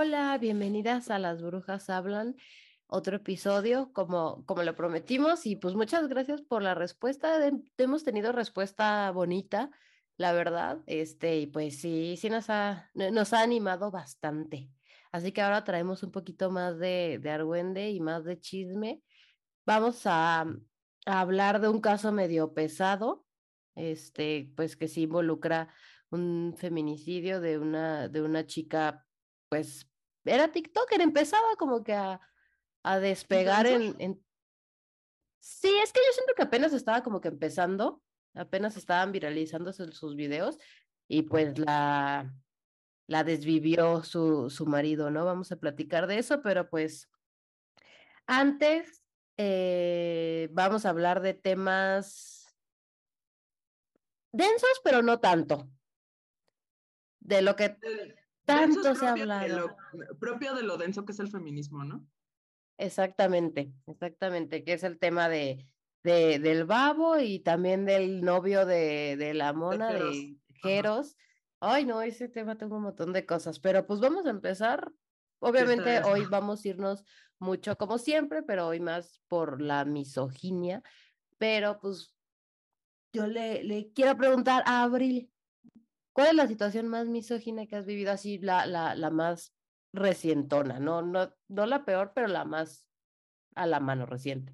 Hola, 0.00 0.38
bienvenidas 0.38 1.10
a 1.10 1.18
Las 1.18 1.42
Brujas 1.42 1.90
Hablan, 1.90 2.36
otro 2.86 3.16
episodio 3.16 3.92
como, 3.92 4.46
como 4.46 4.62
lo 4.62 4.76
prometimos 4.76 5.44
y 5.44 5.56
pues 5.56 5.74
muchas 5.74 6.06
gracias 6.06 6.40
por 6.40 6.62
la 6.62 6.76
respuesta. 6.76 7.36
hemos 7.76 8.04
tenido 8.04 8.30
respuesta 8.30 9.10
bonita, 9.10 9.72
la 10.16 10.32
verdad, 10.32 10.84
este, 10.86 11.40
y 11.40 11.46
pues 11.48 11.80
sí, 11.80 12.16
sí 12.16 12.30
nos 12.30 12.48
ha, 12.48 12.92
nos 12.94 13.32
ha 13.32 13.42
animado 13.42 13.90
bastante. 13.90 14.70
Así 15.10 15.32
que 15.32 15.42
ahora 15.42 15.64
traemos 15.64 16.04
un 16.04 16.12
poquito 16.12 16.48
más 16.52 16.78
de, 16.78 17.18
de 17.20 17.30
argüende 17.30 17.90
y 17.90 17.98
más 17.98 18.22
de 18.22 18.38
chisme. 18.38 19.02
Vamos 19.66 20.02
a, 20.04 20.42
a 20.42 21.20
hablar 21.20 21.60
de 21.60 21.70
un 21.70 21.80
caso 21.80 22.12
medio 22.12 22.54
pesado, 22.54 23.26
este, 23.74 24.52
pues 24.54 24.76
que 24.76 24.86
sí 24.86 25.02
involucra 25.02 25.74
un 26.10 26.54
feminicidio 26.56 27.40
de 27.40 27.58
una, 27.58 28.08
de 28.08 28.22
una 28.22 28.46
chica 28.46 29.04
pues 29.48 29.87
era 30.28 30.52
TikToker, 30.52 31.00
empezaba 31.00 31.56
como 31.58 31.82
que 31.82 31.94
a, 31.94 32.20
a 32.82 32.98
despegar 32.98 33.66
en, 33.66 33.96
en, 33.98 34.22
Sí, 35.40 35.74
es 35.82 35.92
que 35.92 36.00
yo 36.00 36.12
siento 36.12 36.34
que 36.34 36.42
apenas 36.42 36.72
estaba 36.72 37.02
como 37.02 37.20
que 37.20 37.28
empezando, 37.28 38.02
apenas 38.34 38.76
estaban 38.76 39.12
viralizándose 39.12 39.90
sus 39.92 40.14
videos 40.14 40.58
y 41.08 41.22
pues 41.22 41.58
la, 41.58 42.34
la 43.06 43.24
desvivió 43.24 44.04
su, 44.04 44.50
su 44.50 44.66
marido, 44.66 45.10
¿no? 45.10 45.24
Vamos 45.24 45.50
a 45.50 45.56
platicar 45.56 46.06
de 46.06 46.18
eso, 46.18 46.42
pero 46.42 46.68
pues 46.68 47.08
antes 48.26 49.02
eh, 49.38 50.48
vamos 50.52 50.84
a 50.84 50.90
hablar 50.90 51.22
de 51.22 51.34
temas 51.34 52.54
densos, 54.32 54.80
pero 54.84 55.02
no 55.02 55.20
tanto. 55.20 55.70
De 57.20 57.42
lo 57.42 57.56
que 57.56 57.76
tanto 58.48 58.94
se 58.94 59.06
ha 59.06 59.12
hablado. 59.12 59.76
propio 60.18 60.54
de 60.54 60.62
lo 60.62 60.76
denso 60.76 61.04
que 61.04 61.12
es 61.12 61.20
el 61.20 61.28
feminismo, 61.28 61.84
¿no? 61.84 62.06
Exactamente, 62.78 63.72
exactamente, 63.86 64.64
que 64.64 64.72
es 64.72 64.84
el 64.84 64.98
tema 64.98 65.28
de, 65.28 65.66
de 66.02 66.38
del 66.38 66.64
babo 66.64 67.18
y 67.18 67.40
también 67.40 67.84
del 67.84 68.22
novio 68.22 68.64
de, 68.64 69.16
de 69.16 69.34
la 69.34 69.52
mona 69.52 69.92
de 69.92 70.36
Jeros. 70.62 71.16
Ay, 71.60 71.84
no, 71.84 72.02
ese 72.02 72.28
tema 72.28 72.56
tengo 72.56 72.76
un 72.76 72.84
montón 72.84 73.12
de 73.12 73.26
cosas, 73.26 73.58
pero 73.58 73.86
pues 73.86 74.00
vamos 74.00 74.26
a 74.26 74.30
empezar. 74.30 74.92
Obviamente 75.40 76.02
hoy 76.04 76.24
vamos 76.30 76.64
a 76.64 76.68
irnos 76.68 77.04
mucho 77.38 77.76
como 77.76 77.98
siempre, 77.98 78.42
pero 78.42 78.68
hoy 78.68 78.80
más 78.80 79.20
por 79.28 79.60
la 79.60 79.84
misoginia. 79.84 80.82
Pero 81.36 81.78
pues 81.80 82.14
yo 83.12 83.26
le, 83.26 83.64
le 83.64 83.92
quiero 83.92 84.16
preguntar 84.16 84.62
a 84.66 84.84
Abril, 84.84 85.32
¿Cuál 86.18 86.30
es 86.30 86.34
la 86.34 86.48
situación 86.48 86.88
más 86.88 87.06
misógina 87.06 87.68
que 87.68 87.76
has 87.76 87.86
vivido 87.86 88.10
así, 88.10 88.38
la, 88.38 88.66
la, 88.66 88.96
la 88.96 89.08
más 89.08 89.54
recientona? 89.92 90.80
No, 90.80 91.00
no, 91.00 91.32
no 91.46 91.64
la 91.64 91.84
peor, 91.84 92.10
pero 92.12 92.26
la 92.26 92.44
más 92.44 92.88
a 93.54 93.68
la 93.68 93.78
mano 93.78 94.04
reciente. 94.04 94.52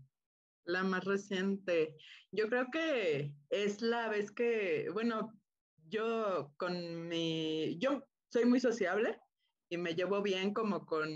La 0.66 0.82
más 0.82 1.06
reciente. 1.06 1.96
Yo 2.30 2.50
creo 2.50 2.66
que 2.70 3.32
es 3.48 3.80
la 3.80 4.10
vez 4.10 4.30
que, 4.30 4.90
bueno, 4.92 5.32
yo 5.88 6.52
con 6.58 7.08
mi, 7.08 7.78
yo 7.78 8.04
soy 8.30 8.44
muy 8.44 8.60
sociable 8.60 9.18
y 9.70 9.78
me 9.78 9.94
llevo 9.94 10.20
bien 10.20 10.52
como 10.52 10.84
con 10.84 11.08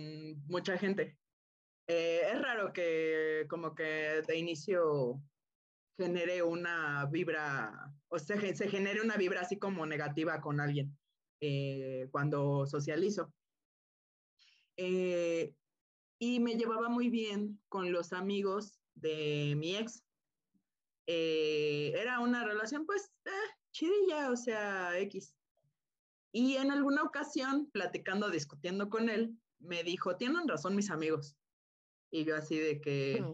mucha 0.46 0.78
gente. 0.78 1.18
Eh, 1.88 2.22
es 2.32 2.40
raro 2.40 2.72
que 2.72 3.44
como 3.50 3.74
que 3.74 4.22
de 4.26 4.38
inicio 4.38 5.20
genere 5.98 6.42
una 6.42 7.06
vibra, 7.06 7.92
o 8.08 8.18
sea, 8.18 8.38
se 8.54 8.68
genere 8.68 9.02
una 9.02 9.16
vibra 9.16 9.40
así 9.40 9.58
como 9.58 9.84
negativa 9.84 10.40
con 10.40 10.60
alguien 10.60 10.96
eh, 11.40 12.08
cuando 12.12 12.66
socializo. 12.66 13.34
Eh, 14.76 15.52
y 16.20 16.40
me 16.40 16.54
llevaba 16.54 16.88
muy 16.88 17.08
bien 17.10 17.60
con 17.68 17.92
los 17.92 18.12
amigos 18.12 18.78
de 18.94 19.54
mi 19.56 19.76
ex. 19.76 20.04
Eh, 21.06 21.92
era 21.96 22.20
una 22.20 22.44
relación 22.44 22.86
pues 22.86 23.12
chidilla, 23.72 24.30
o 24.30 24.36
sea, 24.36 24.98
X. 25.00 25.34
Y 26.32 26.56
en 26.56 26.70
alguna 26.70 27.02
ocasión, 27.02 27.70
platicando, 27.72 28.30
discutiendo 28.30 28.88
con 28.88 29.08
él, 29.08 29.36
me 29.58 29.82
dijo, 29.82 30.16
tienen 30.16 30.46
razón 30.46 30.76
mis 30.76 30.90
amigos. 30.90 31.36
Y 32.10 32.24
yo 32.24 32.36
así 32.36 32.56
de 32.58 32.80
que, 32.80 33.24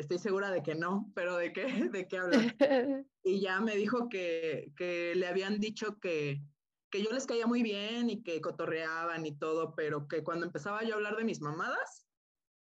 estoy 0.00 0.18
segura 0.18 0.50
de 0.50 0.62
que 0.62 0.74
no, 0.74 1.10
pero 1.14 1.36
¿de 1.36 1.52
qué? 1.52 1.64
¿De 1.92 2.08
qué 2.08 2.18
hablas? 2.18 2.40
y 3.24 3.40
ya 3.40 3.60
me 3.60 3.76
dijo 3.76 4.08
que, 4.08 4.72
que 4.76 5.14
le 5.14 5.26
habían 5.26 5.58
dicho 5.60 5.98
que, 6.00 6.42
que 6.90 7.02
yo 7.02 7.10
les 7.10 7.26
caía 7.26 7.46
muy 7.46 7.62
bien 7.62 8.10
y 8.10 8.22
que 8.22 8.40
cotorreaban 8.40 9.24
y 9.26 9.36
todo, 9.36 9.74
pero 9.74 10.08
que 10.08 10.22
cuando 10.22 10.46
empezaba 10.46 10.82
yo 10.82 10.94
a 10.94 10.96
hablar 10.96 11.16
de 11.16 11.24
mis 11.24 11.40
mamadas, 11.40 12.06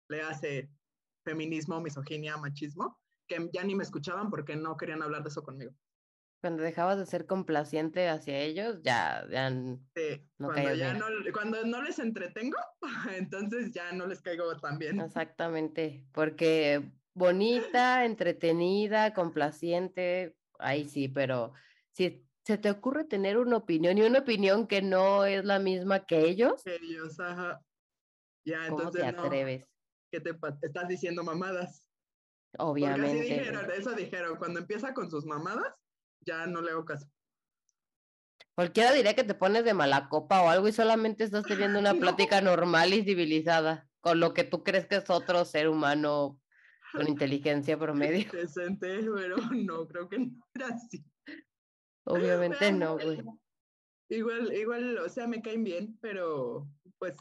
le 0.09 0.23
hace 0.23 0.71
feminismo, 1.25 1.81
misoginia, 1.81 2.37
machismo, 2.37 2.99
que 3.27 3.49
ya 3.53 3.65
ni 3.65 3.75
me 3.75 3.85
escuchaban 3.85 4.31
porque 4.31 4.57
no 4.57 4.77
querían 4.77 5.03
hablar 5.03 5.23
de 5.23 5.29
eso 5.29 5.43
conmigo. 5.43 5.73
Cuando 6.41 6.63
dejabas 6.63 6.99
de 6.99 7.07
ser 7.07 7.27
complaciente 7.27 8.09
hacia 8.09 8.39
ellos, 8.39 8.81
ya, 8.83 9.27
ya 9.29 9.51
no 9.51 9.81
cuando, 10.39 10.75
ya 10.75 10.95
no, 10.95 11.07
cuando 11.33 11.65
no 11.67 11.83
les 11.83 11.99
entretengo, 11.99 12.57
entonces 13.17 13.73
ya 13.73 13.93
no 13.93 14.07
les 14.07 14.23
caigo 14.23 14.57
tan 14.57 14.79
bien. 14.79 15.01
Exactamente, 15.01 16.07
porque 16.13 16.93
bonita, 17.19 18.05
entretenida, 18.05 19.13
complaciente, 19.13 20.37
ahí 20.59 20.89
sí, 20.89 21.09
pero 21.09 21.53
si 21.93 22.25
se 22.45 22.57
te 22.57 22.71
ocurre 22.71 23.05
tener 23.05 23.37
una 23.37 23.59
opinión 23.59 23.99
y 23.99 24.03
una 24.03 24.21
opinión 24.21 24.67
que 24.67 24.81
no 24.81 25.25
es 25.25 25.45
la 25.45 25.59
misma 25.59 26.07
que 26.07 26.21
ellos. 26.21 26.63
Ellos, 26.65 27.21
ajá. 27.21 27.61
Ya, 28.47 28.69
¿cómo 28.71 28.91
te 28.91 29.05
atreves? 29.05 29.67
¿Qué 30.11 30.21
te 30.21 30.31
estás 30.63 30.89
diciendo 30.89 31.23
mamadas? 31.23 31.87
Obviamente. 32.57 33.07
Porque 33.07 33.21
así 33.21 33.35
dijeron, 33.35 33.71
eso 33.73 33.93
dijeron, 33.93 34.37
cuando 34.37 34.61
empieza 34.61 34.95
con 34.95 35.11
sus 35.11 35.27
mamadas, 35.27 35.75
ya 36.21 36.47
no 36.47 36.63
le 36.63 36.71
hago 36.71 36.87
caso. 36.87 37.07
Cualquiera 38.55 38.93
diría 38.93 39.15
que 39.15 39.25
te 39.25 39.35
pones 39.35 39.65
de 39.65 39.75
mala 39.75 40.09
copa 40.09 40.43
o 40.43 40.49
algo 40.49 40.67
y 40.67 40.73
solamente 40.73 41.25
estás 41.25 41.45
teniendo 41.45 41.79
una 41.79 41.95
plática 41.95 42.41
normal 42.41 42.95
y 42.95 43.05
civilizada 43.05 43.89
con 44.01 44.21
lo 44.21 44.33
que 44.33 44.45
tú 44.45 44.65
crees 44.65 44.87
que 44.87 44.97
es 44.97 45.11
otro 45.11 45.45
ser 45.45 45.69
humano 45.69 46.41
con 46.93 47.09
inteligencia 47.09 47.79
promedio. 47.79 48.31
Decente, 48.33 49.01
pero 49.15 49.37
no, 49.53 49.87
creo 49.87 50.09
que 50.09 50.19
no 50.19 50.47
era 50.55 50.69
así. 50.69 51.05
Obviamente 52.05 52.73
no, 52.73 52.95
güey. 52.99 53.23
Igual, 54.11 54.53
igual, 54.55 54.99
o 54.99 55.09
sea, 55.09 55.27
me 55.27 55.43
caen 55.43 55.65
bien, 55.65 55.99
pero 56.01 56.67
pues 56.99 57.17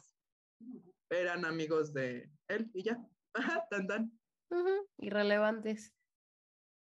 eran 1.09 1.43
amigos 1.43 1.93
de 1.93 2.29
él 2.47 2.71
y 2.73 2.83
ya. 2.83 2.97
tan 3.69 3.87
tan. 3.87 4.19
Irrelevantes. 4.97 5.93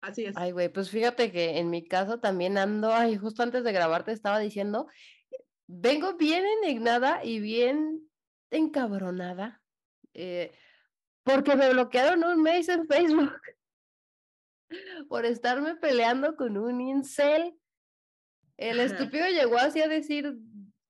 Así 0.02 0.26
es. 0.26 0.38
Ay, 0.38 0.52
güey, 0.52 0.70
pues 0.70 0.92
fíjate 0.92 1.32
que 1.32 1.58
en 1.58 1.72
mi 1.72 1.84
caso 1.88 2.20
también 2.20 2.60
ando, 2.60 2.94
ay, 2.94 3.18
justo 3.18 3.42
antes 3.42 3.64
de 3.64 3.72
grabarte 3.72 4.12
estaba 4.12 4.38
diciendo, 4.38 4.88
vengo 5.68 6.16
bien 6.16 6.44
indignada 6.62 7.24
y 7.24 7.40
bien 7.40 8.08
encabronada. 8.52 9.64
Eh, 10.14 10.54
porque 11.26 11.56
me 11.56 11.72
bloquearon 11.72 12.24
un 12.24 12.42
mes 12.44 12.70
en 12.70 12.88
Facebook 12.88 13.34
por 15.10 15.26
estarme 15.26 15.76
peleando 15.76 16.36
con 16.36 16.56
un 16.56 16.80
incel. 16.80 17.58
El 18.58 18.80
estúpido 18.80 19.28
llegó 19.28 19.58
así 19.58 19.82
a 19.82 19.88
decir 19.88 20.38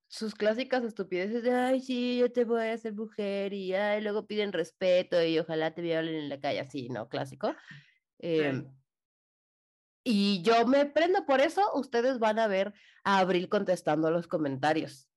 sus 0.08 0.36
clásicas 0.36 0.84
estupideces 0.84 1.42
de, 1.42 1.52
ay, 1.52 1.82
sí, 1.82 2.18
yo 2.20 2.32
te 2.32 2.44
voy 2.44 2.66
a 2.66 2.74
hacer 2.74 2.94
mujer 2.94 3.54
y 3.54 3.74
ay, 3.74 4.02
luego 4.02 4.28
piden 4.28 4.52
respeto 4.52 5.24
y 5.24 5.40
ojalá 5.40 5.74
te 5.74 5.82
violen 5.82 6.16
en 6.16 6.30
la 6.30 6.40
calle, 6.40 6.60
así, 6.60 6.90
¿no? 6.90 7.08
Clásico. 7.08 7.56
Em, 8.20 8.70
y 10.04 10.42
yo 10.44 10.68
me 10.68 10.86
prendo 10.86 11.26
por 11.26 11.40
eso, 11.40 11.62
ustedes 11.76 12.20
van 12.20 12.40
a 12.40 12.48
ver 12.48 12.74
a 13.04 13.20
Abril 13.20 13.48
contestando 13.48 14.12
los 14.12 14.28
comentarios, 14.28 15.10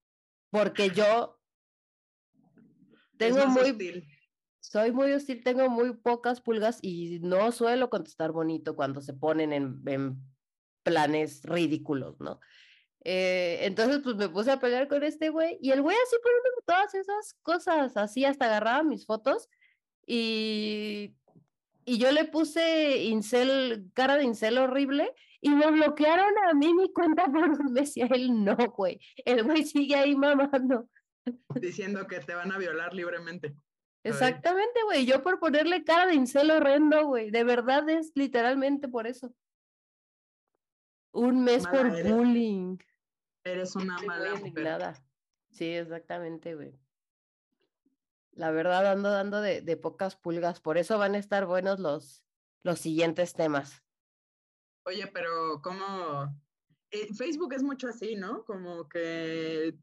porque 0.51 0.91
yo 0.91 1.41
tengo 3.19 3.47
muy 3.49 3.73
soy 4.61 4.93
muy 4.93 5.13
hostil, 5.13 5.43
tengo 5.43 5.69
muy 5.69 5.95
pocas 5.95 6.41
pulgas 6.41 6.79
y 6.83 7.21
no 7.21 7.53
suelo 7.53 7.91
contestar 7.91 8.33
bonito 8.33 8.77
cuando 8.77 9.01
se 9.01 9.15
ponen 9.15 9.53
en, 9.53 10.17
planes 10.83 11.43
ridículos, 11.45 12.19
¿no? 12.21 12.41
Eh, 13.05 13.59
entonces, 13.63 14.01
pues 14.03 14.17
me 14.17 14.29
puse 14.29 14.51
a 14.51 14.61
pelear 14.61 14.89
con 14.89 15.03
este 15.03 15.29
güey 15.29 15.59
y 15.61 15.71
el 15.71 15.83
güey 15.83 15.97
así 15.97 16.17
poniéndome 16.23 16.63
todas 16.67 16.95
esas 16.95 17.35
cosas, 17.43 17.97
así 17.97 18.25
hasta 18.25 18.47
agarraba 18.47 18.83
mis 18.83 19.05
fotos 19.05 19.49
y, 20.07 21.15
y 21.85 21.99
yo 21.99 22.11
le 22.11 22.25
puse 22.25 23.05
incel, 23.05 23.91
cara 23.95 24.17
de 24.17 24.25
incel 24.25 24.59
horrible 24.59 25.15
y 25.41 25.51
me 25.51 25.71
bloquearon 25.71 26.33
a 26.49 26.55
mí 26.55 26.75
mi 26.75 26.93
cuenta 26.93 27.27
por 27.33 27.49
un 27.49 27.73
mes 27.73 27.97
y 27.97 28.03
él 28.03 28.45
no, 28.45 28.57
güey. 28.77 29.01
El 29.25 29.45
güey 29.45 29.65
sigue 29.65 29.97
ahí 29.97 30.15
mamando. 30.15 30.89
Diciendo 31.61 32.07
que 32.07 32.21
te 32.21 32.35
van 32.35 32.53
a 32.53 32.59
violar 32.59 32.95
libremente. 32.95 33.55
Exactamente, 34.03 34.83
güey. 34.85 35.07
Yo 35.07 35.23
por 35.23 35.39
ponerle 35.39 35.85
cara 35.85 36.07
de 36.07 36.15
incel 36.15 36.51
horrendo, 36.51 37.07
güey. 37.07 37.31
De 37.31 37.45
verdad 37.45 37.89
es 37.89 38.13
literalmente 38.15 38.89
por 38.89 39.07
eso. 39.07 39.35
Un 41.13 41.43
mes 41.43 41.67
por 41.67 41.91
bullying. 42.03 42.79
Eres 43.45 43.75
una 43.77 43.99
mala 44.03 44.35
nada 44.55 44.95
Sí, 45.51 45.67
exactamente, 45.67 46.55
güey. 46.55 46.79
La 48.33 48.51
verdad, 48.51 48.87
ando 48.87 49.11
dando 49.11 49.41
de, 49.41 49.63
de 49.63 49.77
pocas 49.77 50.17
pulgas. 50.17 50.61
Por 50.61 50.79
eso 50.79 50.99
van 50.99 51.15
a 51.15 51.19
estar 51.19 51.47
buenos 51.47 51.81
los, 51.81 52.25
los 52.63 52.79
siguientes 52.79 53.33
temas. 53.33 53.83
Oye, 54.85 55.07
pero 55.09 55.61
¿cómo? 55.63 56.35
Eh, 56.91 57.13
Facebook 57.15 57.53
es 57.53 57.63
mucho 57.63 57.89
así, 57.89 58.15
¿no? 58.15 58.45
Como 58.45 58.89
que 58.89 59.77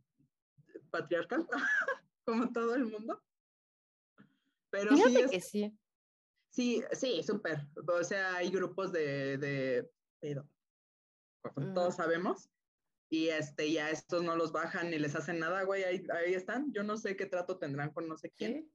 patriarcal, 0.90 1.48
como 2.26 2.52
todo 2.52 2.76
el 2.76 2.86
mundo. 2.86 3.22
Pero 4.76 4.96
sí, 4.96 5.18
es, 5.18 5.32
que 5.32 5.42
sí. 5.42 5.78
Sí, 6.50 6.84
sí, 6.92 7.24
súper. 7.24 7.68
O 7.88 8.04
sea, 8.04 8.36
hay 8.36 8.50
grupos 8.50 8.92
de, 8.92 9.38
de 9.38 9.90
todos 11.74 11.94
mm. 11.94 11.98
sabemos. 11.98 12.50
Y 13.10 13.30
este, 13.30 13.72
ya 13.72 13.90
estos 13.92 14.24
no 14.24 14.36
los 14.36 14.52
bajan 14.52 14.90
ni 14.90 14.98
les 14.98 15.16
hacen 15.16 15.40
nada, 15.40 15.64
güey. 15.64 15.84
Ahí, 15.84 16.04
ahí 16.14 16.34
están. 16.34 16.74
Yo 16.74 16.84
no 16.84 16.98
sé 16.98 17.16
qué 17.16 17.26
trato 17.26 17.58
tendrán 17.58 17.92
con 17.92 18.08
no 18.08 18.18
sé 18.18 18.32
quién. 18.32 18.70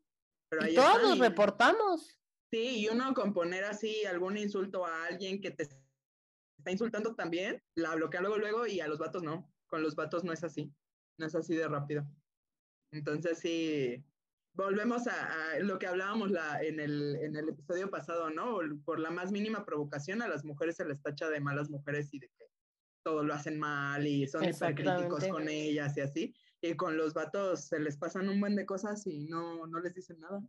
Pero 0.48 0.62
ahí 0.62 0.74
todos 0.74 1.02
los 1.02 1.18
reportamos. 1.18 2.18
Sí, 2.50 2.80
y 2.80 2.88
uno 2.88 3.12
con 3.14 3.32
poner 3.32 3.64
así 3.64 4.04
algún 4.06 4.36
insulto 4.36 4.86
a 4.86 5.06
alguien 5.06 5.40
que 5.40 5.50
te 5.50 5.64
está 5.64 6.70
insultando 6.70 7.14
también, 7.14 7.62
la 7.74 7.94
bloquea 7.94 8.20
luego, 8.20 8.38
luego, 8.38 8.66
y 8.66 8.80
a 8.80 8.88
los 8.88 8.98
vatos 8.98 9.22
no. 9.22 9.52
Con 9.66 9.82
los 9.82 9.94
vatos 9.94 10.24
no 10.24 10.32
es 10.32 10.42
así. 10.42 10.72
No 11.16 11.26
es 11.26 11.34
así 11.34 11.54
de 11.54 11.68
rápido. 11.68 12.06
Entonces 12.92 13.38
sí, 13.38 14.04
volvemos 14.54 15.06
a, 15.06 15.58
lo 15.60 15.78
que 15.78 15.86
hablábamos 15.86 16.30
la, 16.30 16.62
en, 16.62 16.80
el, 16.80 17.16
en 17.16 17.36
el 17.36 17.48
episodio 17.48 17.90
pasado, 17.90 18.30
¿no? 18.30 18.58
Por 18.84 19.00
la 19.00 19.10
más 19.10 19.32
mínima 19.32 19.64
provocación 19.64 20.22
a 20.22 20.28
las 20.28 20.44
mujeres 20.44 20.76
se 20.76 20.84
les 20.84 21.00
tacha 21.02 21.28
de 21.28 21.40
malas 21.40 21.70
mujeres 21.70 22.12
y 22.12 22.18
de 22.18 22.28
que 22.28 22.46
todo 23.02 23.24
lo 23.24 23.34
hacen 23.34 23.58
mal 23.58 24.06
y 24.06 24.26
son 24.26 24.44
hipercríticos 24.44 25.26
con 25.28 25.48
ellas 25.48 25.96
y 25.96 26.00
así. 26.00 26.34
Y 26.60 26.74
con 26.74 26.96
los 26.96 27.14
vatos 27.14 27.64
se 27.64 27.78
les 27.78 27.96
pasan 27.96 28.28
un 28.28 28.40
buen 28.40 28.56
de 28.56 28.66
cosas 28.66 29.06
y 29.06 29.20
no, 29.20 29.66
no 29.66 29.80
les 29.80 29.94
dicen 29.94 30.20
nada. 30.20 30.42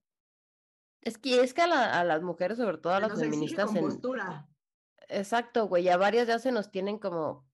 Es 1.02 1.18
que 1.18 1.42
es 1.42 1.54
que 1.54 1.62
a, 1.62 2.04
las 2.04 2.22
mujeres, 2.22 2.58
sobre 2.58 2.78
todo 2.78 2.94
a 2.94 3.00
las 3.00 3.20
feministas. 3.20 3.74
En... 3.76 3.88
Exacto, 5.08 5.68
güey. 5.68 5.90
A 5.90 5.98
varias 5.98 6.28
ya 6.28 6.38
se 6.38 6.52
nos 6.52 6.70
tienen 6.70 7.00
como 7.00 7.50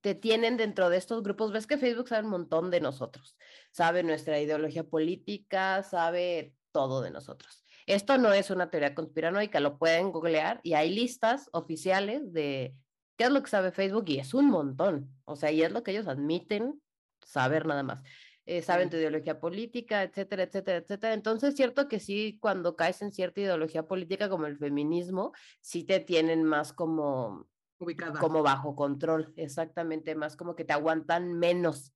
te 0.00 0.14
tienen 0.14 0.56
dentro 0.56 0.90
de 0.90 0.96
estos 0.96 1.22
grupos. 1.22 1.52
Ves 1.52 1.66
que 1.66 1.78
Facebook 1.78 2.08
sabe 2.08 2.24
un 2.24 2.30
montón 2.30 2.70
de 2.70 2.80
nosotros, 2.80 3.36
sabe 3.70 4.02
nuestra 4.02 4.40
ideología 4.40 4.84
política, 4.84 5.82
sabe 5.82 6.54
todo 6.72 7.00
de 7.00 7.10
nosotros. 7.10 7.64
Esto 7.86 8.18
no 8.18 8.32
es 8.32 8.50
una 8.50 8.70
teoría 8.70 8.94
conspiranoica, 8.94 9.60
lo 9.60 9.78
pueden 9.78 10.12
googlear 10.12 10.60
y 10.62 10.74
hay 10.74 10.90
listas 10.90 11.48
oficiales 11.52 12.32
de 12.32 12.74
qué 13.16 13.24
es 13.24 13.30
lo 13.30 13.42
que 13.42 13.50
sabe 13.50 13.72
Facebook 13.72 14.04
y 14.08 14.18
es 14.18 14.34
un 14.34 14.48
montón. 14.50 15.10
O 15.24 15.36
sea, 15.36 15.50
y 15.50 15.62
es 15.62 15.72
lo 15.72 15.82
que 15.82 15.92
ellos 15.92 16.06
admiten 16.06 16.80
saber 17.22 17.66
nada 17.66 17.82
más. 17.82 18.02
Eh, 18.44 18.62
saben 18.62 18.88
tu 18.88 18.96
ideología 18.96 19.40
política, 19.40 20.02
etcétera, 20.02 20.44
etcétera, 20.44 20.78
etcétera. 20.78 21.12
Entonces, 21.12 21.54
cierto 21.54 21.86
que 21.86 22.00
sí, 22.00 22.38
cuando 22.40 22.76
caes 22.76 23.02
en 23.02 23.12
cierta 23.12 23.40
ideología 23.40 23.86
política 23.86 24.30
como 24.30 24.46
el 24.46 24.56
feminismo, 24.56 25.32
sí 25.60 25.84
te 25.84 26.00
tienen 26.00 26.44
más 26.44 26.72
como 26.72 27.46
como 28.20 28.42
bajo 28.42 28.74
control, 28.74 29.32
exactamente, 29.36 30.14
más 30.14 30.36
como 30.36 30.54
que 30.56 30.64
te 30.64 30.72
aguantan 30.72 31.34
menos. 31.34 31.94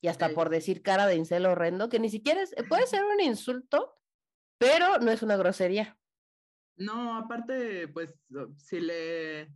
Y 0.00 0.08
hasta 0.08 0.30
por 0.30 0.48
decir 0.48 0.82
cara 0.82 1.06
de 1.06 1.16
incel 1.16 1.46
horrendo, 1.46 1.88
que 1.88 2.00
ni 2.00 2.10
siquiera 2.10 2.42
es, 2.42 2.54
puede 2.68 2.86
ser 2.86 3.04
un 3.04 3.20
insulto, 3.20 3.96
pero 4.58 4.98
no 4.98 5.10
es 5.10 5.22
una 5.22 5.36
grosería. 5.36 5.96
No, 6.76 7.16
aparte, 7.16 7.86
pues, 7.88 8.14
si 8.56 8.80
le, 8.80 9.54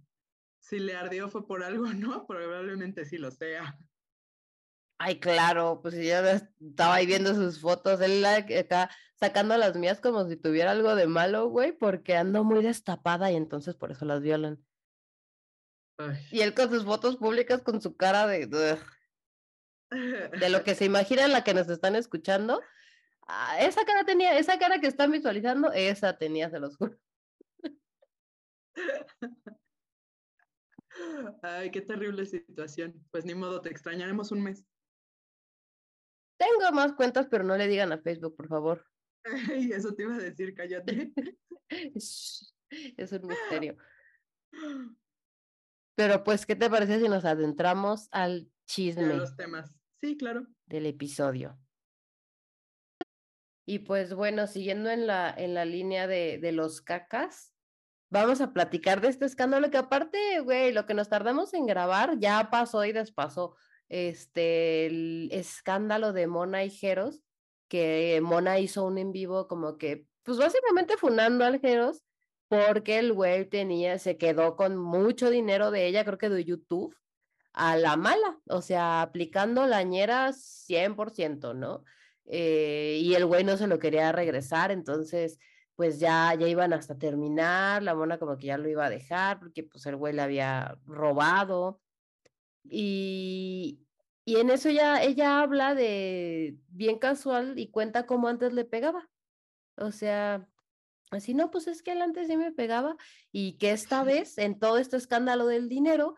si 0.58 0.78
le 0.78 0.94
ardió 0.94 1.28
fue 1.28 1.46
por 1.46 1.64
algo, 1.64 1.86
¿no? 1.92 2.26
Probablemente 2.26 3.04
sí 3.04 3.18
lo 3.18 3.30
sea. 3.30 3.78
Ay, 4.98 5.20
claro, 5.20 5.80
pues 5.82 5.94
yo 5.94 6.00
estaba 6.00 6.94
ahí 6.94 7.06
viendo 7.06 7.34
sus 7.34 7.60
fotos, 7.60 8.00
él 8.00 8.24
acá 8.24 8.88
sacando 9.14 9.56
las 9.58 9.76
mías 9.76 10.00
como 10.00 10.26
si 10.26 10.36
tuviera 10.36 10.70
algo 10.70 10.94
de 10.94 11.06
malo, 11.06 11.48
güey, 11.48 11.72
porque 11.72 12.16
ando 12.16 12.44
muy 12.44 12.62
destapada 12.62 13.30
y 13.30 13.36
entonces 13.36 13.74
por 13.74 13.90
eso 13.90 14.06
las 14.06 14.22
violan. 14.22 14.65
Y 16.30 16.40
él 16.40 16.54
con 16.54 16.70
sus 16.70 16.84
fotos 16.84 17.16
públicas 17.16 17.62
con 17.62 17.80
su 17.80 17.96
cara 17.96 18.26
de... 18.26 18.46
De 19.90 20.50
lo 20.50 20.64
que 20.64 20.74
se 20.74 20.84
imagina 20.84 21.28
la 21.28 21.44
que 21.44 21.54
nos 21.54 21.68
están 21.68 21.94
escuchando. 21.96 22.60
Ah, 23.28 23.58
esa 23.60 23.84
cara 23.84 24.04
tenía, 24.04 24.38
esa 24.38 24.58
cara 24.58 24.80
que 24.80 24.88
están 24.88 25.10
visualizando, 25.10 25.72
esa 25.72 26.16
tenía, 26.18 26.50
se 26.50 26.60
los 26.60 26.76
juro. 26.76 26.96
Ay, 31.42 31.70
qué 31.70 31.80
terrible 31.82 32.26
situación. 32.26 33.04
Pues 33.10 33.24
ni 33.24 33.34
modo, 33.34 33.60
te 33.60 33.70
extrañaremos 33.70 34.32
un 34.32 34.42
mes. 34.42 34.64
Tengo 36.36 36.72
más 36.72 36.92
cuentas, 36.94 37.26
pero 37.30 37.44
no 37.44 37.56
le 37.56 37.66
digan 37.66 37.92
a 37.92 37.98
Facebook, 37.98 38.36
por 38.36 38.48
favor. 38.48 38.86
Ay, 39.24 39.72
eso 39.72 39.94
te 39.94 40.02
iba 40.02 40.14
a 40.14 40.18
decir, 40.18 40.54
cállate. 40.54 41.12
es 41.70 43.12
un 43.12 43.26
misterio. 43.26 43.76
Pero 45.96 46.22
pues, 46.22 46.46
¿qué 46.46 46.54
te 46.54 46.70
parece 46.70 47.00
si 47.00 47.08
nos 47.08 47.24
adentramos 47.24 48.08
al 48.12 48.50
chisme? 48.66 49.14
los 49.14 49.34
temas. 49.34 49.74
Sí, 50.00 50.16
claro. 50.16 50.46
Del 50.66 50.86
episodio. 50.86 51.58
Y 53.64 53.80
pues 53.80 54.14
bueno, 54.14 54.46
siguiendo 54.46 54.90
en 54.90 55.06
la, 55.06 55.34
en 55.36 55.54
la 55.54 55.64
línea 55.64 56.06
de, 56.06 56.38
de 56.38 56.52
los 56.52 56.82
cacas, 56.82 57.52
vamos 58.10 58.40
a 58.40 58.52
platicar 58.52 59.00
de 59.00 59.08
este 59.08 59.24
escándalo 59.24 59.70
que 59.70 59.78
aparte, 59.78 60.40
güey, 60.40 60.72
lo 60.72 60.86
que 60.86 60.94
nos 60.94 61.08
tardamos 61.08 61.52
en 61.54 61.66
grabar 61.66 62.18
ya 62.18 62.50
pasó 62.50 62.84
y 62.84 62.92
despasó. 62.92 63.56
Este, 63.88 64.86
el 64.86 65.28
escándalo 65.32 66.12
de 66.12 66.26
Mona 66.26 66.62
y 66.62 66.70
Jeros, 66.70 67.22
que 67.68 68.20
Mona 68.22 68.60
hizo 68.60 68.84
un 68.84 68.98
en 68.98 69.12
vivo 69.12 69.48
como 69.48 69.78
que, 69.78 70.06
pues 70.22 70.38
básicamente 70.38 70.96
funando 70.96 71.44
al 71.44 71.58
Jeros 71.58 72.05
porque 72.48 72.98
el 72.98 73.12
güey 73.12 73.46
tenía, 73.48 73.98
se 73.98 74.16
quedó 74.16 74.56
con 74.56 74.76
mucho 74.76 75.30
dinero 75.30 75.70
de 75.70 75.86
ella, 75.86 76.04
creo 76.04 76.18
que 76.18 76.28
de 76.28 76.44
YouTube, 76.44 76.96
a 77.52 77.76
la 77.76 77.96
mala, 77.96 78.38
o 78.48 78.62
sea, 78.62 79.02
aplicando 79.02 79.66
la 79.66 79.82
ñera 79.82 80.32
100%, 80.32 81.54
¿no? 81.54 81.84
Eh, 82.26 82.98
y 83.02 83.14
el 83.14 83.26
güey 83.26 83.44
no 83.44 83.56
se 83.56 83.66
lo 83.66 83.78
quería 83.78 84.12
regresar, 84.12 84.70
entonces, 84.70 85.38
pues 85.74 85.98
ya, 86.00 86.34
ya 86.34 86.48
iban 86.48 86.72
hasta 86.72 86.98
terminar, 86.98 87.82
la 87.82 87.94
mona 87.94 88.18
como 88.18 88.36
que 88.36 88.46
ya 88.48 88.58
lo 88.58 88.68
iba 88.68 88.86
a 88.86 88.90
dejar, 88.90 89.38
porque 89.38 89.62
pues 89.62 89.86
el 89.86 89.96
güey 89.96 90.12
le 90.14 90.22
había 90.22 90.78
robado. 90.86 91.80
Y, 92.64 93.80
y 94.24 94.36
en 94.36 94.50
eso 94.50 94.70
ya 94.70 95.02
ella 95.02 95.40
habla 95.40 95.74
de 95.74 96.56
bien 96.68 96.98
casual 96.98 97.58
y 97.58 97.70
cuenta 97.70 98.06
cómo 98.06 98.28
antes 98.28 98.52
le 98.52 98.64
pegaba. 98.64 99.08
O 99.76 99.92
sea, 99.92 100.48
Así, 101.10 101.34
no, 101.34 101.50
pues 101.50 101.68
es 101.68 101.82
que 101.82 101.92
él 101.92 102.02
antes 102.02 102.26
sí 102.26 102.36
me 102.36 102.52
pegaba 102.52 102.96
y 103.30 103.58
que 103.58 103.70
esta 103.70 104.02
vez, 104.02 104.38
en 104.38 104.58
todo 104.58 104.78
este 104.78 104.96
escándalo 104.96 105.46
del 105.46 105.68
dinero, 105.68 106.16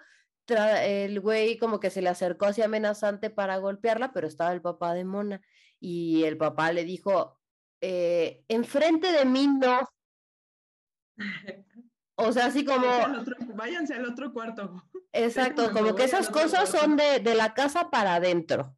el 0.56 1.20
güey 1.20 1.58
como 1.58 1.78
que 1.78 1.90
se 1.90 2.00
le 2.00 2.08
acercó 2.08 2.46
así 2.46 2.62
amenazante 2.62 3.28
para 3.30 3.58
golpearla, 3.58 4.12
pero 4.12 4.26
estaba 4.26 4.52
el 4.52 4.62
papá 4.62 4.94
de 4.94 5.04
Mona 5.04 5.42
y 5.78 6.24
el 6.24 6.38
papá 6.38 6.72
le 6.72 6.84
dijo, 6.84 7.38
eh, 7.80 8.44
enfrente 8.48 9.12
de 9.12 9.24
mí 9.24 9.46
no. 9.46 9.88
O 12.20 12.32
sea, 12.32 12.46
así 12.46 12.64
como... 12.64 12.84
Váyanse 13.54 13.94
al 13.94 14.04
otro, 14.06 14.32
cuarto. 14.32 14.82
Exacto, 15.12 15.72
como 15.72 15.94
que 15.94 16.02
esas 16.02 16.28
cosas 16.28 16.68
son 16.68 16.96
de, 16.96 17.20
de, 17.20 17.36
la 17.36 17.54
casa 17.54 17.90
para 17.90 18.16
adentro. 18.16 18.76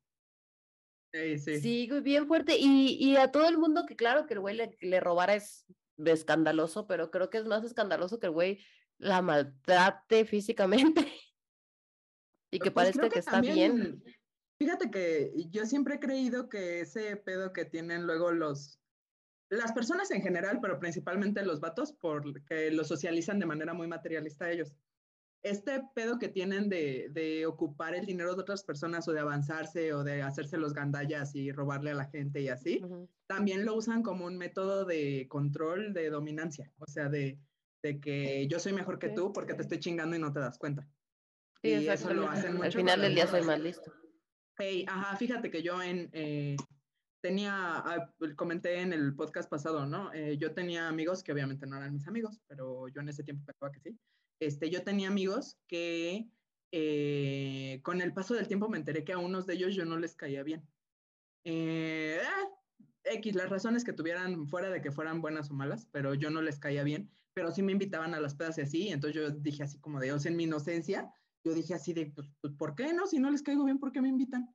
Sí, 1.11 1.39
sí. 1.39 1.59
Sí, 1.59 1.91
bien 2.03 2.27
fuerte. 2.27 2.59
Y, 2.59 2.99
y, 3.01 3.17
a 3.17 3.33
todo 3.33 3.49
el 3.49 3.57
mundo 3.57 3.87
que 3.87 3.97
claro 3.97 4.27
que 4.27 4.35
el 4.35 4.41
güey 4.41 4.57
le, 4.57 4.77
le 4.83 5.01
robara 5.01 5.37
es 5.37 5.65
escandaloso, 6.07 6.87
pero 6.87 7.11
creo 7.11 7.31
que 7.31 7.39
es 7.39 7.47
más 7.47 7.65
escandaloso 7.65 8.19
que 8.19 8.27
el 8.27 8.33
güey 8.33 8.61
la 8.99 9.23
maltrate 9.23 10.25
físicamente 10.27 11.07
y 12.51 12.59
que 12.59 12.71
pues 12.71 12.87
parezca 12.97 13.09
que, 13.09 13.19
está 13.19 13.41
bien. 13.41 14.03
Fíjate 14.59 14.91
que 14.91 15.33
yo 15.51 15.65
siempre 15.65 15.95
he 15.95 16.01
creído 16.01 16.49
que 16.49 16.81
ese 16.81 17.17
pedo 17.17 17.53
que 17.53 17.65
tienen 17.65 18.07
luego 18.07 18.31
los 18.31 18.81
las 19.51 19.73
personas 19.73 20.11
en 20.13 20.23
general, 20.23 20.61
pero 20.63 20.79
principalmente 20.79 21.45
los 21.45 21.59
vatos, 21.59 21.93
porque 21.93 22.71
lo 22.71 22.85
socializan 22.85 23.41
de 23.41 23.47
manera 23.47 23.75
muy 23.75 23.89
materialista 23.89 24.51
ellos. 24.51 24.73
Este 25.43 25.83
pedo 25.95 26.19
que 26.19 26.29
tienen 26.29 26.69
de, 26.69 27.09
de, 27.13 27.47
ocupar 27.47 27.95
el 27.95 28.05
dinero 28.05 28.35
de 28.35 28.43
otras 28.43 28.63
personas 28.63 29.09
o 29.09 29.13
de 29.13 29.21
avanzarse 29.21 29.95
o 29.95 30.05
de 30.05 30.23
hacerse 30.23 30.59
los 30.59 30.75
gandallas 30.75 31.35
y 31.35 31.51
robarle 31.51 31.93
a 31.93 31.95
la 31.95 32.05
gente 32.07 32.43
y 32.43 32.49
así, 32.49 32.83
también 33.27 33.65
lo 33.65 33.75
usan 33.75 34.03
como 34.03 34.27
un 34.27 34.37
método 34.37 34.85
de 34.85 35.27
control, 35.29 35.95
de 35.95 36.11
dominancia, 36.11 36.71
o 36.79 36.87
sea, 36.87 37.09
de, 37.09 37.39
de 37.83 38.01
que 38.01 38.47
yo 38.49 38.59
soy 38.59 38.75
mejor 38.75 38.99
que 38.99 39.09
tú 39.09 39.33
porque 39.33 39.55
te 39.55 39.63
estoy 39.63 39.79
chingando 39.79 40.15
y 40.15 40.19
no 40.19 40.33
te 40.33 40.41
das 40.41 40.59
cuenta. 40.59 40.87
y 41.63 41.87
eso 41.87 42.13
lo 42.13 42.29
hacen 42.29 42.55
mucho. 42.55 42.67
Al 42.67 42.73
final 42.73 43.01
del 43.01 43.15
día 43.15 43.27
soy 43.27 43.43
más 43.43 43.61
listo. 43.61 43.93
Hey, 44.59 44.85
ajá, 44.87 45.17
fíjate 45.17 45.51
que 45.51 45.63
yo 45.63 45.83
en, 45.83 46.11
eh, 46.13 46.55
tenía, 47.21 47.79
ah, 47.79 48.13
comenté 48.37 48.81
en 48.81 48.93
el 48.93 49.15
podcast 49.15 49.49
pasado, 49.49 49.87
¿no? 49.87 50.13
Eh, 50.13 50.37
yo 50.39 50.53
tenía 50.53 50.89
amigos 50.89 51.23
que 51.23 51.33
obviamente 51.33 51.67
no 51.67 51.77
eran 51.77 51.93
mis 51.93 52.07
amigos, 52.07 52.41
pero 52.47 52.89
yo 52.89 53.01
en 53.01 53.09
ese 53.09 53.23
tiempo 53.23 53.45
pensaba 53.47 53.73
que 53.73 53.81
sí. 53.81 53.99
Este, 54.41 54.71
yo 54.71 54.83
tenía 54.83 55.09
amigos 55.09 55.59
que 55.67 56.29
eh, 56.73 57.81
con 57.83 58.01
el 58.01 58.13
paso 58.13 58.35
del 58.35 58.49
tiempo 58.49 58.69
me 58.69 58.79
enteré 58.79 59.05
que 59.05 59.13
a 59.13 59.19
unos 59.19 59.47
de 59.47 59.55
ellos 59.55 59.75
yo 59.75 59.85
no 59.85 59.99
les 59.99 60.17
caía 60.17 60.43
bien. 60.43 60.67
Eh, 61.45 62.21
X, 63.05 63.35
las 63.35 63.51
razones 63.51 63.85
que 63.85 63.93
tuvieran 63.93 64.47
fuera 64.47 64.71
de 64.71 64.81
que 64.81 64.93
fueran 64.93 65.21
buenas 65.21 65.51
o 65.51 65.55
malas, 65.55 65.87
pero 65.93 66.15
yo 66.15 66.31
no 66.31 66.43
les 66.43 66.59
caía 66.59 66.83
bien, 66.83 67.11
pero 67.35 67.51
sí 67.51 67.63
me 67.63 67.73
invitaban 67.73 68.15
a 68.15 68.21
las 68.21 68.35
pedas 68.35 68.59
y 68.59 68.63
así, 68.63 68.89
entonces 68.89 69.21
yo 69.21 69.31
dije 69.31 69.63
así 69.63 69.79
como 69.79 70.01
de, 70.01 70.13
o 70.13 70.19
sea, 70.19 70.31
en 70.31 70.37
mi 70.37 70.45
inocencia, 70.45 71.13
yo 71.45 71.55
dije 71.55 71.75
así 71.75 71.93
de, 71.93 72.07
pues, 72.07 72.29
pues 72.41 72.53
¿por 72.55 72.75
qué 72.75 72.93
no? 72.93 73.07
Si 73.07 73.19
no 73.19 73.31
les 73.31 73.43
caigo 73.43 73.65
bien, 73.65 73.79
¿por 73.79 73.93
qué 73.93 74.03
me 74.03 74.09
invitan? 74.09 74.55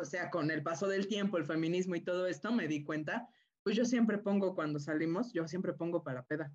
o 0.00 0.04
sea, 0.04 0.30
con 0.30 0.50
el 0.50 0.62
paso 0.62 0.88
del 0.88 1.06
tiempo, 1.06 1.36
el 1.36 1.44
feminismo 1.44 1.94
y 1.94 2.00
todo 2.00 2.26
esto, 2.26 2.52
me 2.52 2.68
di 2.68 2.82
cuenta, 2.82 3.28
pues 3.62 3.76
yo 3.76 3.84
siempre 3.84 4.18
pongo 4.18 4.54
cuando 4.54 4.78
salimos, 4.78 5.32
yo 5.32 5.46
siempre 5.48 5.72
pongo 5.72 6.02
para 6.02 6.24
peda. 6.24 6.52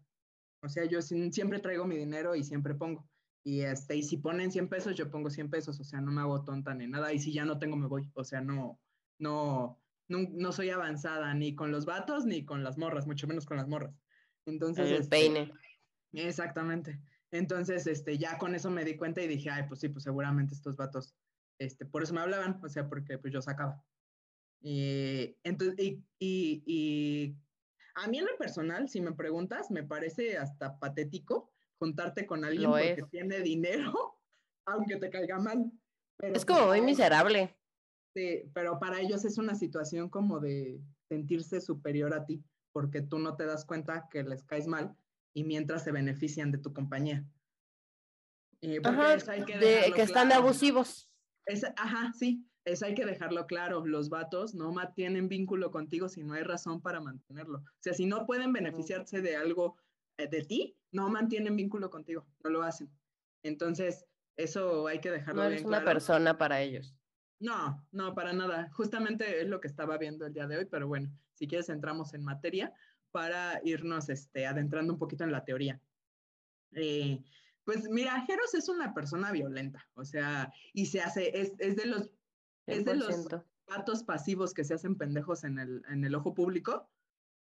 O 0.61 0.69
sea, 0.69 0.85
yo 0.85 1.01
siempre 1.01 1.59
traigo 1.59 1.85
mi 1.85 1.97
dinero 1.97 2.35
y 2.35 2.43
siempre 2.43 2.75
pongo. 2.75 3.07
Y, 3.43 3.61
este, 3.61 3.95
y 3.95 4.03
si 4.03 4.17
ponen 4.17 4.51
100 4.51 4.67
pesos, 4.67 4.95
yo 4.95 5.09
pongo 5.09 5.29
100 5.29 5.49
pesos, 5.49 5.79
o 5.79 5.83
sea, 5.83 6.01
no 6.01 6.11
me 6.11 6.21
hago 6.21 6.43
tonta 6.43 6.73
ni 6.73 6.87
nada. 6.87 7.13
Y 7.13 7.19
si 7.19 7.31
ya 7.31 7.45
no 7.45 7.57
tengo, 7.57 7.77
me 7.77 7.87
voy. 7.87 8.09
O 8.13 8.23
sea, 8.23 8.41
no, 8.41 8.79
no, 9.17 9.79
no, 10.07 10.51
soy 10.51 10.69
avanzada 10.69 11.33
ni 11.33 11.55
con 11.55 11.71
los 11.71 11.85
vatos 11.85 12.25
ni 12.25 12.43
con 12.43 12.63
las 12.63 12.77
morras, 12.77 13.07
mucho 13.07 13.27
menos 13.27 13.45
con 13.45 13.57
las 13.57 13.67
morras. 13.67 13.95
Entonces. 14.45 14.87
El 14.87 15.01
este, 15.01 15.09
peine. 15.09 15.53
Exactamente. 16.13 16.99
Entonces, 17.31 17.85
este, 17.87 18.17
ya 18.17 18.37
con 18.37 18.55
eso 18.55 18.71
me 18.71 18.83
di 18.83 18.97
cuenta 18.97 19.21
y 19.21 19.27
dije, 19.27 19.49
ay, 19.49 19.63
pues 19.67 19.79
sí, 19.79 19.89
pues 19.89 20.03
seguramente 20.03 20.55
estos 20.55 20.75
vatos, 20.75 21.15
este, 21.59 21.85
por 21.85 22.01
eso 22.01 22.13
me 22.13 22.21
hablaban, 22.21 22.59
o 22.63 22.69
sea, 22.69 22.89
porque 22.89 23.19
pues 23.19 23.31
yo 23.31 23.41
sacaba. 23.41 23.83
Y, 24.61 25.37
entonces, 25.43 25.79
y, 25.79 26.03
y, 26.17 26.63
y 26.65 27.37
a 27.95 28.07
mí 28.07 28.19
en 28.19 28.25
lo 28.25 28.37
personal, 28.37 28.89
si 28.89 29.01
me 29.01 29.13
preguntas, 29.13 29.71
me 29.71 29.83
parece 29.83 30.37
hasta 30.37 30.79
patético 30.79 31.51
juntarte 31.79 32.25
con 32.25 32.43
alguien 32.43 32.69
porque 32.69 33.03
tiene 33.09 33.39
dinero, 33.39 34.19
aunque 34.65 34.97
te 34.97 35.09
caiga 35.09 35.39
mal. 35.39 35.71
es 36.19 36.45
como 36.45 36.67
muy 36.67 36.81
miserable. 36.81 37.55
Sí, 38.15 38.43
pero 38.53 38.79
para 38.79 38.99
ellos 38.99 39.23
es 39.25 39.37
una 39.37 39.55
situación 39.55 40.09
como 40.09 40.39
de 40.39 40.81
sentirse 41.07 41.61
superior 41.61 42.13
a 42.13 42.25
ti, 42.25 42.43
porque 42.71 43.01
tú 43.01 43.19
no 43.19 43.35
te 43.35 43.45
das 43.45 43.65
cuenta 43.65 44.07
que 44.11 44.23
les 44.23 44.43
caes 44.43 44.67
mal 44.67 44.95
y 45.33 45.43
mientras 45.43 45.83
se 45.83 45.91
benefician 45.91 46.51
de 46.51 46.57
tu 46.57 46.73
compañía. 46.73 47.25
ajá, 48.83 49.17
que, 49.45 49.93
que 49.95 50.01
están 50.01 50.31
abusivos. 50.31 51.09
ajá, 51.77 52.11
sí, 52.13 52.45
eso 52.71 52.85
hay 52.85 52.93
que 52.93 53.05
dejarlo 53.05 53.47
claro. 53.47 53.85
Los 53.85 54.09
vatos 54.09 54.53
no 54.55 54.73
tienen 54.95 55.27
vínculo 55.27 55.71
contigo 55.71 56.09
si 56.09 56.23
no 56.23 56.33
hay 56.33 56.43
razón 56.43 56.81
para 56.81 56.99
mantenerlo. 56.99 57.59
O 57.59 57.81
sea, 57.81 57.93
si 57.93 58.05
no 58.05 58.25
pueden 58.25 58.53
beneficiarse 58.53 59.21
de 59.21 59.35
algo 59.35 59.77
eh, 60.17 60.27
de 60.27 60.43
ti, 60.43 60.77
no 60.91 61.09
mantienen 61.09 61.55
vínculo 61.55 61.89
contigo, 61.89 62.25
no 62.43 62.49
lo 62.49 62.63
hacen. 62.63 62.89
Entonces, 63.43 64.05
eso 64.35 64.87
hay 64.87 64.99
que 64.99 65.11
dejarlo 65.11 65.43
no 65.43 65.49
eres 65.49 65.63
una 65.63 65.83
persona 65.83 66.37
para 66.37 66.61
ellos. 66.61 66.95
No, 67.39 67.85
no, 67.91 68.13
para 68.13 68.33
nada. 68.33 68.69
Justamente 68.71 69.41
es 69.41 69.47
lo 69.47 69.61
que 69.61 69.67
estaba 69.67 69.97
viendo 69.97 70.25
el 70.25 70.33
día 70.33 70.47
de 70.47 70.57
hoy, 70.57 70.65
pero 70.65 70.87
bueno, 70.87 71.11
si 71.33 71.47
quieres 71.47 71.69
entramos 71.69 72.13
en 72.13 72.23
materia 72.23 72.73
para 73.11 73.61
irnos 73.63 74.09
este, 74.09 74.45
adentrando 74.45 74.93
un 74.93 74.99
poquito 74.99 75.23
en 75.23 75.31
la 75.31 75.45
teoría. 75.45 75.81
Eh, 76.73 77.23
pues 77.63 77.87
mira, 77.89 78.19
Jeros 78.25 78.53
es 78.55 78.67
una 78.67 78.93
persona 78.93 79.31
violenta, 79.31 79.87
o 79.93 80.03
sea, 80.03 80.51
y 80.73 80.87
se 80.87 81.01
hace, 81.01 81.39
es, 81.39 81.55
de 81.57 81.85
los, 81.85 82.09
es 82.69 82.85
de 82.85 82.95
los 82.95 83.27
patos 83.65 84.03
pasivos 84.03 84.53
que 84.53 84.63
se 84.63 84.73
hacen 84.73 84.95
pendejos 84.95 85.43
en 85.43 85.59
el, 85.59 85.83
en 85.89 86.03
el 86.03 86.15
ojo 86.15 86.33
público, 86.33 86.89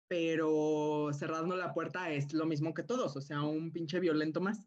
pero 0.09 1.09
cerrando 1.13 1.55
la 1.55 1.73
puerta 1.73 2.11
es 2.11 2.33
lo 2.33 2.45
mismo 2.45 2.73
que 2.73 2.83
todos, 2.83 3.15
o 3.15 3.21
sea, 3.21 3.41
un 3.41 3.71
pinche 3.71 3.99
violento 3.99 4.41
más. 4.41 4.61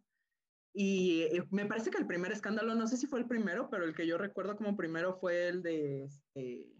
Y 0.72 1.22
eh, 1.22 1.44
me 1.50 1.66
parece 1.66 1.90
que 1.90 1.98
el 1.98 2.06
primer 2.06 2.32
escándalo, 2.32 2.74
no 2.74 2.86
sé 2.86 2.96
si 2.96 3.06
fue 3.06 3.20
el 3.20 3.26
primero, 3.26 3.68
pero 3.70 3.84
el 3.84 3.94
que 3.94 4.06
yo 4.06 4.18
recuerdo 4.18 4.56
como 4.56 4.76
primero 4.76 5.14
fue 5.14 5.48
el 5.48 5.62
de, 5.62 6.04
este, 6.04 6.72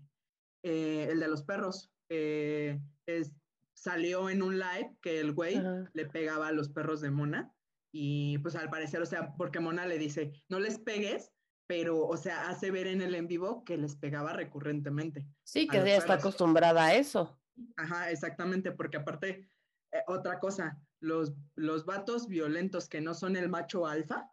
eh, 0.63 1.09
el 1.11 1.21
de 1.21 1.29
los 1.29 1.43
perros. 1.43 1.91
es, 2.09 3.33
salió 3.75 4.29
en 4.29 4.43
un 4.43 4.59
live 4.59 4.95
que 5.01 5.21
el 5.21 5.33
güey 5.33 5.61
le 5.95 6.07
pegaba 6.07 6.49
a 6.49 6.53
los 6.53 6.69
perros 6.69 7.01
de 7.01 7.11
Mona 7.11 7.55
y 7.93 8.39
pues 8.39 8.55
al 8.55 8.69
parecer, 8.69 9.01
o 9.01 9.07
sea, 9.07 9.35
porque 9.37 9.59
Mona 9.59 9.87
le 9.87 9.99
dice, 9.99 10.33
no 10.49 10.61
les 10.61 10.79
pegues, 10.79 11.33
pero, 11.71 12.05
o 12.05 12.17
sea, 12.17 12.49
hace 12.49 12.73
ver 12.73 12.89
en 12.89 13.01
el 13.01 13.15
en 13.15 13.29
vivo 13.29 13.63
que 13.65 13.77
les 13.77 13.95
pegaba 13.95 14.33
recurrentemente. 14.33 15.25
Sí, 15.45 15.69
que 15.69 15.79
ella 15.79 15.99
está 15.99 16.15
acostumbrada 16.15 16.87
a 16.87 16.95
eso. 16.97 17.41
Ajá, 17.77 18.11
exactamente, 18.11 18.73
porque 18.73 18.97
aparte, 18.97 19.49
eh, 19.93 20.03
otra 20.09 20.41
cosa, 20.41 20.83
los, 20.99 21.33
los 21.55 21.85
vatos 21.85 22.27
violentos 22.27 22.89
que 22.89 23.01
no 23.01 23.15
son 23.15 23.37
el 23.37 23.49
macho 23.49 23.87
alfa, 23.87 24.33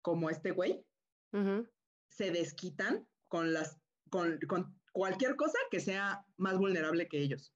como 0.00 0.30
este 0.30 0.52
güey, 0.52 0.82
se 2.08 2.30
desquitan 2.30 3.06
con 3.28 3.52
las, 3.52 3.78
con, 4.08 4.38
con 4.48 4.74
cualquier 4.92 5.36
cosa 5.36 5.58
que 5.70 5.80
sea 5.80 6.24
más 6.38 6.56
vulnerable 6.56 7.08
que 7.08 7.18
ellos. 7.18 7.52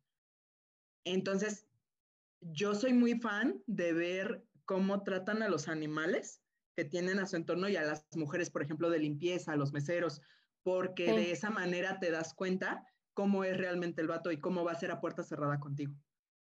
Entonces, 1.04 1.66
yo 2.42 2.74
soy 2.74 2.92
muy 2.92 3.18
fan 3.18 3.62
de 3.66 3.94
ver 3.94 4.44
cómo 4.66 5.02
tratan 5.02 5.42
a 5.42 5.48
los 5.48 5.68
animales 5.68 6.43
que 6.76 6.84
tienen 6.84 7.18
a 7.18 7.26
su 7.26 7.36
entorno 7.36 7.68
y 7.68 7.76
a 7.76 7.82
las 7.82 8.06
mujeres, 8.14 8.50
por 8.50 8.62
ejemplo, 8.62 8.90
de 8.90 8.98
limpieza, 8.98 9.52
a 9.52 9.56
los 9.56 9.72
meseros, 9.72 10.20
porque 10.62 11.12
de 11.12 11.30
esa 11.30 11.50
manera 11.50 11.98
te 12.00 12.10
das 12.10 12.34
cuenta 12.34 12.84
cómo 13.14 13.44
es 13.44 13.56
realmente 13.56 14.02
el 14.02 14.08
vato 14.08 14.32
y 14.32 14.40
cómo 14.40 14.64
va 14.64 14.72
a 14.72 14.80
ser 14.80 14.90
a 14.90 15.00
puerta 15.00 15.22
cerrada 15.22 15.60
contigo. 15.60 15.94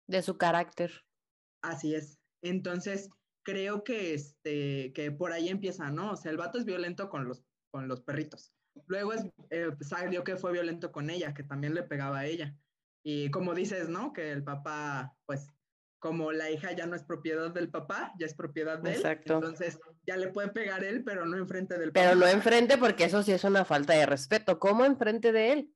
De 0.09 0.23
su 0.23 0.39
carácter. 0.39 1.05
Así 1.63 1.95
es. 1.95 2.19
Entonces, 2.43 3.11
creo 3.45 3.85
que, 3.85 4.15
este, 4.15 4.93
que 4.93 5.13
por 5.13 5.33
ahí 5.33 5.49
empieza, 5.49 5.91
¿no? 5.91 6.13
O 6.13 6.17
sea, 6.17 6.31
el 6.31 6.39
vato 6.39 6.59
es 6.59 6.65
violento 6.65 7.09
con 7.09 7.27
los, 7.27 7.45
con 7.71 7.89
los 7.89 8.01
perritos. 8.01 8.53
Luego 8.87 9.13
es, 9.13 9.27
eh, 9.51 9.71
salió 9.81 10.25
que 10.25 10.37
fue 10.37 10.53
violento 10.53 10.93
con 10.93 11.11
ella, 11.11 11.35
que 11.35 11.43
también 11.43 11.75
le 11.75 11.83
pegaba 11.83 12.21
a 12.21 12.27
ella. 12.27 12.57
Y 13.05 13.31
como 13.31 13.55
dices, 13.55 13.89
¿no? 13.89 14.13
Que 14.13 14.33
el 14.33 14.43
papá, 14.45 15.15
pues, 15.27 15.49
como 16.03 16.33
la 16.33 16.51
hija 16.51 16.73
ya 16.73 16.85
no 16.85 16.97
es 16.97 17.05
propiedad 17.05 17.53
del 17.53 17.71
papá, 17.71 18.13
ya 18.19 18.27
es 18.27 18.35
propiedad 18.35 18.77
de 18.81 18.91
Exacto. 18.91 19.35
él. 19.35 19.39
Entonces, 19.39 19.79
ya 20.05 20.17
le 20.17 20.33
puede 20.33 20.49
pegar 20.49 20.83
él, 20.83 21.05
pero 21.05 21.25
no 21.25 21.37
enfrente 21.37 21.79
del 21.79 21.93
papá. 21.93 22.09
Pero 22.09 22.17
no 22.17 22.27
enfrente, 22.27 22.77
porque 22.77 23.05
eso 23.05 23.23
sí 23.23 23.31
es 23.31 23.45
una 23.45 23.65
falta 23.65 23.93
de 23.93 24.05
respeto. 24.05 24.59
¿Cómo 24.59 24.85
enfrente 24.85 25.31
de 25.31 25.53
él? 25.53 25.75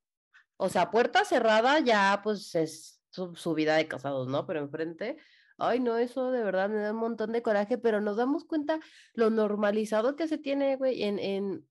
O 0.57 0.69
sea, 0.69 0.91
puerta 0.91 1.25
cerrada 1.25 1.79
ya 1.79 2.23
pues 2.25 2.57
es 2.57 3.01
su, 3.11 3.55
vida 3.55 3.77
de 3.77 3.87
casados, 3.87 4.27
¿no? 4.27 4.47
Pero 4.47 4.59
enfrente, 4.59 5.17
ay, 5.59 5.79
no, 5.79 5.97
eso 5.97 6.33
de 6.33 6.43
verdad 6.43 6.69
me 6.71 6.81
da 6.81 6.91
un 6.91 6.99
montón 6.99 7.31
de 7.31 7.43
coraje, 7.43 7.79
pero 7.79 8.01
nos 8.01 8.17
damos 8.17 8.45
cuenta 8.45 8.81
lo 9.15 9.31
normalizado 9.31 10.17
que 10.17 10.27
se 10.27 10.39
tiene, 10.39 10.75
güey, 10.75 11.05
en, 11.05 11.21
en, 11.21 11.69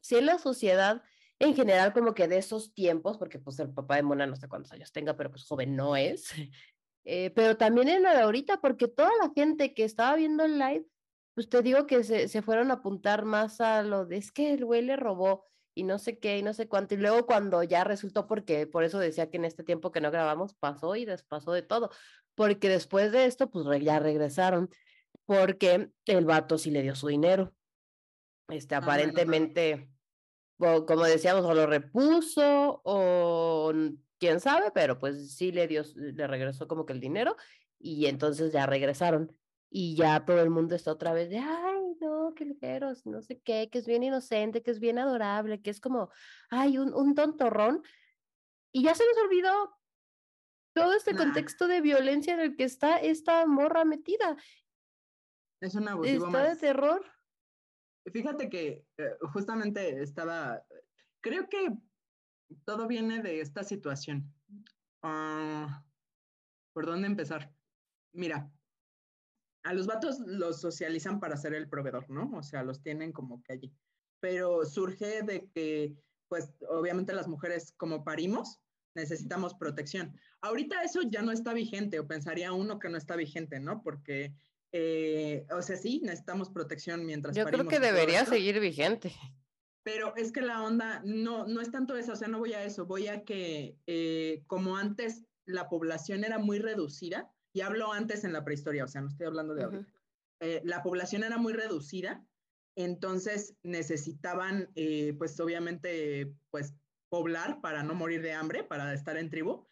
si 0.00 0.16
en 0.16 0.26
la 0.26 0.38
sociedad 0.40 1.04
en 1.38 1.54
general 1.54 1.92
como 1.92 2.12
que 2.12 2.26
de 2.26 2.38
esos 2.38 2.74
tiempos, 2.74 3.18
porque 3.18 3.38
pues 3.38 3.60
el 3.60 3.72
papá 3.72 3.94
de 3.94 4.02
Mona 4.02 4.26
no 4.26 4.34
sé 4.34 4.48
cuántos 4.48 4.72
años 4.72 4.90
tenga, 4.90 5.16
pero 5.16 5.30
pues 5.30 5.44
joven 5.44 5.76
no 5.76 5.94
es, 5.94 6.32
eh, 7.10 7.30
pero 7.30 7.56
también 7.56 7.88
en 7.88 8.02
la 8.02 8.14
de 8.14 8.20
ahorita, 8.20 8.60
porque 8.60 8.86
toda 8.86 9.10
la 9.22 9.32
gente 9.34 9.72
que 9.72 9.84
estaba 9.84 10.14
viendo 10.14 10.44
el 10.44 10.58
live, 10.58 10.84
pues 11.34 11.48
te 11.48 11.62
digo 11.62 11.86
que 11.86 12.04
se, 12.04 12.28
se 12.28 12.42
fueron 12.42 12.70
a 12.70 12.74
apuntar 12.74 13.24
más 13.24 13.62
a 13.62 13.82
lo 13.82 14.04
de, 14.04 14.18
es 14.18 14.30
que 14.30 14.52
el 14.52 14.66
güey 14.66 14.82
le 14.82 14.96
robó, 14.96 15.46
y 15.78 15.84
no 15.84 15.98
sé 15.98 16.18
qué 16.18 16.36
y 16.38 16.42
no 16.42 16.52
sé 16.52 16.68
cuánto. 16.68 16.94
Y 16.94 16.98
luego 16.98 17.24
cuando 17.24 17.62
ya 17.62 17.84
resultó, 17.84 18.26
porque 18.26 18.66
por 18.66 18.82
eso 18.84 18.98
decía 18.98 19.30
que 19.30 19.36
en 19.36 19.44
este 19.44 19.62
tiempo 19.62 19.92
que 19.92 20.00
no 20.00 20.10
grabamos 20.10 20.52
pasó 20.54 20.96
y 20.96 21.04
despasó 21.04 21.52
de 21.52 21.62
todo, 21.62 21.90
porque 22.34 22.68
después 22.68 23.10
de 23.12 23.24
esto, 23.26 23.48
pues 23.48 23.64
ya 23.82 24.00
regresaron, 24.00 24.68
porque 25.24 25.90
el 26.04 26.24
vato 26.26 26.58
sí 26.58 26.70
le 26.70 26.82
dio 26.82 26.94
su 26.94 27.06
dinero. 27.06 27.54
Este, 28.48 28.74
aparentemente, 28.74 29.88
como 30.58 31.04
decíamos, 31.04 31.44
o 31.44 31.54
lo 31.54 31.66
repuso 31.66 32.82
o 32.84 33.72
quién 34.18 34.40
sabe, 34.40 34.70
pero 34.72 34.98
pues 34.98 35.34
sí 35.34 35.52
le 35.52 35.66
dio, 35.66 35.82
le 35.94 36.26
regresó 36.26 36.68
como 36.68 36.86
que 36.86 36.92
el 36.92 37.00
dinero 37.00 37.36
y 37.78 38.06
entonces 38.06 38.52
ya 38.52 38.66
regresaron 38.66 39.36
y 39.70 39.96
ya 39.96 40.24
todo 40.24 40.40
el 40.40 40.50
mundo 40.50 40.74
está 40.74 40.92
otra 40.92 41.12
vez 41.12 41.28
de, 41.30 41.38
ay, 41.38 41.96
no, 42.00 42.32
qué 42.34 42.44
ligeros, 42.44 43.04
no 43.06 43.20
sé 43.22 43.40
qué, 43.40 43.68
que 43.70 43.78
es 43.78 43.86
bien 43.86 44.02
inocente, 44.02 44.62
que 44.62 44.70
es 44.70 44.80
bien 44.80 44.98
adorable, 44.98 45.60
que 45.60 45.70
es 45.70 45.80
como, 45.80 46.10
ay, 46.50 46.78
un, 46.78 46.94
un 46.94 47.14
tontorrón. 47.14 47.82
Y 48.72 48.82
ya 48.84 48.94
se 48.94 49.04
nos 49.04 49.18
olvidó 49.24 49.78
todo 50.74 50.94
este 50.94 51.14
contexto 51.14 51.66
de 51.66 51.80
violencia 51.80 52.34
en 52.34 52.40
el 52.40 52.56
que 52.56 52.64
está 52.64 52.98
esta 52.98 53.46
morra 53.46 53.84
metida. 53.84 54.36
Es 55.60 55.74
un 55.74 55.88
abusivo 55.88 56.26
está 56.26 56.48
de 56.48 56.56
terror. 56.56 57.04
Fíjate 58.12 58.48
que 58.48 58.86
eh, 58.96 59.16
justamente 59.32 60.02
estaba, 60.02 60.62
creo 61.20 61.48
que 61.48 61.76
todo 62.64 62.86
viene 62.86 63.22
de 63.22 63.40
esta 63.40 63.62
situación. 63.62 64.32
Ah, 65.02 65.84
¿Por 66.72 66.86
dónde 66.86 67.06
empezar? 67.06 67.52
Mira, 68.12 68.50
a 69.64 69.74
los 69.74 69.86
vatos 69.86 70.18
los 70.20 70.60
socializan 70.60 71.20
para 71.20 71.36
ser 71.36 71.54
el 71.54 71.68
proveedor, 71.68 72.08
¿no? 72.08 72.30
O 72.36 72.42
sea, 72.42 72.62
los 72.62 72.82
tienen 72.82 73.12
como 73.12 73.42
que 73.42 73.52
allí. 73.52 73.74
Pero 74.20 74.64
surge 74.64 75.22
de 75.22 75.48
que, 75.54 75.94
pues, 76.28 76.52
obviamente 76.68 77.12
las 77.12 77.28
mujeres 77.28 77.72
como 77.76 78.04
parimos, 78.04 78.60
necesitamos 78.94 79.54
protección. 79.54 80.18
Ahorita 80.40 80.82
eso 80.82 81.02
ya 81.02 81.22
no 81.22 81.32
está 81.32 81.52
vigente, 81.52 81.98
o 81.98 82.06
pensaría 82.06 82.52
uno 82.52 82.78
que 82.78 82.88
no 82.88 82.96
está 82.96 83.16
vigente, 83.16 83.60
¿no? 83.60 83.82
Porque, 83.82 84.34
eh, 84.72 85.46
o 85.50 85.62
sea, 85.62 85.76
sí, 85.76 86.00
necesitamos 86.02 86.50
protección 86.50 87.04
mientras 87.06 87.36
Yo 87.36 87.44
creo 87.44 87.68
que 87.68 87.80
debería 87.80 88.24
seguir 88.24 88.58
vigente. 88.60 89.14
Pero 89.88 90.14
es 90.16 90.32
que 90.32 90.42
la 90.42 90.62
onda 90.62 91.00
no, 91.02 91.46
no 91.46 91.62
es 91.62 91.70
tanto 91.70 91.96
eso, 91.96 92.12
o 92.12 92.16
sea, 92.16 92.28
no 92.28 92.38
voy 92.38 92.52
a 92.52 92.62
eso, 92.62 92.84
voy 92.84 93.08
a 93.08 93.24
que 93.24 93.78
eh, 93.86 94.44
como 94.46 94.76
antes 94.76 95.24
la 95.46 95.70
población 95.70 96.24
era 96.24 96.38
muy 96.38 96.58
reducida, 96.58 97.32
y 97.54 97.62
hablo 97.62 97.90
antes 97.94 98.22
en 98.24 98.34
la 98.34 98.44
prehistoria, 98.44 98.84
o 98.84 98.86
sea, 98.86 99.00
no 99.00 99.08
estoy 99.08 99.24
hablando 99.24 99.54
de 99.54 99.64
ahora, 99.64 99.86
eh, 100.40 100.60
la 100.62 100.82
población 100.82 101.24
era 101.24 101.38
muy 101.38 101.54
reducida, 101.54 102.22
entonces 102.76 103.56
necesitaban, 103.62 104.70
eh, 104.74 105.14
pues 105.16 105.40
obviamente, 105.40 106.34
pues 106.50 106.74
poblar 107.08 107.62
para 107.62 107.82
no 107.82 107.94
morir 107.94 108.20
de 108.20 108.34
hambre, 108.34 108.64
para 108.64 108.92
estar 108.92 109.16
en 109.16 109.30
tribu, 109.30 109.64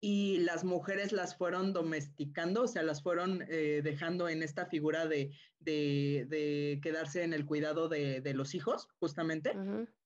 y 0.00 0.38
las 0.38 0.64
mujeres 0.64 1.12
las 1.12 1.36
fueron 1.36 1.74
domesticando, 1.74 2.62
o 2.62 2.68
sea, 2.68 2.82
las 2.82 3.02
fueron 3.02 3.44
eh, 3.48 3.82
dejando 3.84 4.28
en 4.28 4.42
esta 4.42 4.64
figura 4.66 5.06
de, 5.06 5.30
quedarse 6.82 7.22
en 7.22 7.34
el 7.34 7.44
cuidado 7.44 7.88
de, 7.88 8.32
los 8.34 8.54
hijos, 8.54 8.88
justamente, 8.98 9.52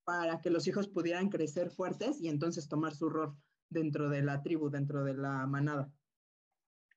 para 0.05 0.41
que 0.41 0.51
los 0.51 0.67
hijos 0.67 0.89
pudieran 0.89 1.29
crecer 1.29 1.71
fuertes 1.71 2.21
y 2.21 2.29
entonces 2.29 2.69
tomar 2.69 2.95
su 2.95 3.09
rol 3.09 3.37
dentro 3.71 4.09
de 4.09 4.23
la 4.23 4.43
tribu, 4.43 4.69
dentro 4.69 5.05
de 5.05 5.15
la 5.15 5.47
manada. 5.47 5.93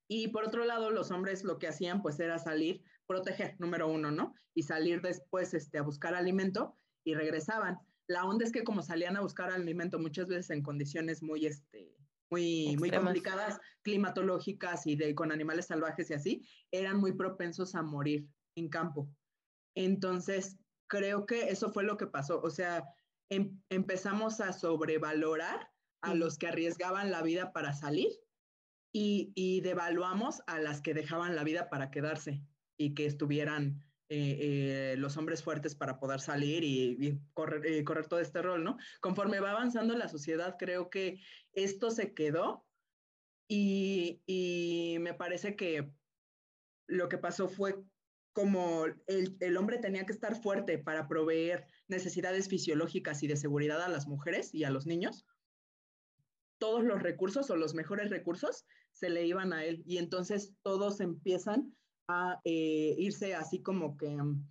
Y 0.08 0.30
por 0.30 0.46
otro 0.46 0.66
lado, 0.66 0.90
los 0.90 1.12
hombres 1.12 1.44
lo 1.44 1.60
que 1.60 1.68
hacían 1.68 2.02
pues 2.02 2.20
era 2.20 2.40
salir, 2.40 2.82
proteger, 3.06 3.56
número 3.60 3.90
uno, 3.90 4.10
¿no? 4.10 4.34
Y 4.56 4.64
salir 4.64 5.02
después 5.02 5.54
este, 5.54 5.78
a 5.78 5.84
buscar 5.84 6.16
alimento 6.16 6.78
y 7.04 7.14
regresaban. 7.14 7.78
La 8.08 8.24
onda 8.24 8.46
es 8.46 8.52
que 8.52 8.64
como 8.64 8.82
salían 8.82 9.18
a 9.18 9.22
buscar 9.22 9.52
alimento 9.52 10.00
muchas 10.00 10.28
veces 10.28 10.50
en 10.50 10.64
condiciones 10.64 11.22
muy, 11.22 11.46
este, 11.46 11.94
muy, 12.30 12.76
muy 12.78 12.92
complicadas, 12.92 13.60
climatológicas 13.84 14.86
y 14.86 14.96
de, 14.96 15.16
con 15.16 15.32
animales 15.32 15.68
salvajes 15.68 16.10
y 16.10 16.14
así, 16.14 16.48
eran 16.72 16.98
muy 16.98 17.14
propensos 17.14 17.76
a 17.76 17.84
morir 17.84 18.28
en 18.56 18.70
campo. 18.70 19.10
Entonces, 19.76 20.58
creo 20.88 21.26
que 21.26 21.50
eso 21.50 21.72
fue 21.72 21.84
lo 21.84 21.98
que 21.98 22.08
pasó. 22.08 22.42
O 22.42 22.50
sea, 22.50 22.84
em, 23.30 23.62
empezamos 23.70 24.42
a 24.42 24.54
sobrevalorar 24.54 25.70
a 26.02 26.14
los 26.16 26.38
que 26.38 26.48
arriesgaban 26.48 27.12
la 27.12 27.22
vida 27.22 27.54
para 27.54 27.74
salir 27.74 28.10
y, 28.94 29.32
y, 29.36 29.62
devaluamos 29.62 30.42
a 30.48 30.60
las 30.60 30.82
que 30.82 30.94
dejaban 30.94 31.36
la 31.36 31.44
vida 31.44 31.70
para 31.70 31.92
quedarse 31.92 32.44
y 32.78 32.94
que 32.94 33.06
estuvieran 33.06 33.84
eh, 34.10 34.38
eh, 34.40 34.96
los 34.98 35.18
hombres 35.18 35.44
fuertes 35.44 35.76
para 35.76 36.00
poder 36.00 36.22
salir 36.22 36.64
y, 36.64 37.20
correr, 37.34 37.66
eh, 37.66 37.84
correr, 37.84 38.08
todo 38.08 38.22
este 38.22 38.42
rol, 38.42 38.64
¿no? 38.64 38.78
Conforme 39.02 39.42
va 39.42 39.52
avanzando 39.52 39.98
la 39.98 40.08
sociedad, 40.08 40.56
creo 40.58 40.90
que 40.90 41.20
esto 41.52 41.92
se 41.92 42.14
quedó 42.14 42.66
y, 43.50 44.96
me 45.02 45.14
parece 45.14 45.58
que 45.58 45.92
lo 46.88 47.10
que 47.10 47.18
pasó 47.18 47.50
fue 47.50 47.84
como 48.32 48.86
el, 48.86 49.36
el, 49.42 49.58
hombre 49.58 49.78
tenía 49.78 50.06
que 50.06 50.14
estar 50.14 50.42
fuerte 50.42 50.78
para 50.78 51.10
proveer 51.10 51.66
necesidades 51.90 52.48
fisiológicas 52.48 53.24
y 53.24 53.28
de 53.28 53.36
seguridad 53.36 53.82
a 53.82 53.90
las 53.90 54.08
mujeres 54.08 54.54
y 54.54 54.64
a 54.64 54.70
los 54.70 54.86
niños, 54.86 55.26
todos 56.60 56.84
los 56.84 57.02
recursos 57.02 57.50
o 57.50 57.58
los 57.58 57.74
mejores 57.74 58.10
recursos 58.10 58.66
se 58.94 59.10
le 59.10 59.26
iban 59.26 59.52
a 59.52 59.66
él 59.66 59.84
y 59.86 59.98
entonces 59.98 60.54
todos 60.62 61.02
empiezan 61.02 61.76
a 62.08 62.40
eh, 62.44 62.96
irse 62.98 63.36
así 63.36 63.62
como 63.62 63.98
que 63.98 64.10
mm, 64.10 64.46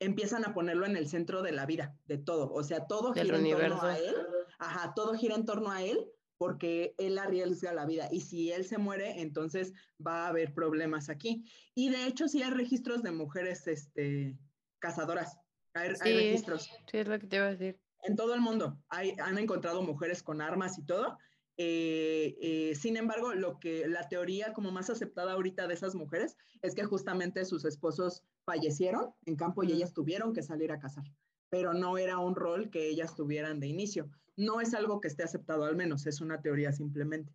empiezan 0.00 0.44
a 0.44 0.54
ponerlo 0.54 0.86
en 0.86 0.96
el 0.96 1.08
centro 1.08 1.42
de 1.42 1.52
la 1.52 1.66
vida, 1.66 1.96
de 2.06 2.18
todo. 2.18 2.52
O 2.52 2.62
sea, 2.62 2.86
todo 2.86 3.12
gira 3.12 3.36
en 3.36 3.50
torno 3.50 3.82
a 3.82 3.98
él. 3.98 4.14
Ajá, 4.58 4.92
todo 4.94 5.14
gira 5.14 5.34
en 5.34 5.44
torno 5.44 5.70
a 5.70 5.82
él 5.82 5.98
porque 6.36 6.94
él 6.98 7.18
arriesga 7.18 7.72
la 7.72 7.86
vida. 7.86 8.08
Y 8.10 8.20
si 8.20 8.52
él 8.52 8.64
se 8.64 8.78
muere, 8.78 9.20
entonces 9.20 9.72
va 10.04 10.24
a 10.24 10.28
haber 10.28 10.52
problemas 10.52 11.08
aquí. 11.08 11.44
Y 11.74 11.90
de 11.90 12.06
hecho, 12.06 12.28
sí 12.28 12.42
hay 12.42 12.50
registros 12.50 13.02
de 13.02 13.12
mujeres 13.12 13.66
este, 13.66 14.36
cazadoras. 14.78 15.38
Hay, 15.74 15.88
registros. 15.88 16.70
Sí, 16.90 16.98
es 16.98 17.08
lo 17.08 17.18
que 17.18 17.26
te 17.26 17.36
iba 17.36 17.46
a 17.46 17.50
decir. 17.50 17.80
En 18.02 18.16
todo 18.16 18.34
el 18.34 18.40
mundo 18.40 18.78
hay, 18.90 19.16
han 19.18 19.38
encontrado 19.38 19.82
mujeres 19.82 20.22
con 20.22 20.40
armas 20.40 20.78
y 20.78 20.84
todo. 20.84 21.18
Eh, 21.56 22.36
eh, 22.40 22.74
sin 22.74 22.96
embargo, 22.96 23.32
lo 23.34 23.60
que 23.60 23.86
la 23.86 24.08
teoría 24.08 24.52
como 24.52 24.72
más 24.72 24.90
aceptada 24.90 25.32
ahorita 25.32 25.68
de 25.68 25.74
esas 25.74 25.94
mujeres 25.94 26.36
es 26.62 26.74
que 26.74 26.84
justamente 26.84 27.44
sus 27.44 27.64
esposos 27.64 28.24
fallecieron 28.44 29.14
en 29.26 29.36
campo 29.36 29.62
y 29.62 29.72
ellas 29.72 29.92
tuvieron 29.92 30.32
que 30.32 30.42
salir 30.42 30.72
a 30.72 30.78
cazar, 30.78 31.04
pero 31.50 31.72
no 31.72 31.96
era 31.96 32.18
un 32.18 32.34
rol 32.34 32.70
que 32.70 32.88
ellas 32.88 33.14
tuvieran 33.14 33.60
de 33.60 33.68
inicio. 33.68 34.10
No 34.36 34.60
es 34.60 34.74
algo 34.74 35.00
que 35.00 35.08
esté 35.08 35.22
aceptado 35.22 35.64
al 35.64 35.76
menos, 35.76 36.06
es 36.06 36.20
una 36.20 36.40
teoría 36.40 36.72
simplemente. 36.72 37.32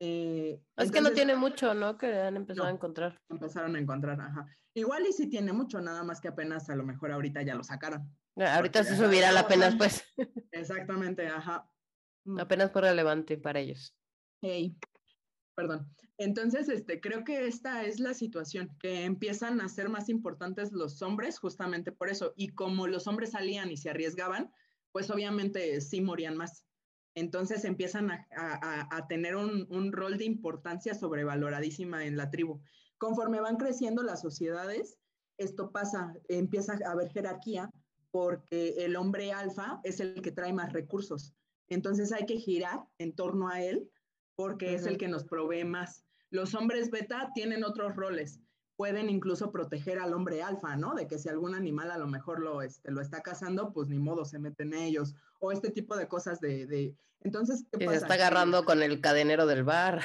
Eh, 0.00 0.60
es 0.76 0.90
que 0.90 1.02
no 1.02 1.12
tiene 1.12 1.36
mucho, 1.36 1.74
¿no? 1.74 1.96
Que 1.98 2.12
han 2.12 2.36
empezado 2.36 2.66
a 2.66 2.70
encontrar. 2.70 3.20
Empezaron 3.28 3.76
a 3.76 3.78
encontrar, 3.78 4.20
ajá. 4.20 4.46
Igual 4.74 5.06
y 5.06 5.12
sí 5.12 5.28
tiene 5.28 5.52
mucho, 5.52 5.80
nada 5.80 6.02
más 6.02 6.20
que 6.20 6.28
apenas 6.28 6.70
a 6.70 6.76
lo 6.76 6.84
mejor 6.84 7.12
ahorita 7.12 7.42
ya 7.42 7.54
lo 7.54 7.62
sacaron. 7.62 8.10
Ahorita 8.36 8.82
se 8.82 8.96
subirá 8.96 9.30
la 9.30 9.46
pena, 9.46 9.74
pues. 9.76 10.04
Exactamente, 10.52 11.28
ajá. 11.28 11.70
Mm. 12.24 12.40
Apenas 12.40 12.72
fue 12.72 12.82
relevante 12.82 13.38
para 13.38 13.60
ellos. 13.60 13.94
Hey, 14.42 14.76
perdón. 15.54 15.88
Entonces, 16.18 16.68
este, 16.68 17.00
creo 17.00 17.24
que 17.24 17.46
esta 17.46 17.84
es 17.84 17.98
la 17.98 18.12
situación, 18.12 18.76
que 18.78 19.04
empiezan 19.04 19.60
a 19.60 19.68
ser 19.70 19.88
más 19.88 20.10
importantes 20.10 20.70
los 20.72 21.00
hombres 21.00 21.38
justamente 21.38 21.92
por 21.92 22.10
eso. 22.10 22.34
Y 22.36 22.48
como 22.48 22.86
los 22.86 23.06
hombres 23.06 23.30
salían 23.30 23.70
y 23.70 23.78
se 23.78 23.88
arriesgaban, 23.88 24.52
pues 24.92 25.10
obviamente 25.10 25.80
sí 25.80 26.02
morían 26.02 26.36
más. 26.36 26.66
Entonces 27.14 27.64
empiezan 27.64 28.10
a, 28.10 29.06
tener 29.08 29.34
un, 29.34 29.66
un, 29.70 29.92
rol 29.92 30.18
de 30.18 30.24
importancia 30.24 30.94
sobrevaloradísima 30.94 32.04
en 32.04 32.16
la 32.16 32.30
tribu. 32.30 32.60
Conforme 32.98 33.40
van 33.40 33.56
creciendo 33.56 34.02
las 34.02 34.20
sociedades, 34.20 34.98
esto 35.38 35.72
pasa, 35.72 36.14
empieza 36.28 36.78
a 36.84 36.92
haber 36.92 37.10
jerarquía 37.10 37.70
porque 38.10 38.74
el 38.84 38.96
hombre 38.96 39.32
alfa 39.32 39.80
es 39.84 40.00
el 40.00 40.20
que 40.20 40.32
trae 40.32 40.52
más 40.52 40.72
recursos. 40.72 41.34
Entonces 41.70 42.12
hay 42.12 42.26
que 42.26 42.36
girar 42.36 42.80
en 42.98 43.14
torno 43.14 43.48
a 43.48 43.62
él 43.62 43.90
porque 44.34 44.74
es 44.74 44.86
el 44.86 44.98
que 44.98 45.08
nos 45.08 45.24
provee 45.24 45.64
más. 45.64 46.04
Los 46.30 46.54
hombres 46.54 46.90
beta 46.90 47.30
tienen 47.34 47.64
otros 47.64 47.96
roles. 47.96 48.40
Pueden 48.76 49.10
incluso 49.10 49.52
proteger 49.52 49.98
al 49.98 50.14
hombre 50.14 50.42
alfa, 50.42 50.76
¿no? 50.76 50.94
De 50.94 51.06
que 51.06 51.18
si 51.18 51.28
algún 51.28 51.54
animal 51.54 51.90
a 51.90 51.98
lo 51.98 52.06
mejor 52.06 52.40
lo, 52.40 52.62
este, 52.62 52.90
lo 52.90 53.00
está 53.00 53.22
cazando, 53.22 53.72
pues 53.72 53.88
ni 53.88 53.98
modo, 53.98 54.24
se 54.24 54.38
meten 54.38 54.72
ellos. 54.72 55.14
O 55.38 55.52
este 55.52 55.70
tipo 55.70 55.96
de 55.96 56.08
cosas 56.08 56.40
de... 56.40 56.94
Entonces, 57.20 57.66
¿qué 57.70 57.84
pasa? 57.84 57.98
Se 57.98 58.04
está 58.04 58.14
agarrando 58.14 58.64
con 58.64 58.82
el 58.82 59.00
cadenero 59.00 59.46
del 59.46 59.64
bar. 59.64 60.00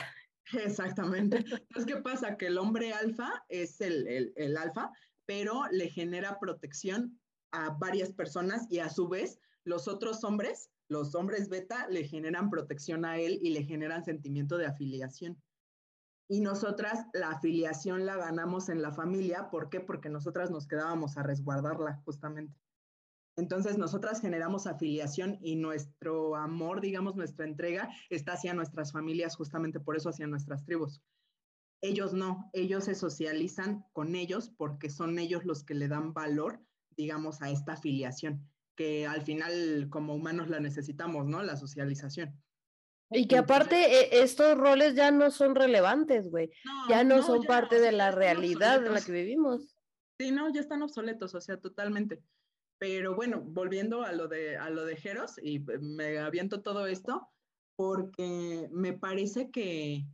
Exactamente. 0.53 1.37
Entonces, 1.37 1.85
¿qué 1.85 2.01
pasa? 2.01 2.37
Que 2.37 2.47
el 2.47 2.57
hombre 2.57 2.91
alfa 2.91 3.45
es 3.47 3.79
el, 3.79 4.05
el, 4.07 4.33
el 4.35 4.57
alfa, 4.57 4.91
pero 5.25 5.63
le 5.71 5.89
genera 5.89 6.39
protección 6.39 7.17
a 7.51 7.69
varias 7.69 8.11
personas 8.11 8.67
y 8.69 8.79
a 8.79 8.89
su 8.89 9.07
vez 9.07 9.39
los 9.63 9.87
otros 9.87 10.23
hombres 10.25 10.69
los 10.87 11.15
hombres 11.15 11.49
beta 11.49 11.87
le 11.89 12.03
generan 12.03 12.49
protección 12.49 13.05
a 13.05 13.17
él 13.17 13.39
y 13.41 13.51
le 13.51 13.63
generan 13.63 14.03
sentimiento 14.03 14.57
de 14.57 14.67
afiliación. 14.67 15.41
Y 16.27 16.41
nosotras 16.41 17.05
la 17.13 17.31
afiliación 17.31 18.05
la 18.05 18.17
ganamos 18.17 18.69
en 18.69 18.81
la 18.81 18.91
familia. 18.91 19.49
¿Por 19.49 19.69
qué? 19.69 19.79
Porque 19.79 20.09
nosotras 20.09 20.49
nos 20.49 20.67
quedábamos 20.67 21.17
a 21.17 21.23
resguardarla 21.23 22.01
justamente. 22.05 22.59
Entonces 23.37 23.77
nosotras 23.77 24.21
generamos 24.21 24.65
afiliación 24.65 25.37
y 25.41 25.55
nuestro 25.55 26.35
amor, 26.35 26.81
digamos, 26.81 27.15
nuestra 27.15 27.45
entrega 27.45 27.89
está 28.09 28.33
hacia 28.33 28.53
nuestras 28.53 28.91
familias, 28.91 29.35
justamente 29.35 29.79
por 29.79 29.97
eso 29.97 30.09
hacia 30.09 30.25
nuestras 30.25 30.63
tribus. 30.63 31.01
Ellos 31.81 32.13
no, 32.13 32.49
ellos 32.53 32.85
se 32.85 32.95
socializan 32.95 33.85
con 33.91 34.15
ellos 34.15 34.49
porque 34.57 34.89
son 34.89 35.19
ellos 35.19 35.43
los 35.43 35.63
que 35.63 35.75
le 35.75 35.89
dan 35.89 36.13
valor, 36.13 36.61
digamos, 36.95 37.41
a 37.41 37.49
esta 37.49 37.73
afiliación 37.73 38.49
que 38.75 39.07
al 39.07 39.21
final 39.21 39.87
como 39.89 40.15
humanos 40.15 40.49
la 40.49 40.59
necesitamos, 40.59 41.25
¿no? 41.25 41.43
La 41.43 41.55
socialización. 41.55 42.39
Y 43.11 43.27
que 43.27 43.37
aparte 43.37 43.75
e, 43.75 44.23
estos 44.23 44.57
roles 44.57 44.95
ya 44.95 45.11
no 45.11 45.31
son 45.31 45.55
relevantes, 45.55 46.29
güey. 46.29 46.51
ya 46.89 47.03
no, 47.03 47.21
son 47.21 47.43
parte 47.43 47.79
de 47.79 47.91
la 47.91 48.11
realidad 48.11 48.85
en 48.85 48.93
la 48.93 49.01
que 49.01 49.11
vivimos. 49.11 49.75
Sí, 50.19 50.31
no, 50.31 50.51
ya 50.51 50.61
están 50.61 50.81
obsoletos, 50.81 51.35
o 51.35 51.41
sea, 51.41 51.57
totalmente. 51.57 52.21
Pero 52.77 53.15
bueno, 53.15 53.41
volviendo 53.41 54.03
a 54.03 54.11
lo 54.11 54.27
de 54.27 54.57
a 54.57 54.69
lo 54.69 54.85
de 54.85 54.97
Jeros 54.97 55.39
y 55.41 55.59
me 55.59 56.19
aviento 56.19 56.61
todo 56.61 56.87
esto 56.87 57.29
porque 57.77 58.67
me 58.71 58.93
parece 58.93 59.49
que 59.51 60.05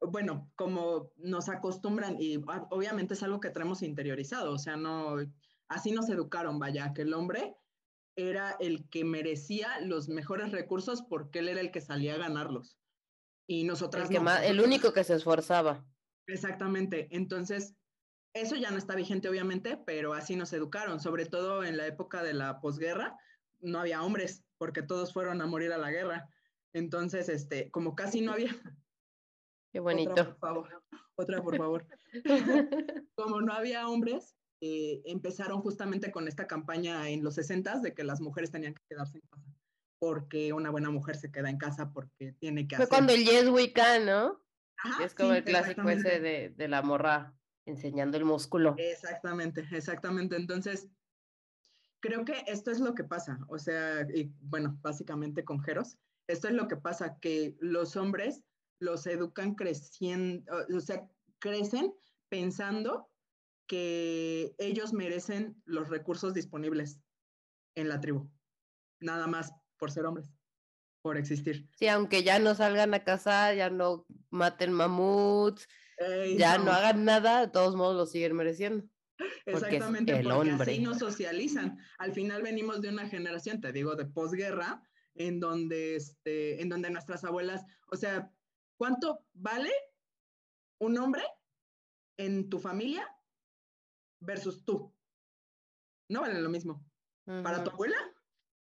bueno, 0.00 0.50
como 0.56 1.10
nos 1.16 1.48
acostumbran 1.48 2.16
y 2.20 2.36
obviamente 2.70 3.14
es 3.14 3.22
algo 3.22 3.40
que 3.40 3.50
tenemos 3.50 3.82
interiorizado, 3.82 4.52
o 4.52 4.58
sea, 4.58 4.76
no 4.76 5.16
así 5.68 5.90
nos 5.92 6.08
educaron, 6.08 6.58
vaya, 6.58 6.92
que 6.94 7.02
el 7.02 7.14
hombre 7.14 7.56
era 8.16 8.56
el 8.60 8.88
que 8.88 9.04
merecía 9.04 9.80
los 9.80 10.08
mejores 10.08 10.50
recursos 10.50 11.02
porque 11.02 11.40
él 11.40 11.48
era 11.48 11.60
el 11.60 11.70
que 11.70 11.80
salía 11.80 12.14
a 12.14 12.18
ganarlos. 12.18 12.78
Y 13.46 13.64
nosotras... 13.64 14.10
El, 14.10 14.26
el 14.26 14.60
único 14.60 14.92
que 14.92 15.04
se 15.04 15.14
esforzaba. 15.14 15.84
Exactamente. 16.26 17.08
Entonces, 17.10 17.76
eso 18.34 18.56
ya 18.56 18.70
no 18.70 18.78
está 18.78 18.96
vigente, 18.96 19.28
obviamente, 19.28 19.78
pero 19.86 20.14
así 20.14 20.34
nos 20.34 20.52
educaron, 20.52 21.00
sobre 21.00 21.26
todo 21.26 21.62
en 21.64 21.76
la 21.76 21.86
época 21.86 22.22
de 22.22 22.34
la 22.34 22.60
posguerra, 22.60 23.16
no 23.60 23.78
había 23.78 24.02
hombres, 24.02 24.44
porque 24.58 24.82
todos 24.82 25.12
fueron 25.12 25.40
a 25.40 25.46
morir 25.46 25.72
a 25.72 25.78
la 25.78 25.90
guerra. 25.90 26.28
Entonces, 26.72 27.28
este, 27.28 27.70
como 27.70 27.94
casi 27.94 28.20
no 28.20 28.32
había... 28.32 28.54
Qué 29.72 29.80
bonito. 29.80 30.12
Otra, 30.12 30.24
por 30.24 30.38
favor. 30.38 30.82
Otra, 31.16 31.42
por 31.42 31.56
favor. 31.56 31.86
como 33.14 33.40
no 33.40 33.52
había 33.52 33.88
hombres, 33.88 34.36
eh, 34.60 35.02
empezaron 35.04 35.60
justamente 35.60 36.10
con 36.10 36.28
esta 36.28 36.46
campaña 36.46 37.08
en 37.08 37.22
los 37.22 37.34
60 37.34 37.80
de 37.80 37.94
que 37.94 38.04
las 38.04 38.20
mujeres 38.20 38.50
tenían 38.50 38.74
que 38.74 38.82
quedarse 38.88 39.18
en 39.18 39.28
casa, 39.28 39.54
porque 39.98 40.52
una 40.52 40.70
buena 40.70 40.90
mujer 40.90 41.16
se 41.16 41.30
queda 41.30 41.50
en 41.50 41.58
casa 41.58 41.92
porque 41.92 42.32
tiene 42.38 42.66
que 42.66 42.76
Fue 42.76 42.84
hacer... 42.84 42.94
cuando 42.94 43.12
el 43.12 43.24
Yes 43.24 43.48
We 43.48 43.72
Can, 43.72 44.06
¿no? 44.06 44.40
Ajá, 44.78 45.04
es 45.04 45.14
como 45.14 45.32
sí, 45.32 45.38
el 45.38 45.44
clásico 45.44 45.88
ese 45.88 46.20
de, 46.20 46.50
de 46.50 46.68
la 46.68 46.82
morra 46.82 47.34
enseñando 47.66 48.16
el 48.16 48.24
músculo. 48.24 48.74
Exactamente, 48.78 49.66
exactamente. 49.72 50.36
Entonces, 50.36 50.88
creo 52.00 52.24
que 52.24 52.44
esto 52.46 52.70
es 52.70 52.80
lo 52.80 52.94
que 52.94 53.04
pasa. 53.04 53.38
O 53.48 53.58
sea, 53.58 54.06
y 54.14 54.32
bueno, 54.40 54.78
básicamente 54.82 55.44
con 55.44 55.60
Jeros, 55.60 55.98
esto 56.28 56.48
es 56.48 56.54
lo 56.54 56.68
que 56.68 56.76
pasa, 56.76 57.18
que 57.20 57.56
los 57.60 57.96
hombres 57.96 58.42
los 58.80 59.06
educan 59.06 59.54
creciendo, 59.54 60.44
o 60.74 60.80
sea, 60.80 61.08
crecen 61.38 61.94
pensando 62.28 63.08
que 63.66 64.54
ellos 64.58 64.92
merecen 64.92 65.60
los 65.64 65.88
recursos 65.88 66.34
disponibles 66.34 67.00
en 67.74 67.88
la 67.88 68.00
tribu, 68.00 68.30
nada 69.00 69.26
más 69.26 69.52
por 69.76 69.90
ser 69.90 70.06
hombres, 70.06 70.30
por 71.02 71.16
existir. 71.16 71.68
Sí, 71.76 71.88
aunque 71.88 72.22
ya 72.22 72.38
no 72.38 72.54
salgan 72.54 72.94
a 72.94 73.04
cazar, 73.04 73.54
ya 73.54 73.70
no 73.70 74.06
maten 74.30 74.72
mamuts, 74.72 75.68
Ey, 75.98 76.36
ya 76.38 76.58
no 76.58 76.64
no. 76.66 76.72
hagan 76.72 77.04
nada, 77.04 77.40
de 77.42 77.48
todos 77.48 77.76
modos 77.76 77.96
lo 77.96 78.06
siguen 78.06 78.36
mereciendo. 78.36 78.84
Exactamente, 79.46 80.12
el 80.12 80.24
porque 80.28 80.50
hombre. 80.50 80.72
así 80.72 80.82
nos 80.82 80.98
socializan. 80.98 81.78
Al 81.98 82.12
final 82.12 82.42
venimos 82.42 82.82
de 82.82 82.90
una 82.90 83.08
generación, 83.08 83.60
te 83.60 83.72
digo, 83.72 83.94
de 83.94 84.04
posguerra, 84.06 84.82
en 85.14 85.40
donde, 85.40 85.96
este, 85.96 86.60
en 86.60 86.68
donde 86.68 86.90
nuestras 86.90 87.24
abuelas, 87.24 87.64
o 87.90 87.96
sea, 87.96 88.30
¿cuánto 88.78 89.24
vale 89.32 89.72
un 90.78 90.98
hombre 90.98 91.22
en 92.18 92.50
tu 92.50 92.58
familia 92.58 93.08
versus 94.20 94.64
tú? 94.64 94.94
No 96.08 96.20
valen 96.20 96.42
lo 96.42 96.50
mismo. 96.50 96.84
Para 97.24 97.64
tu 97.64 97.70
abuela, 97.70 97.96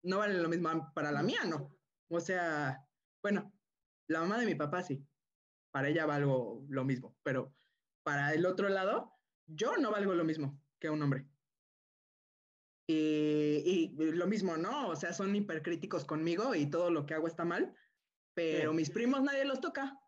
no 0.03 0.19
valen 0.19 0.43
lo 0.43 0.49
mismo. 0.49 0.91
Para 0.93 1.11
la 1.11 1.23
mía, 1.23 1.43
no. 1.45 1.75
O 2.09 2.19
sea, 2.19 2.87
bueno, 3.21 3.51
la 4.07 4.19
mamá 4.19 4.37
de 4.37 4.45
mi 4.45 4.55
papá 4.55 4.83
sí. 4.83 5.07
Para 5.71 5.89
ella 5.89 6.05
valgo 6.05 6.63
lo 6.69 6.85
mismo, 6.85 7.17
pero 7.23 7.55
para 8.03 8.33
el 8.33 8.45
otro 8.45 8.69
lado, 8.69 9.11
yo 9.47 9.75
no 9.77 9.89
valgo 9.89 10.13
lo 10.13 10.23
mismo 10.23 10.61
que 10.79 10.89
un 10.91 11.01
hombre. 11.01 11.27
Y, 12.87 13.63
y 13.65 14.11
lo 14.11 14.27
mismo, 14.27 14.57
¿no? 14.57 14.89
O 14.89 14.95
sea, 14.95 15.13
son 15.13 15.35
hipercríticos 15.35 16.05
conmigo 16.05 16.53
y 16.53 16.69
todo 16.69 16.91
lo 16.91 17.05
que 17.05 17.13
hago 17.13 17.27
está 17.27 17.45
mal, 17.45 17.75
pero 18.35 18.71
Sí. 18.71 18.75
mis 18.77 18.89
primos 18.91 19.23
nadie 19.23 19.45
los 19.45 19.61
toca. 19.61 19.99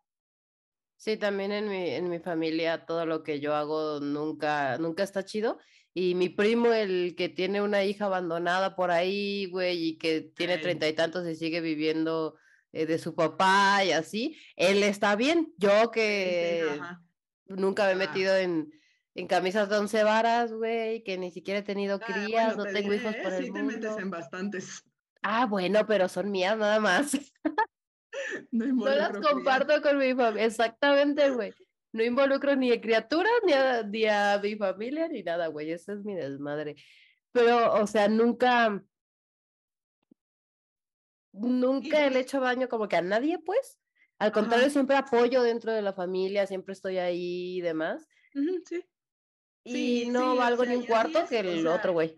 Sí, 0.96 1.16
también 1.18 1.52
en 1.52 1.68
mi, 1.68 1.90
en 1.90 2.08
mi 2.08 2.18
familia 2.20 2.86
todo 2.86 3.04
lo 3.06 3.22
que 3.22 3.38
yo 3.40 3.54
hago 3.54 4.00
nunca, 4.00 4.78
nunca 4.78 5.02
está 5.02 5.24
chido. 5.24 5.58
Y 5.92 6.14
mi 6.14 6.28
primo, 6.30 6.72
el 6.72 7.14
que 7.16 7.28
tiene 7.28 7.62
una 7.62 7.84
hija 7.84 8.06
abandonada 8.06 8.76
por 8.76 8.90
ahí, 8.90 9.46
güey, 9.50 9.88
y 9.90 9.98
que 9.98 10.20
tiene 10.22 10.58
treinta 10.58 10.88
y 10.88 10.94
tantos 10.94 11.26
y 11.26 11.34
sigue 11.36 11.60
viviendo 11.60 12.36
eh, 12.72 12.86
de 12.86 12.98
su 12.98 13.14
papá 13.14 13.84
y 13.84 13.92
así, 13.92 14.36
él 14.56 14.82
está 14.82 15.16
bien. 15.16 15.54
Yo 15.58 15.90
Sí, 16.22 16.34
sí, 16.34 16.56
que 16.60 16.80
nunca 17.46 17.84
me 17.86 17.92
he 17.92 17.94
Ah. 17.94 17.98
metido 17.98 18.36
en, 18.36 18.70
en 19.14 19.26
camisas 19.26 19.68
de 19.68 19.78
once 19.78 20.02
varas, 20.04 20.52
güey, 20.52 21.02
que 21.04 21.18
ni 21.18 21.30
siquiera 21.30 21.60
he 21.60 21.62
tenido 21.62 21.98
Ah, 22.00 22.06
crías, 22.06 22.48
bueno, 22.48 22.56
no 22.56 22.64
te 22.64 22.72
tengo 22.72 22.92
diré, 22.92 22.96
hijos 22.96 23.16
¿eh? 23.16 23.22
por 23.22 23.32
el 23.34 23.44
Sí 23.44 23.52
te 23.52 23.62
metes 23.62 23.82
mundo. 23.90 23.98
en 23.98 24.10
bastantes. 24.10 24.82
Ah, 25.22 25.46
bueno, 25.46 25.86
pero 25.86 26.08
son 26.08 26.30
mías 26.30 26.56
nada 26.58 26.80
más. 26.80 27.12
No 28.50 28.66
No 28.66 28.84
las 28.94 29.12
comparto 29.18 29.80
con 29.82 29.98
mi 29.98 30.14
familia. 30.14 30.44
Exactamente, 30.44 31.30
güey. 31.30 31.52
No 31.92 32.02
involucro 32.04 32.54
ni 32.56 32.72
a 32.72 32.80
criaturas, 32.80 33.32
ni 33.46 33.52
a, 33.52 33.82
ni 33.82 34.04
a 34.06 34.38
mi 34.42 34.56
familia, 34.56 35.08
ni 35.08 35.22
nada, 35.22 35.46
güey. 35.48 35.70
Ese 35.70 35.92
es 35.94 36.04
mi 36.04 36.14
desmadre. 36.14 36.76
Pero, 37.32 37.74
o 37.74 37.86
sea, 37.86 38.08
nunca, 38.08 38.82
nunca 41.32 41.98
pues 41.98 42.12
le 42.12 42.18
he 42.18 42.22
hecho 42.22 42.40
daño 42.40 42.68
como 42.68 42.88
que 42.88 42.96
a 42.96 43.02
nadie, 43.02 43.38
pues. 43.38 43.78
Al 44.18 44.32
contrario, 44.32 44.64
Ajá. 44.66 44.72
siempre 44.72 44.96
apoyo 44.96 45.42
dentro 45.42 45.72
de 45.72 45.82
la 45.82 45.92
familia, 45.92 46.46
siempre 46.46 46.72
estoy 46.72 46.98
ahí 46.98 47.58
y 47.58 47.60
demás. 47.60 48.06
Sí. 48.64 48.84
Y 49.64 49.72
Sí, 49.72 50.06
no 50.10 50.20
sí, 50.20 50.26
o 50.26 50.36
valgo 50.36 50.64
sea, 50.64 50.72
ni 50.72 50.78
un 50.78 50.86
cuarto 50.86 51.18
es, 51.20 51.28
que 51.28 51.38
o 51.38 51.40
el 51.40 51.62
sea, 51.62 51.74
otro, 51.74 51.92
güey. 51.92 52.16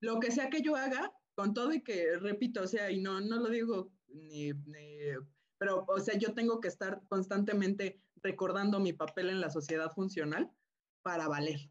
lo 0.00 0.18
que 0.20 0.30
sea 0.30 0.50
que 0.50 0.62
yo 0.62 0.74
haga, 0.76 1.12
con 1.34 1.54
todo 1.54 1.72
y 1.72 1.82
que, 1.82 2.16
repito, 2.18 2.62
o 2.62 2.66
sea, 2.66 2.90
y 2.90 3.00
no, 3.00 3.20
no 3.20 3.36
lo 3.38 3.48
digo 3.48 3.92
ni, 4.08 4.50
ni- 4.52 4.98
pero, 5.58 5.84
o 5.88 6.00
sea, 6.00 6.16
yo 6.18 6.34
tengo 6.34 6.60
que 6.60 6.68
estar 6.68 7.02
constantemente 7.08 8.00
recordando 8.22 8.80
mi 8.80 8.92
papel 8.92 9.28
en 9.30 9.40
la 9.40 9.50
sociedad 9.50 9.90
funcional 9.92 10.50
para 11.02 11.28
valer. 11.28 11.70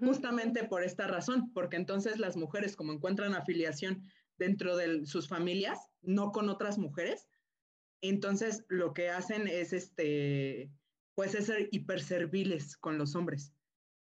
Justamente 0.00 0.64
por 0.64 0.82
esta 0.82 1.06
razón, 1.06 1.52
porque 1.52 1.76
entonces 1.76 2.18
las 2.18 2.36
mujeres, 2.38 2.74
como 2.74 2.92
encuentran 2.94 3.34
afiliación 3.34 4.02
dentro 4.38 4.76
de 4.76 5.04
sus 5.04 5.28
familias, 5.28 5.78
no 6.00 6.32
con 6.32 6.48
otras 6.48 6.78
mujeres, 6.78 7.28
entonces 8.00 8.64
lo 8.68 8.94
que 8.94 9.10
hacen 9.10 9.46
es, 9.46 9.74
este, 9.74 10.70
pues, 11.14 11.34
es 11.34 11.46
ser 11.46 11.68
hiperserviles 11.70 12.78
con 12.78 12.96
los 12.96 13.14
hombres 13.14 13.52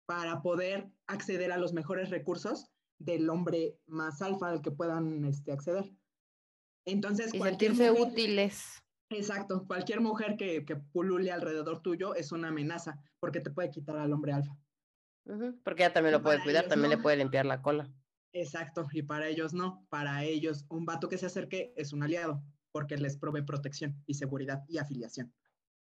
para 0.07 0.41
poder 0.41 0.91
acceder 1.07 1.53
a 1.53 1.59
los 1.59 1.75
mejores 1.75 2.09
recursos 2.09 2.71
del 2.99 3.29
hombre 3.29 3.79
más 3.87 4.23
alfa 4.23 4.49
al 4.49 4.63
que 4.63 4.71
puedan 4.71 5.27
este, 5.27 5.53
acceder. 5.53 5.93
Entonces, 6.87 7.35
Y 7.35 7.39
sentirse 7.43 7.91
mujer- 7.91 8.13
útiles. 8.13 8.83
Exacto, 9.11 9.65
cualquier 9.67 10.01
mujer 10.01 10.37
que, 10.37 10.65
que 10.65 10.77
pulule 10.77 11.31
alrededor 11.31 11.81
tuyo 11.81 12.15
es 12.15 12.33
una 12.33 12.49
amenaza 12.49 12.99
porque 13.21 13.41
te 13.41 13.51
puede 13.51 13.71
quitar 13.71 13.97
al 13.97 14.13
hombre 14.13 14.33
alfa. 14.33 14.57
Porque 15.65 15.83
ella 15.83 15.93
también 15.93 16.13
lo 16.13 16.23
puede 16.23 16.43
cuidar, 16.43 16.69
también 16.69 16.91
le 16.91 16.99
puede 16.99 17.17
limpiar 17.17 17.47
la 17.47 17.61
cola. 17.61 17.91
Exacto, 18.33 18.87
y 18.93 19.03
para 19.03 19.29
ellos 19.29 19.55
no, 19.55 19.87
para 19.89 20.23
ellos 20.25 20.67
un 20.69 20.85
vato 20.85 21.09
que 21.09 21.19
se 21.19 21.27
acerque 21.27 21.73
es 21.77 21.93
un 21.93 22.03
aliado 22.03 22.43
porque 22.71 22.97
les 22.97 23.17
provee 23.17 23.43
protección 23.43 24.03
y 24.07 24.15
seguridad 24.15 24.63
y 24.69 24.79
afiliación. 24.79 25.33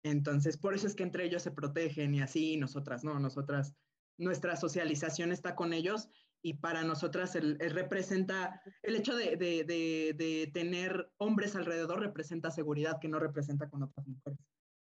Entonces, 0.04 0.58
por 0.58 0.76
eso 0.76 0.86
es 0.86 0.96
que 0.96 1.04
entre 1.04 1.26
ellos 1.26 1.42
se 1.42 1.52
protegen 1.52 2.14
y 2.14 2.22
así, 2.22 2.54
y 2.54 2.58
nosotras 2.58 3.04
no, 3.04 3.20
nosotras, 3.20 3.74
nuestra 4.18 4.56
socialización 4.56 5.32
está 5.32 5.56
con 5.56 5.74
ellos 5.74 6.10
y 6.42 6.56
para 6.56 6.84
nosotras 6.84 7.36
el, 7.36 7.58
el 7.60 7.72
representa, 7.72 8.62
el 8.84 8.96
hecho 8.96 9.16
de, 9.16 9.36
de, 9.36 9.64
de, 9.64 10.14
de 10.18 10.52
tener 10.54 11.12
hombres 11.18 11.56
alrededor 11.56 12.00
representa 12.00 12.52
seguridad 12.52 13.00
que 13.02 13.10
no 13.10 13.20
representa 13.20 13.70
con 13.70 13.84
otras 13.84 14.08
mujeres, 14.08 14.40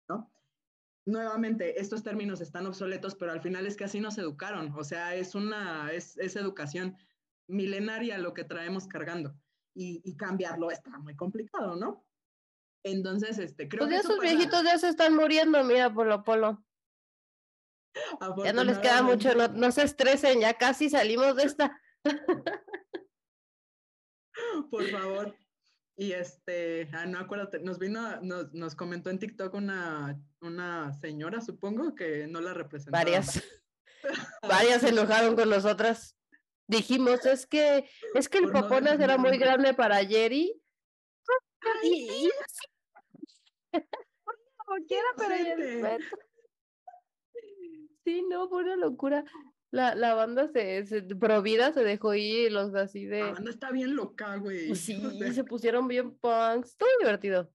¿no? 0.09 0.31
Nuevamente, 1.07 1.79
estos 1.79 2.01
términos 2.03 2.41
están 2.41 2.65
obsoletos, 2.65 3.15
pero 3.15 3.31
al 3.31 3.41
final 3.41 3.67
es 3.67 3.77
que 3.77 3.83
así 3.83 3.99
nos 3.99 4.17
educaron, 4.17 4.73
o 4.75 4.83
sea, 4.83 5.15
es 5.15 5.35
una, 5.35 5.91
es, 5.91 6.17
es 6.17 6.35
educación 6.35 6.97
milenaria 7.47 8.17
lo 8.17 8.33
que 8.33 8.43
traemos 8.43 8.87
cargando 8.87 9.35
y, 9.75 10.01
y 10.03 10.15
cambiarlo 10.17 10.71
está 10.71 10.97
muy 10.97 11.15
complicado, 11.15 11.75
¿no? 11.75 12.03
Entonces, 12.83 13.37
este, 13.39 13.67
creo 13.67 13.87
Pues 13.87 14.01
que 14.01 14.07
esos 14.07 14.19
viejitos 14.19 14.63
ya 14.63 14.77
se 14.77 14.89
están 14.89 15.15
muriendo, 15.15 15.63
mira, 15.63 15.93
Polo 15.93 16.23
Polo. 16.23 16.64
Ya 18.43 18.53
no 18.53 18.63
les 18.63 18.77
queda 18.79 19.01
mucho, 19.01 19.33
no, 19.35 19.47
no 19.47 19.71
se 19.71 19.83
estresen, 19.83 20.41
ya 20.41 20.53
casi 20.55 20.89
salimos 20.89 21.35
de 21.35 21.43
esta. 21.43 21.81
por 24.69 24.89
favor. 24.89 25.35
Y 25.97 26.11
este, 26.11 26.89
ah, 26.91 27.05
no, 27.05 27.19
acuérdate, 27.19 27.59
nos 27.59 27.79
vino, 27.79 28.19
nos, 28.21 28.53
nos 28.53 28.75
comentó 28.75 29.09
en 29.09 29.19
TikTok 29.19 29.53
una, 29.53 30.19
una 30.41 30.91
señora, 30.91 31.39
supongo, 31.39 31.95
que 31.95 32.27
no 32.27 32.41
la 32.41 32.53
representaba. 32.53 33.01
Varias, 33.01 33.41
varias 34.41 34.81
se 34.81 34.89
enojaron 34.89 35.35
con 35.35 35.49
nosotras. 35.49 36.17
Dijimos, 36.67 37.25
es 37.25 37.45
que, 37.45 37.89
es 38.13 38.27
que 38.27 38.39
el 38.39 38.45
Por 38.45 38.53
no 38.55 38.61
Poponas 38.63 38.99
era 38.99 39.17
muy 39.17 39.37
grande 39.37 39.73
para 39.73 40.03
Jerry. 40.05 40.61
Ay, 41.61 41.89
Y, 41.89 42.25
y 42.25 42.29
pero 45.17 45.55
respeto. 45.55 46.24
Sí, 48.05 48.23
no, 48.29 48.47
fue 48.47 48.63
una 48.63 48.75
locura. 48.75 49.25
La, 49.71 49.95
la 49.95 50.13
banda 50.13 50.47
se, 50.47 50.85
se 50.85 51.01
Provida 51.01 51.73
se 51.73 51.83
dejó 51.83 52.13
ir, 52.13 52.51
los 52.51 52.73
así 52.75 53.05
La 53.07 53.15
de. 53.17 53.31
banda 53.31 53.49
está 53.49 53.71
bien 53.71 53.95
loca, 53.95 54.37
güey. 54.37 54.67
Pues 54.67 54.79
sí, 54.85 55.03
O 55.05 55.09
sea, 55.11 55.33
se 55.33 55.43
pusieron 55.43 55.87
bien 55.87 56.17
punks. 56.19 56.69
Estuvo 56.69 56.89
divertido. 56.99 57.51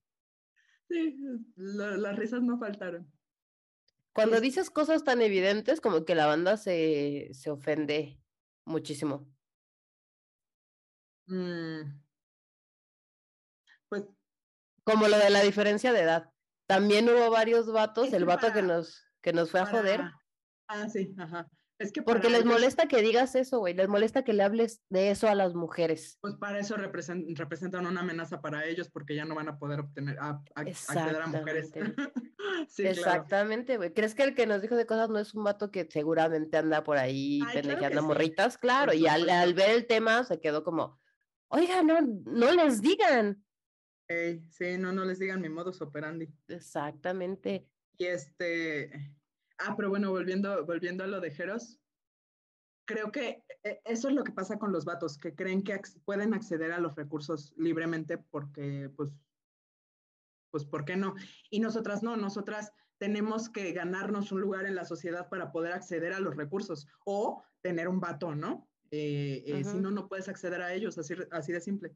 sí, 0.89 1.17
la- 1.55 1.97
las 1.97 2.15
risas 2.17 2.41
no 2.43 2.59
faltaron. 2.59 3.11
Cuando 4.13 4.35
Es- 4.35 4.41
dices 4.41 4.69
cosas 4.69 5.03
tan 5.05 5.21
evidentes, 5.21 5.79
como 5.79 6.03
que 6.03 6.15
la 6.15 6.25
banda 6.27 6.57
se, 6.57 7.29
se 7.31 7.49
ofende 7.49 8.19
muchísimo. 8.65 9.33
Mm. 11.27 12.01
Pues 13.87 14.03
Como 14.83 15.07
lo 15.07 15.17
de 15.17 15.29
la 15.29 15.41
diferencia 15.41 15.93
de 15.93 16.01
edad. 16.01 16.33
También 16.67 17.09
hubo 17.09 17.29
varios 17.31 17.71
vatos, 17.71 18.11
el 18.13 18.25
vato 18.25 18.51
que 18.53 18.61
nos, 18.61 19.03
que 19.21 19.33
nos 19.33 19.49
fue 19.51 19.59
a 19.61 19.65
joder. 19.65 20.01
Ah, 20.73 20.87
sí, 20.89 21.13
ajá. 21.17 21.49
Es 21.77 21.91
que 21.91 22.03
Porque 22.03 22.29
les 22.29 22.41
ellos, 22.41 22.53
molesta 22.53 22.87
que 22.87 23.01
digas 23.01 23.33
eso, 23.35 23.57
güey. 23.57 23.73
Les 23.73 23.89
molesta 23.89 24.23
que 24.23 24.33
le 24.33 24.43
hables 24.43 24.83
de 24.89 25.09
eso 25.09 25.27
a 25.27 25.33
las 25.33 25.55
mujeres. 25.55 26.19
Pues 26.21 26.35
para 26.35 26.59
eso 26.59 26.77
represen- 26.77 27.35
representan 27.35 27.87
una 27.87 28.01
amenaza 28.01 28.39
para 28.39 28.65
ellos 28.65 28.87
porque 28.91 29.15
ya 29.15 29.25
no 29.25 29.33
van 29.33 29.49
a 29.49 29.57
poder 29.57 29.79
obtener, 29.79 30.19
a- 30.19 30.29
a- 30.29 30.61
acceder 30.61 31.15
a 31.19 31.25
mujeres. 31.27 31.71
sí. 32.69 32.85
Exactamente, 32.85 33.77
güey. 33.77 33.93
¿Crees 33.93 34.13
que 34.13 34.21
el 34.23 34.35
que 34.35 34.45
nos 34.45 34.61
dijo 34.61 34.75
de 34.75 34.85
cosas 34.85 35.09
no 35.09 35.17
es 35.17 35.33
un 35.33 35.43
vato 35.43 35.71
que 35.71 35.87
seguramente 35.89 36.55
anda 36.57 36.83
por 36.83 36.97
ahí 36.99 37.41
Ay, 37.47 37.61
claro 37.63 37.99
sí. 38.01 38.05
morritas? 38.05 38.57
Claro, 38.59 38.93
y 38.93 39.07
al, 39.07 39.53
ver 39.55 39.71
el 39.71 39.87
tema 39.87 40.23
se 40.23 40.39
quedó 40.39 40.63
como, 40.63 41.01
oiga, 41.47 41.81
no, 41.81 41.99
no 42.01 42.51
les 42.51 42.79
digan. 42.81 43.43
Sí, 44.51 44.77
no, 44.77 44.91
no 44.93 45.03
les 45.03 45.17
digan 45.17 45.41
mi 45.41 45.49
modus 45.49 45.81
operandi. 45.81 46.31
Exactamente. 46.47 47.67
Y 47.97 48.05
este, 48.05 49.15
ah, 49.65 49.75
pero 49.75 49.89
bueno, 49.89 50.11
volviendo, 50.11 50.65
volviendo 50.65 51.03
a 51.03 51.07
lo 51.07 51.19
de 51.19 51.31
Jeros, 51.31 51.79
creo 52.85 53.11
que 53.11 53.43
eh, 53.63 53.81
eso 53.85 54.09
es 54.09 54.15
lo 54.15 54.23
que 54.23 54.31
pasa 54.31 54.57
con 54.57 54.71
los 54.71 54.85
vatos, 54.85 55.17
que 55.17 55.35
creen 55.35 55.63
que 55.63 55.79
pueden 56.05 56.33
acceder 56.33 56.71
a 56.71 56.79
los 56.79 56.95
recursos 56.95 57.53
libremente 57.57 58.17
porque, 58.17 58.91
pues, 58.95 59.11
pues, 60.51 60.65
¿por 60.65 60.85
qué 60.85 60.97
no? 60.97 61.15
Y 61.49 61.59
nosotras 61.59 62.03
no, 62.03 62.17
nosotras 62.17 62.73
tenemos 62.97 63.49
que 63.49 63.71
ganarnos 63.71 64.31
un 64.31 64.41
lugar 64.41 64.65
en 64.65 64.75
la 64.75 64.85
sociedad 64.85 65.29
para 65.29 65.51
poder 65.51 65.73
acceder 65.73 66.13
a 66.13 66.19
los 66.19 66.35
recursos 66.35 66.87
o 67.05 67.43
tener 67.61 67.87
un 67.87 67.99
vato, 67.99 68.35
¿no? 68.35 68.69
Eh, 68.91 69.43
eh, 69.47 69.63
Si 69.63 69.79
no, 69.79 69.89
no 69.89 70.07
puedes 70.07 70.27
acceder 70.27 70.61
a 70.61 70.73
ellos, 70.73 70.97
así, 70.97 71.15
así 71.31 71.51
de 71.53 71.61
simple. 71.61 71.95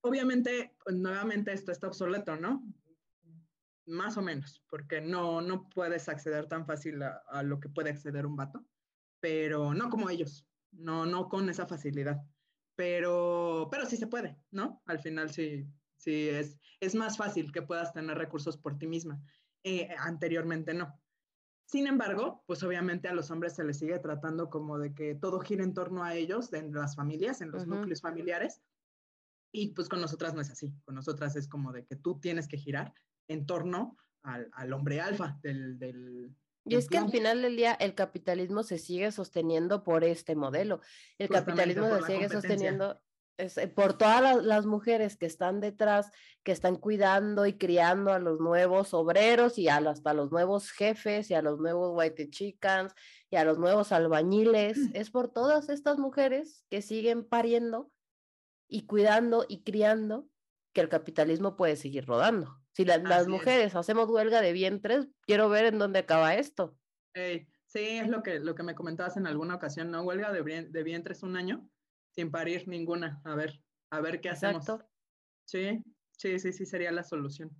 Obviamente, 0.00 0.74
pues, 0.82 0.96
nuevamente 0.96 1.52
esto 1.52 1.70
está 1.70 1.86
obsoleto, 1.86 2.36
¿no? 2.36 2.64
Más 3.86 4.16
o 4.16 4.22
menos, 4.22 4.64
porque 4.68 5.00
no, 5.00 5.40
no 5.42 5.68
puedes 5.68 6.08
acceder 6.08 6.46
tan 6.46 6.66
fácil 6.66 7.02
a, 7.02 7.22
a 7.28 7.42
lo 7.42 7.60
que 7.60 7.68
puede 7.68 7.90
acceder 7.90 8.24
un 8.26 8.36
vato, 8.36 8.66
pero 9.20 9.74
no 9.74 9.90
como 9.90 10.08
ellos, 10.08 10.48
no, 10.70 11.06
no 11.06 11.28
con 11.28 11.48
esa 11.48 11.66
facilidad, 11.66 12.22
pero, 12.74 13.68
pero 13.70 13.86
sí 13.86 13.96
se 13.96 14.06
puede, 14.06 14.38
¿no? 14.50 14.82
Al 14.86 14.98
final 15.00 15.30
sí, 15.30 15.66
sí 15.96 16.28
es, 16.28 16.58
es 16.80 16.94
más 16.94 17.16
fácil 17.16 17.52
que 17.52 17.62
puedas 17.62 17.92
tener 17.92 18.16
recursos 18.18 18.56
por 18.56 18.78
ti 18.78 18.86
misma. 18.86 19.22
Eh, 19.62 19.88
anteriormente 19.98 20.74
no. 20.74 21.00
Sin 21.66 21.86
embargo, 21.86 22.44
pues 22.46 22.62
obviamente 22.62 23.08
a 23.08 23.14
los 23.14 23.30
hombres 23.30 23.54
se 23.54 23.64
les 23.64 23.78
sigue 23.78 23.98
tratando 23.98 24.50
como 24.50 24.78
de 24.78 24.94
que 24.94 25.14
todo 25.14 25.40
gira 25.40 25.64
en 25.64 25.72
torno 25.72 26.04
a 26.04 26.14
ellos, 26.14 26.52
en 26.52 26.72
las 26.72 26.94
familias, 26.96 27.40
en 27.40 27.50
los 27.50 27.62
Ujú. 27.62 27.76
núcleos 27.76 28.02
familiares, 28.02 28.62
y 29.50 29.68
pues 29.68 29.88
con 29.88 30.00
nosotras 30.00 30.34
no 30.34 30.40
es 30.40 30.50
así, 30.50 30.74
con 30.84 30.96
nosotras 30.96 31.36
es 31.36 31.48
como 31.48 31.72
de 31.72 31.86
que 31.86 31.96
tú 31.96 32.20
tienes 32.20 32.48
que 32.48 32.58
girar 32.58 32.92
en 33.28 33.46
torno 33.46 33.96
al, 34.22 34.48
al 34.52 34.72
hombre 34.72 35.00
alfa 35.00 35.38
del... 35.42 35.78
del 35.78 36.34
Y 36.64 36.76
es 36.76 36.88
que 36.88 36.98
al 36.98 37.10
final 37.10 37.42
del 37.42 37.56
día 37.56 37.74
el 37.74 37.94
capitalismo 37.94 38.62
se 38.62 38.78
sigue 38.78 39.12
sosteniendo 39.12 39.84
por 39.84 40.04
este 40.04 40.34
modelo. 40.34 40.80
El 41.18 41.28
Justamente 41.28 41.74
capitalismo 41.74 42.06
se 42.06 42.12
sigue 42.12 42.28
sosteniendo 42.28 43.00
es, 43.36 43.58
eh, 43.58 43.66
por 43.66 43.98
todas 43.98 44.22
las, 44.22 44.44
las 44.44 44.64
mujeres 44.64 45.16
que 45.16 45.26
están 45.26 45.60
detrás, 45.60 46.10
que 46.44 46.52
están 46.52 46.76
cuidando 46.76 47.46
y 47.46 47.58
criando 47.58 48.12
a 48.12 48.20
los 48.20 48.38
nuevos 48.38 48.94
obreros 48.94 49.58
y 49.58 49.68
a, 49.68 49.80
los- 49.80 49.94
hasta 49.94 50.14
los 50.14 50.30
nuevos 50.30 50.70
jefes 50.70 51.30
y 51.30 51.34
a 51.34 51.42
los 51.42 51.58
nuevos 51.58 51.90
white 51.94 52.30
chickens 52.30 52.94
y 53.30 53.36
a 53.36 53.44
los 53.44 53.58
nuevos 53.58 53.90
albañiles. 53.92 54.76
Es 54.94 55.10
por 55.10 55.32
todas 55.32 55.68
estas 55.68 55.98
mujeres 55.98 56.64
que 56.70 56.80
siguen 56.80 57.24
pariendo 57.24 57.90
y 58.68 58.86
cuidando 58.86 59.44
y 59.48 59.62
criando 59.64 60.28
que 60.72 60.80
el 60.80 60.88
capitalismo 60.88 61.56
puede 61.56 61.76
seguir 61.76 62.06
rodando. 62.06 62.60
Si 62.76 62.84
la- 62.84 62.98
las 62.98 63.26
mujeres 63.28 63.74
hacemos 63.74 64.08
huelga 64.10 64.40
de 64.40 64.52
vientres, 64.52 65.08
quiero 65.22 65.48
ver 65.48 65.66
en 65.66 65.78
dónde 65.78 66.00
acaba 66.00 66.34
esto. 66.34 66.78
Sí, 67.66 67.80
es 67.98 68.08
lo 68.08 68.22
que, 68.22 68.38
lo 68.40 68.54
que 68.54 68.62
me 68.62 68.74
comentabas 68.74 69.16
en 69.16 69.26
alguna 69.26 69.56
ocasión, 69.56 69.90
¿no? 69.90 70.02
Huelga 70.02 70.32
de, 70.32 70.42
de 70.68 70.82
vientres 70.82 71.22
un 71.22 71.36
año 71.36 71.68
sin 72.10 72.30
parir 72.30 72.68
ninguna. 72.68 73.20
A 73.24 73.34
ver, 73.34 73.62
a 73.90 74.00
ver 74.00 74.20
qué 74.20 74.28
hacemos. 74.30 74.64
Sí, 75.46 75.82
sí, 76.16 76.38
sí, 76.38 76.52
sí, 76.52 76.66
sería 76.66 76.92
la 76.92 77.02
solución. 77.02 77.50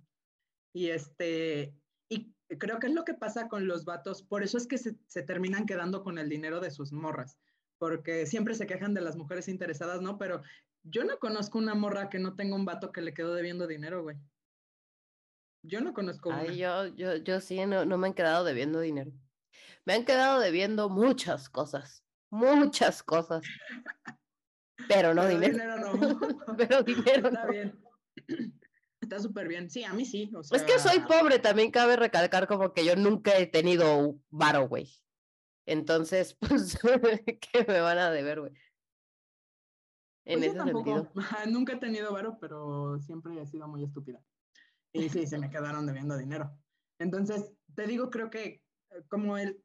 Y 0.73 0.89
este, 0.89 1.73
y 2.09 2.33
creo 2.59 2.79
que 2.79 2.87
es 2.87 2.93
lo 2.93 3.03
que 3.05 3.13
pasa 3.13 3.47
con 3.47 3.67
los 3.67 3.85
vatos, 3.85 4.23
por 4.23 4.43
eso 4.43 4.57
es 4.57 4.67
que 4.67 4.77
se, 4.77 4.95
se 5.07 5.23
terminan 5.23 5.65
quedando 5.65 6.03
con 6.03 6.17
el 6.17 6.29
dinero 6.29 6.59
de 6.59 6.71
sus 6.71 6.91
morras, 6.91 7.37
porque 7.77 8.25
siempre 8.25 8.55
se 8.55 8.67
quejan 8.67 8.93
de 8.93 9.01
las 9.01 9.15
mujeres 9.17 9.47
interesadas, 9.47 10.01
¿no? 10.01 10.17
Pero 10.17 10.41
yo 10.83 11.03
no 11.03 11.17
conozco 11.19 11.57
una 11.57 11.75
morra 11.75 12.09
que 12.09 12.19
no 12.19 12.35
tenga 12.35 12.55
un 12.55 12.65
vato 12.65 12.91
que 12.91 13.01
le 13.01 13.13
quedó 13.13 13.33
debiendo 13.33 13.67
dinero, 13.67 14.03
güey. 14.03 14.17
Yo 15.67 15.81
no 15.81 15.93
conozco 15.93 16.29
una. 16.29 16.39
Ay, 16.39 16.57
yo, 16.57 16.87
yo, 16.87 17.15
yo 17.17 17.39
sí, 17.41 17.65
no, 17.65 17.85
no 17.85 17.97
me 17.97 18.07
han 18.07 18.13
quedado 18.13 18.43
debiendo 18.43 18.79
dinero. 18.79 19.11
Me 19.85 19.93
han 19.93 20.05
quedado 20.05 20.39
debiendo 20.39 20.89
muchas 20.89 21.49
cosas, 21.49 22.03
muchas 22.29 23.03
cosas. 23.03 23.43
Pero 24.87 25.13
no 25.13 25.23
Pero 25.23 25.39
dinero. 25.39 25.77
no. 25.77 26.19
Pero 26.57 26.83
dinero 26.83 27.27
Está 27.29 27.45
no. 27.45 27.51
bien. 27.51 27.83
Está 29.01 29.19
súper 29.19 29.47
bien. 29.47 29.69
Sí, 29.69 29.83
a 29.83 29.93
mí 29.93 30.05
sí. 30.05 30.31
O 30.33 30.41
Es 30.41 30.63
que 30.63 30.79
soy 30.79 30.99
pobre, 31.01 31.39
también 31.39 31.71
cabe 31.71 31.95
recalcar 31.95 32.47
como 32.47 32.73
que 32.73 32.83
yo 32.85 32.95
nunca 32.95 33.37
he 33.37 33.45
tenido 33.47 34.19
varo, 34.29 34.67
güey. 34.67 34.89
Entonces, 35.65 36.35
pues, 36.39 36.77
¿qué 37.25 37.65
me 37.67 37.79
van 37.79 37.97
a 37.97 38.11
deber, 38.11 38.41
güey? 38.41 38.53
En 40.25 40.39
Pues 40.39 40.45
yo 40.45 40.49
ese 40.51 40.57
tampoco. 40.57 40.95
sentido. 40.95 41.11
Nunca 41.51 41.73
he 41.73 41.77
tenido 41.77 42.11
varo, 42.11 42.37
pero 42.39 42.99
siempre 42.99 43.39
he 43.39 43.45
sido 43.45 43.67
muy 43.67 43.83
estúpida. 43.83 44.19
Y 44.95 45.09
sí, 45.09 45.27
se 45.27 45.37
me 45.37 45.49
quedaron 45.49 45.85
debiendo 45.85 46.17
dinero. 46.17 46.57
Entonces, 46.99 47.51
te 47.75 47.85
digo, 47.85 48.09
creo 48.09 48.29
que 48.29 48.63
eh, 48.91 49.03
como 49.09 49.37
el, 49.37 49.61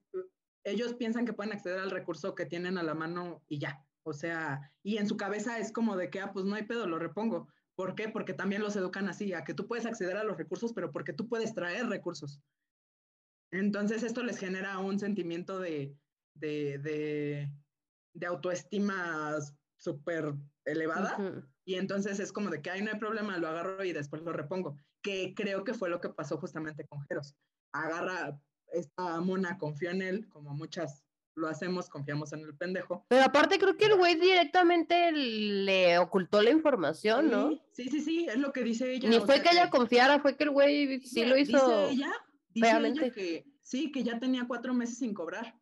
ellos 0.65 0.95
piensan 0.95 1.25
que 1.25 1.33
pueden 1.33 1.53
acceder 1.53 1.79
al 1.79 1.91
recurso 1.91 2.35
que 2.35 2.47
tienen 2.47 2.79
a 2.79 2.83
la 2.83 2.95
mano 2.95 3.43
y 3.49 3.59
ya. 3.59 3.85
O 4.03 4.13
sea, 4.13 4.73
y 4.83 4.97
en 4.97 5.07
su 5.07 5.17
cabeza 5.17 5.59
es 5.59 5.73
como 5.73 5.97
de 5.97 6.11
que, 6.11 6.21
ah, 6.21 6.33
pues 6.33 6.45
no 6.45 6.55
hay 6.55 6.65
pedo, 6.65 6.87
lo 6.87 6.99
repongo. 6.99 7.49
¿Por 7.77 7.95
qué? 7.95 8.09
Porque 8.09 8.35
también 8.35 8.63
los 8.63 8.77
educan 8.77 9.09
así, 9.09 9.33
a 9.33 9.45
que 9.45 9.55
tú 9.55 9.67
puedes 9.67 9.87
acceder 9.87 10.17
a 10.17 10.25
los 10.25 10.37
recursos, 10.37 10.73
pero 10.73 10.91
porque 10.91 11.13
tú 11.13 11.29
puedes 11.29 11.55
traer 11.55 11.87
recursos. 11.87 12.41
Entonces, 13.53 14.03
esto 14.03 14.23
les 14.23 14.39
genera 14.39 14.79
un 14.79 14.99
sentimiento 14.99 15.59
de, 15.59 15.97
de, 16.35 17.49
de, 18.15 18.27
autoestima 18.27 19.37
súper 19.77 20.35
elevada. 20.65 21.17
Y 21.71 21.77
entonces 21.77 22.19
es 22.19 22.33
como 22.33 22.51
de 22.51 22.61
que, 22.61 22.69
ay, 22.69 22.83
no 22.83 22.91
hay 22.91 22.99
problema, 22.99 23.39
lo 23.39 23.47
agarro 23.47 23.85
y 23.85 23.93
después 23.93 24.23
lo 24.23 24.33
repongo. 24.33 24.77
Que 25.03 25.35
creo 25.37 25.63
que 25.63 25.73
fue 25.73 25.89
lo 25.89 26.01
que 26.01 26.09
pasó 26.09 26.37
justamente 26.37 26.85
con 26.85 27.01
Jeros. 27.03 27.37
Agarra, 27.71 28.37
esta 28.73 29.21
mona 29.21 29.57
confió 29.57 29.91
en 29.91 30.03
él, 30.03 30.29
como 30.31 30.53
muchas 30.53 31.05
lo 31.37 31.47
hacemos, 31.47 31.89
confiamos 31.89 32.33
en 32.33 32.41
el 32.41 32.57
pendejo. 32.57 33.07
Pero 33.07 33.23
aparte 33.23 33.61
creo 33.61 33.77
que 33.77 33.85
el 33.85 33.95
güey 33.95 34.17
directamente 34.17 35.13
le 35.13 35.97
ocultó 35.99 36.43
la 36.43 36.51
información, 36.51 37.31
¿no? 37.31 37.51
Sí, 37.71 37.89
sí, 37.89 38.01
sí, 38.01 38.27
es 38.29 38.39
lo 38.39 38.53
que 38.53 38.65
dice 38.65 38.93
ella. 38.93 39.09
Ni 39.09 39.21
fue 39.21 39.37
sea 39.37 39.45
que 39.45 39.51
ella 39.53 39.71
confiara, 39.71 40.19
fue 40.19 40.37
que 40.37 40.43
el 40.43 40.51
güey 40.51 41.01
sí 41.03 41.25
lo 41.25 41.37
hizo. 41.37 41.87
Dice 41.87 41.93
ella, 41.93 42.13
dice 42.49 42.79
ella 42.79 43.11
que 43.13 43.47
sí, 43.63 43.93
que 43.93 44.03
ya 44.03 44.19
tenía 44.19 44.49
cuatro 44.49 44.75
meses 44.75 44.99
sin 44.99 45.15
cobrar 45.15 45.57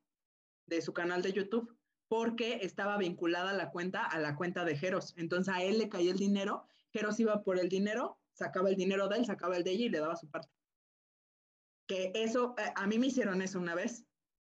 de 0.65 0.81
su 0.81 0.95
canal 0.95 1.21
de 1.21 1.35
YouTube 1.35 1.78
porque 2.09 2.61
estaba 2.63 2.97
vinculada 2.97 3.53
la 3.53 3.71
cuenta 3.71 4.05
a 4.05 4.19
la 4.19 4.35
cuenta 4.37 4.65
de 4.65 4.77
Jeros. 4.77 5.15
Entonces 5.17 5.55
a 5.55 5.63
él 5.63 5.79
le 5.79 5.89
caía 5.89 6.11
el 6.13 6.19
dinero, 6.19 6.67
Jeros 6.93 7.21
iba 7.21 7.43
por 7.43 7.59
el 7.59 7.69
dinero, 7.69 8.19
sacaba 8.33 8.71
el 8.71 8.77
dinero 8.77 9.09
de 9.09 9.19
él, 9.19 9.27
sacaba 9.27 9.57
el 9.57 9.65
de 9.65 9.73
ella 9.73 9.85
y 9.87 9.89
le 9.91 10.01
daba 10.01 10.17
su 10.17 10.29
parte. 10.31 10.49
Que 11.87 12.13
eso, 12.15 12.55
eh, 12.59 12.73
a 12.75 12.87
mí 12.87 12.99
me 12.99 13.07
hicieron 13.09 13.43
eso 13.43 13.59
una 13.59 13.75
vez. 13.75 14.05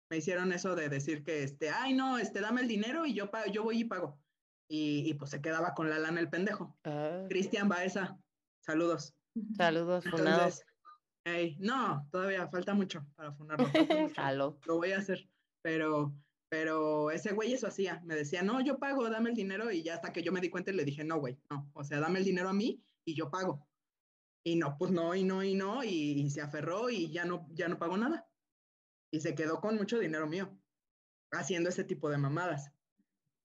Me 0.09 0.17
hicieron 0.17 0.51
eso 0.51 0.75
de 0.75 0.89
decir 0.89 1.23
que, 1.23 1.43
este, 1.43 1.69
ay, 1.69 1.93
no, 1.93 2.17
este, 2.17 2.41
dame 2.41 2.61
el 2.61 2.67
dinero 2.67 3.05
y 3.05 3.13
yo, 3.13 3.31
pa- 3.31 3.47
yo 3.47 3.63
voy 3.63 3.79
y 3.79 3.85
pago. 3.85 4.19
Y, 4.69 5.03
y 5.09 5.13
pues 5.15 5.31
se 5.31 5.41
quedaba 5.41 5.73
con 5.73 5.89
la 5.89 5.99
lana 5.99 6.19
el 6.19 6.29
pendejo. 6.29 6.77
Ah, 6.83 7.25
Cristian 7.29 7.69
Baeza, 7.69 8.17
saludos. 8.59 9.13
saludos. 9.55 10.05
Entonces, 10.05 10.65
ey, 11.25 11.55
no, 11.59 12.07
todavía 12.11 12.47
falta 12.47 12.73
mucho 12.73 13.05
para 13.15 13.31
funarlo. 13.33 13.67
mucho. 14.09 14.21
Lo 14.65 14.77
voy 14.77 14.91
a 14.91 14.97
hacer, 14.99 15.29
pero, 15.61 16.13
pero 16.51 17.11
ese 17.11 17.31
güey 17.31 17.53
eso 17.53 17.67
hacía. 17.67 18.01
Me 18.03 18.13
decía, 18.13 18.43
no, 18.43 18.59
yo 18.59 18.77
pago, 18.77 19.09
dame 19.09 19.29
el 19.29 19.37
dinero. 19.37 19.71
Y 19.71 19.83
ya 19.83 19.93
hasta 19.93 20.11
que 20.11 20.21
yo 20.21 20.33
me 20.33 20.41
di 20.41 20.49
cuenta 20.49 20.71
y 20.71 20.73
le 20.73 20.83
dije, 20.83 21.01
no, 21.01 21.17
güey, 21.17 21.39
no. 21.49 21.71
O 21.73 21.85
sea, 21.85 22.01
dame 22.01 22.19
el 22.19 22.25
dinero 22.25 22.49
a 22.49 22.53
mí 22.53 22.83
y 23.05 23.15
yo 23.15 23.31
pago. 23.31 23.65
Y 24.43 24.57
no, 24.57 24.75
pues 24.77 24.91
no, 24.91 25.15
y 25.15 25.23
no, 25.23 25.41
y 25.45 25.55
no. 25.55 25.81
Y, 25.81 25.87
y 26.19 26.29
se 26.29 26.41
aferró 26.41 26.89
y 26.89 27.09
ya 27.09 27.23
no, 27.23 27.47
ya 27.53 27.69
no 27.69 27.79
pagó 27.79 27.95
nada. 27.95 28.29
Y 29.13 29.21
se 29.21 29.33
quedó 29.33 29.61
con 29.61 29.77
mucho 29.77 29.97
dinero 29.97 30.27
mío, 30.27 30.53
haciendo 31.31 31.69
ese 31.69 31.85
tipo 31.85 32.09
de 32.09 32.17
mamadas. 32.17 32.69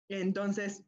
Entonces, 0.09 0.83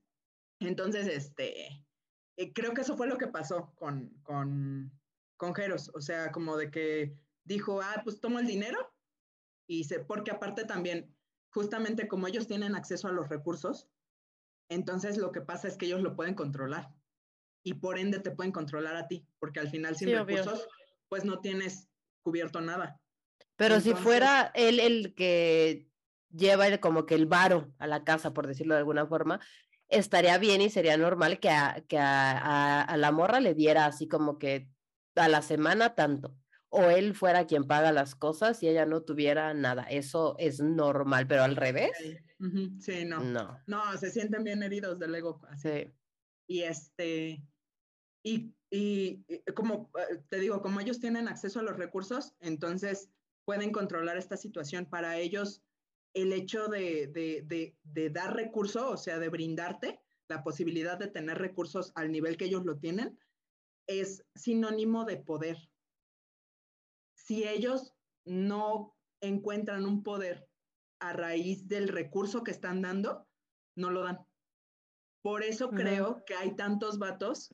entonces, 0.59 1.07
este, 1.07 1.87
eh, 2.35 2.51
creo 2.53 2.73
que 2.73 2.81
eso 2.81 2.97
fue 2.97 3.07
lo 3.07 3.17
que 3.17 3.27
pasó 3.27 3.73
con, 3.75 4.09
con, 4.23 4.91
con 5.37 5.55
Jeros. 5.55 5.89
O 5.95 6.01
sea, 6.01 6.33
como 6.33 6.57
de 6.57 6.71
que 6.71 7.15
dijo, 7.45 7.79
ah, 7.81 8.01
pues 8.03 8.19
tomo 8.19 8.37
el 8.37 8.47
dinero. 8.47 8.93
Y 9.65 9.85
se, 9.85 10.01
porque 10.01 10.31
aparte 10.31 10.65
también, 10.65 11.15
justamente 11.51 12.07
como 12.07 12.27
ellos 12.27 12.47
tienen 12.47 12.75
acceso 12.75 13.07
a 13.07 13.11
los 13.11 13.29
recursos, 13.29 13.87
entonces 14.69 15.17
lo 15.17 15.31
que 15.31 15.41
pasa 15.41 15.67
es 15.67 15.77
que 15.77 15.85
ellos 15.85 16.01
lo 16.01 16.15
pueden 16.15 16.33
controlar. 16.33 16.89
Y 17.63 17.75
por 17.75 17.99
ende 17.99 18.19
te 18.19 18.31
pueden 18.31 18.51
controlar 18.51 18.95
a 18.95 19.07
ti, 19.07 19.27
porque 19.39 19.59
al 19.59 19.69
final 19.69 19.95
sin 19.95 20.09
Sí, 20.09 20.15
obvio. 20.15 20.37
recursos, 20.37 20.67
pues 21.09 21.25
no 21.25 21.39
tienes 21.39 21.89
cubierto 22.23 22.61
nada. 22.61 22.99
Pero 23.55 23.79
si 23.79 23.93
fuera 23.93 24.51
él 24.55 24.79
el 24.79 25.13
que 25.13 25.87
lleva 26.31 26.77
como 26.79 27.05
que 27.05 27.15
el 27.15 27.25
varo 27.25 27.73
a 27.77 27.85
la 27.85 28.03
casa, 28.03 28.33
por 28.33 28.47
decirlo 28.47 28.73
de 28.73 28.79
alguna 28.79 29.05
forma, 29.05 29.39
estaría 29.89 30.37
bien 30.37 30.61
y 30.61 30.69
sería 30.69 30.97
normal 30.97 31.39
que 31.39 31.49
a, 31.49 31.83
que 31.87 31.99
a, 31.99 32.81
a, 32.81 32.97
la 32.97 33.11
morra 33.11 33.39
le 33.39 33.53
diera 33.53 33.85
así 33.85 34.07
como 34.07 34.39
que 34.39 34.69
a 35.15 35.27
la 35.27 35.41
semana 35.41 35.93
tanto, 35.93 36.35
o 36.73 36.83
él 36.89 37.13
fuera 37.13 37.45
quien 37.47 37.65
paga 37.65 37.91
las 37.91 38.15
cosas 38.15 38.63
y 38.63 38.69
ella 38.69 38.85
no 38.85 39.03
tuviera 39.03 39.53
nada. 39.53 39.83
Eso 39.83 40.35
es 40.39 40.61
normal, 40.61 41.27
pero 41.27 41.43
al 41.43 41.57
revés. 41.57 41.91
Sí, 42.79 43.05
no. 43.05 43.19
No. 43.19 43.59
No, 43.67 43.97
se 43.97 44.09
sienten 44.09 44.43
bien 44.43 44.63
heridos 44.63 44.97
del 44.97 45.13
ego. 45.13 45.41
Sí. 45.57 45.91
Y 46.47 46.61
este, 46.63 47.43
y, 48.23 48.55
y, 48.69 49.23
como 49.53 49.91
eh, 49.99 50.23
te 50.29 50.39
digo, 50.39 50.61
como 50.61 50.79
ellos 50.79 50.99
tienen 50.99 51.27
acceso 51.27 51.59
a 51.59 51.63
los 51.63 51.77
recursos, 51.77 52.33
entonces 52.39 53.09
pueden 53.45 53.71
controlar 53.71 54.17
esta 54.17 54.37
situación. 54.37 54.85
Para 54.85 55.17
ellos, 55.17 55.61
el 56.13 56.31
hecho 56.31 56.67
de, 56.67 57.07
de, 57.07 57.75
de, 57.83 58.09
dar 58.09 58.35
recurso, 58.35 58.91
o 58.91 58.97
sea, 58.97 59.19
de 59.19 59.29
brindarte 59.29 59.99
la 60.29 60.43
posibilidad 60.43 60.97
de 60.97 61.07
tener 61.07 61.37
recursos 61.37 61.91
al 61.95 62.11
nivel 62.11 62.37
que 62.37 62.45
ellos 62.45 62.65
lo 62.65 62.77
tienen, 62.77 63.19
es 63.87 64.23
sinónimo 64.35 65.03
de 65.03 65.17
poder. 65.17 65.57
Si 67.25 67.47
ellos 67.47 67.93
no 68.25 68.95
encuentran 69.21 69.85
un 69.85 70.03
poder 70.03 70.47
a 70.99 71.13
raíz 71.13 71.67
del 71.67 71.87
recurso 71.87 72.43
que 72.43 72.51
están 72.51 72.81
dando, 72.81 73.27
no 73.75 73.89
lo 73.89 74.03
dan. 74.03 74.19
Por 75.23 75.43
eso 75.43 75.69
creo 75.69 76.23
que 76.25 76.33
hay 76.33 76.55
tantos 76.55 76.97
vatos 76.97 77.53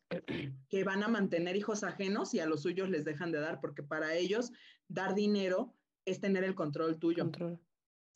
que 0.70 0.84
van 0.86 1.04
a 1.04 1.10
mantener 1.10 1.58
hijos 1.58 1.84
ajenos 1.84 2.34
y 2.34 2.40
a 2.40 2.46
los 2.46 2.62
suyos 2.62 2.90
les 2.90 3.04
dejan 3.04 3.32
de 3.32 3.40
dar, 3.40 3.60
porque 3.60 3.84
para 3.84 4.16
ellos 4.16 4.52
dar 4.88 5.16
dinero 5.16 5.76
es 6.06 6.22
tener 6.22 6.46
el 6.46 6.56
control 6.56 6.98
tuyo. 6.98 7.24
Control 7.24 7.60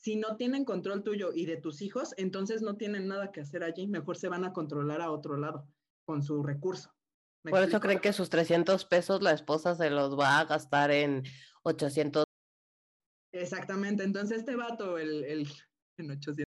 si 0.02 0.16
no 0.16 0.36
tienen 0.36 0.66
control 0.66 1.04
tuyo 1.04 1.32
y 1.32 1.46
de 1.46 1.58
tus 1.58 1.84
hijos, 1.84 2.16
entonces 2.18 2.64
no 2.64 2.76
tienen 2.76 3.08
nada 3.08 3.32
que 3.32 3.42
hacer 3.42 3.64
allí, 3.64 3.86
mejor 3.86 4.18
se 4.18 4.30
van 4.30 4.44
a 4.44 4.52
controlar 4.52 5.00
a 5.00 5.12
otro 5.12 5.38
lado 5.38 5.68
con 6.06 6.24
su 6.24 6.42
recurso. 6.42 6.92
Por 7.44 7.64
eso 7.64 7.80
creen 7.80 8.00
que 8.00 8.14
sus 8.14 8.30
300 8.30 8.86
pesos 8.86 9.22
la 9.22 9.32
esposa 9.32 9.76
se 9.76 9.90
los 9.90 10.18
va 10.18 10.40
a 10.40 10.46
gastar 10.46 10.92
en 10.92 11.24
800. 11.64 12.24
Exactamente, 13.34 14.04
entonces 14.04 14.40
este 14.40 14.56
vato, 14.56 14.98
el, 14.98 15.24
el 15.24 15.48
en 15.98 16.12
800. 16.12 16.46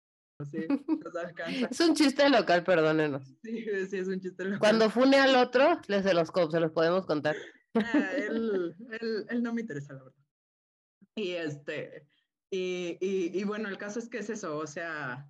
Sí, 0.49 0.65
es 1.69 1.80
un 1.82 1.95
chiste 1.95 2.30
local, 2.30 2.63
perdónenos. 2.63 3.28
Sí, 3.43 3.65
sí, 3.89 3.97
es 3.97 4.08
un 4.08 4.19
chiste 4.19 4.45
local. 4.45 4.60
Cuando 4.60 4.89
fune 4.89 5.17
al 5.17 5.36
otro, 5.36 5.80
les 5.88 6.04
se 6.04 6.13
los, 6.13 6.30
se 6.30 6.60
los 6.60 6.71
podemos 6.71 7.06
contar. 7.06 7.36
Ah, 7.75 8.12
él, 8.17 8.75
él 9.30 9.43
no 9.43 9.54
me 9.54 9.62
interesa, 9.62 9.93
la 9.93 10.04
verdad. 10.04 10.23
Y 11.15 11.32
este, 11.32 12.08
y, 12.52 12.97
y, 13.02 13.43
bueno, 13.43 13.69
el 13.69 13.78
caso 13.78 13.99
es 13.99 14.10
que 14.10 14.19
es 14.19 14.30
eso, 14.30 14.58
o 14.58 14.65
sea, 14.65 15.30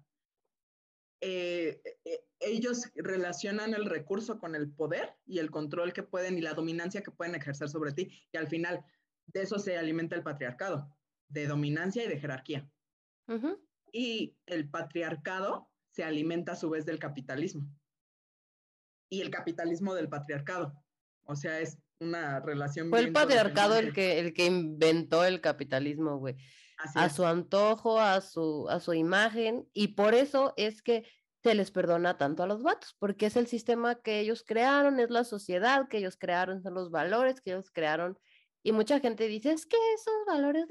eh, 1.22 1.82
eh, 2.06 2.20
ellos 2.40 2.90
relacionan 2.96 3.74
el 3.74 3.86
recurso 3.86 4.40
con 4.40 4.56
el 4.56 4.72
poder 4.72 5.14
y 5.26 5.40
el 5.40 5.52
control 5.52 5.92
que 5.94 6.04
pueden 6.04 6.38
y 6.38 6.42
la 6.42 6.54
dominancia 6.54 7.02
que 7.02 7.12
pueden 7.12 7.36
ejercer 7.36 7.70
sobre 7.70 7.92
ti. 7.92 8.12
Y 8.32 8.38
al 8.38 8.48
final 8.48 8.86
de 9.28 9.42
eso 9.42 9.60
se 9.60 9.78
alimenta 9.78 10.16
el 10.16 10.24
patriarcado, 10.24 10.96
de 11.28 11.48
dominancia 11.48 12.04
y 12.04 12.08
de 12.08 12.20
jerarquía. 12.20 12.70
Y 13.92 14.36
el 14.46 14.70
patriarcado 14.70 15.70
se 15.92 16.04
alimenta 16.04 16.54
a 16.54 16.56
su 16.56 16.70
vez 16.70 16.86
del 16.86 17.00
capitalismo. 17.00 17.70
Y 19.12 19.22
el 19.22 19.30
capitalismo 19.30 19.94
del 19.94 20.10
patriarcado. 20.10 20.74
O 21.24 21.36
sea, 21.36 21.60
es 21.60 21.78
una 22.00 22.40
relación. 22.40 22.90
Fue 22.90 23.00
el 23.00 23.12
patriarcado 23.12 23.78
el 23.78 23.94
que, 23.94 24.20
el 24.20 24.34
que 24.34 24.46
inventó 24.46 25.26
el 25.26 25.42
capitalismo, 25.42 26.18
güey 26.18 26.38
a 26.96 27.10
su 27.10 27.26
antojo, 27.26 28.00
a 28.00 28.22
su, 28.22 28.68
a 28.70 28.80
su 28.80 28.94
imagen, 28.94 29.68
y 29.74 29.90
por 29.90 30.14
eso 30.14 30.54
es 30.58 30.82
que 30.82 31.06
se 31.44 31.56
les 31.56 31.72
perdona 31.72 32.18
tanto 32.18 32.44
a 32.44 32.48
los 32.48 32.64
vatos, 32.64 32.96
porque 33.00 33.26
es 33.26 33.36
el 33.38 33.48
sistema 33.48 33.96
que 33.96 34.20
ellos 34.20 34.44
crearon, 34.46 35.00
es 35.00 35.10
la 35.10 35.24
sociedad 35.24 35.88
que 35.88 35.98
ellos 35.98 36.18
crearon, 36.18 36.62
son 36.62 36.74
los 36.74 36.92
valores 36.92 37.42
que 37.42 37.52
ellos 37.52 37.72
crearon, 37.72 38.18
y 38.64 38.72
mucha 38.72 39.00
gente 39.00 39.28
dice, 39.28 39.52
es 39.52 39.66
que 39.66 39.78
esos 39.94 40.14
valores 40.28 40.68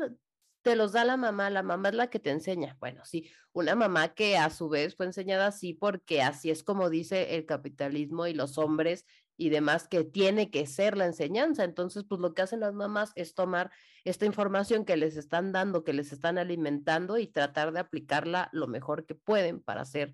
te 0.62 0.77
los 0.77 0.92
da 0.92 1.05
la 1.05 1.16
mamá, 1.16 1.51
la 1.51 1.62
mamá 1.62 1.88
es 1.88 1.94
la 1.94 2.11
que 2.11 2.18
te 2.18 2.31
enseña. 2.31 2.77
Bueno, 2.81 3.05
sí, 3.05 3.31
una 3.53 3.75
mamá 3.75 4.14
que 4.14 4.37
a 4.37 4.51
su 4.51 4.68
vez 4.68 4.97
fue 4.97 5.07
enseñada 5.07 5.47
así 5.47 5.73
porque 5.73 6.21
así 6.21 6.51
es 6.51 6.62
como 6.62 6.90
dice 6.90 7.37
el 7.37 7.47
capitalismo 7.47 8.27
y 8.27 8.35
los 8.35 8.59
hombres 8.59 9.07
y 9.38 9.51
demás 9.51 9.87
que 9.87 10.05
tiene 10.05 10.51
que 10.51 10.66
ser 10.66 10.96
la 10.96 11.07
enseñanza. 11.07 11.62
Entonces, 11.62 12.05
pues 12.07 12.20
lo 12.20 12.35
que 12.35 12.42
hacen 12.42 12.61
las 12.61 12.74
mamás 12.74 13.12
es 13.14 13.35
tomar 13.35 13.70
esta 14.05 14.27
información 14.27 14.85
que 14.85 14.96
les 14.96 15.16
están 15.16 15.53
dando, 15.53 15.85
que 15.85 15.92
les 15.92 16.12
están 16.12 16.38
alimentando 16.38 17.18
y 17.18 17.29
tratar 17.29 17.72
de 17.72 17.79
aplicarla 17.79 18.51
lo 18.53 18.66
mejor 18.66 19.07
que 19.07 19.14
pueden 19.14 19.62
para 19.62 19.85
ser 19.85 20.12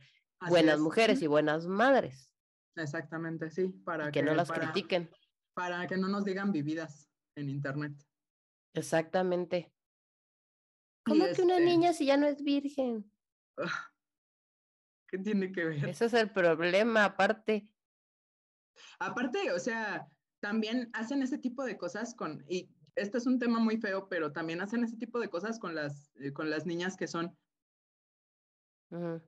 buenas 0.49 0.79
mujeres 0.79 1.23
y 1.23 1.27
buenas 1.27 1.67
madres. 1.67 2.31
Exactamente, 2.77 3.51
sí, 3.51 3.69
para 3.69 4.13
que, 4.13 4.23
no 4.23 4.35
las 4.35 4.53
critiquen. 4.53 5.11
Para 5.55 5.87
que 5.87 5.97
no 5.97 6.09
nos 6.09 6.25
digan 6.25 6.53
vividas 6.53 7.09
en 7.35 7.49
internet. 7.49 7.95
Exactamente. 8.75 9.73
¿Cómo 11.07 11.25
que 11.35 11.43
una 11.43 11.59
este 11.59 11.65
niña 11.65 11.93
si 11.95 12.07
ya 12.07 12.19
no 12.19 12.27
es 12.27 12.43
virgen? 12.43 13.11
¿Qué 15.09 15.19
tiene 15.19 15.51
que 15.51 15.65
ver? 15.65 15.89
Ese 15.89 16.07
es 16.07 16.15
el 16.15 16.31
problema, 16.31 17.05
aparte. 17.05 17.71
Aparte, 18.99 19.53
o 19.53 19.59
sea, 19.59 20.09
también 20.41 20.91
hacen 20.93 21.23
ese 21.23 21.39
tipo 21.39 21.65
de 21.65 21.77
cosas 21.77 22.15
con, 22.15 22.45
y 22.49 22.69
esto 22.97 23.19
es 23.19 23.27
un 23.27 23.39
tema 23.39 23.59
muy 23.59 23.79
feo, 23.79 24.09
pero 24.09 24.33
también 24.33 24.61
hacen 24.61 24.85
ese 24.85 24.97
tipo 24.97 25.19
de 25.19 25.29
cosas 25.29 25.59
con 25.59 25.75
las, 25.75 26.13
eh, 26.17 26.33
con 26.33 26.51
las 26.51 26.67
niñas 26.67 26.97
que 26.97 27.07
son, 27.07 27.37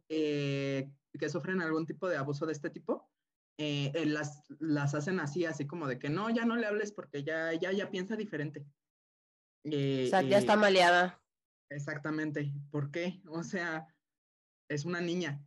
eh, 0.08 0.90
que 1.18 1.28
sufren 1.28 1.60
algún 1.60 1.86
tipo 1.86 2.08
de 2.08 2.16
abuso 2.16 2.46
de 2.46 2.52
este 2.52 2.70
tipo. 2.70 3.10
Eh, 3.58 4.04
las, 4.06 4.44
las 4.60 4.94
hacen 4.94 5.18
así, 5.18 5.46
así 5.46 5.66
como 5.66 5.86
de 5.88 5.98
que 5.98 6.10
no, 6.10 6.28
ya 6.28 6.44
no 6.44 6.56
le 6.56 6.66
hables 6.66 6.92
porque 6.92 7.24
ya, 7.24 7.54
ya, 7.54 7.72
ya 7.72 7.90
piensa 7.90 8.14
diferente. 8.14 8.66
o 9.64 10.08
sea, 10.10 10.22
ya 10.22 10.38
está 10.38 10.56
maleada. 10.56 11.20
Exactamente. 11.70 12.52
¿Por 12.70 12.90
qué? 12.90 13.22
O 13.28 13.42
sea, 13.42 13.86
es 14.68 14.84
una 14.84 15.00
niña. 15.00 15.42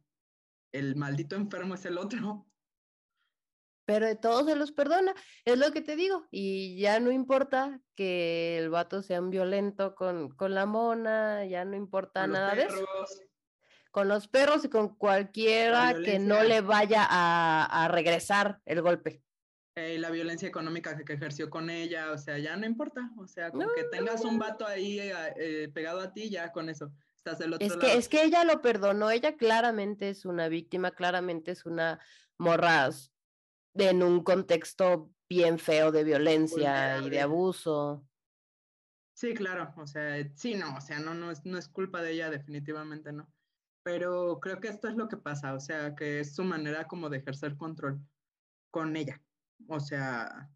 El 0.73 0.95
maldito 0.95 1.35
enfermo 1.35 1.75
es 1.75 1.85
el 1.85 1.97
otro 1.97 2.48
pero 3.89 4.05
de 4.05 4.15
todos 4.15 4.45
se 4.45 4.55
los 4.55 4.71
perdona, 4.71 5.15
es 5.45 5.57
lo 5.57 5.71
que 5.71 5.81
te 5.81 5.95
digo, 5.95 6.27
y 6.29 6.79
ya 6.79 6.99
no 6.99 7.11
importa 7.11 7.81
que 7.95 8.59
el 8.59 8.69
vato 8.69 9.01
sea 9.01 9.19
un 9.19 9.31
violento 9.31 9.95
con, 9.95 10.29
con 10.29 10.53
la 10.53 10.67
mona, 10.67 11.43
ya 11.45 11.65
no 11.65 11.75
importa 11.75 12.27
nada 12.27 12.53
de 12.53 12.65
eso. 12.65 12.85
Con 13.89 14.07
los 14.07 14.27
perros 14.27 14.63
y 14.63 14.69
con 14.69 14.95
cualquiera 14.95 15.95
que 16.05 16.19
no 16.19 16.43
le 16.43 16.61
vaya 16.61 17.03
a, 17.09 17.65
a 17.65 17.87
regresar 17.87 18.59
el 18.65 18.83
golpe. 18.83 19.23
Eh, 19.73 19.97
la 19.97 20.11
violencia 20.11 20.47
económica 20.47 20.95
que, 20.95 21.13
ejerció 21.13 21.49
con 21.49 21.71
ella, 21.71 22.11
o 22.11 22.17
sea, 22.19 22.37
ya 22.37 22.55
no 22.57 22.67
importa, 22.67 23.09
o 23.17 23.25
sea, 23.25 23.49
con 23.49 23.65
que 23.75 23.85
tengas 23.85 24.23
un 24.23 24.37
vato 24.37 24.67
ahí 24.67 24.99
eh, 24.99 25.13
eh, 25.37 25.71
pegado 25.73 26.01
a 26.01 26.13
ti, 26.13 26.29
ya 26.29 26.51
con 26.51 26.69
eso. 26.69 26.91
Estás 27.15 27.39
del 27.39 27.53
otro 27.53 27.65
es 27.65 27.75
que, 27.75 27.97
es 27.97 28.07
que 28.07 28.21
ella 28.21 28.43
lo 28.43 28.61
perdonó, 28.61 29.09
ella 29.09 29.35
claramente 29.35 30.09
es 30.09 30.25
una 30.25 30.47
víctima, 30.47 30.91
claramente 30.91 31.49
es 31.49 31.65
una 31.65 31.99
morraz 32.37 33.11
en 33.75 34.03
un 34.03 34.23
contexto 34.23 35.11
bien 35.29 35.59
feo 35.59 35.91
de 35.91 36.03
violencia 36.03 36.97
y 36.99 37.09
de 37.09 37.21
abuso. 37.21 38.05
Sí, 39.13 39.33
claro, 39.33 39.73
o 39.75 39.85
sea, 39.85 40.15
sí, 40.35 40.55
no, 40.55 40.77
o 40.77 40.81
sea, 40.81 40.99
no, 40.99 41.13
no, 41.13 41.29
es, 41.29 41.45
no 41.45 41.57
es 41.57 41.67
culpa 41.67 42.01
de 42.01 42.13
ella, 42.13 42.29
definitivamente 42.29 43.11
no. 43.11 43.31
Pero 43.83 44.39
creo 44.39 44.59
que 44.59 44.69
esto 44.69 44.87
es 44.87 44.95
lo 44.95 45.07
que 45.07 45.17
pasa, 45.17 45.53
o 45.53 45.59
sea, 45.59 45.93
que 45.95 46.21
es 46.21 46.35
su 46.35 46.43
manera 46.43 46.87
como 46.87 47.09
de 47.09 47.17
ejercer 47.17 47.57
control 47.57 47.99
con 48.71 48.95
ella, 48.95 49.21
o 49.67 49.79
sea, 49.79 50.49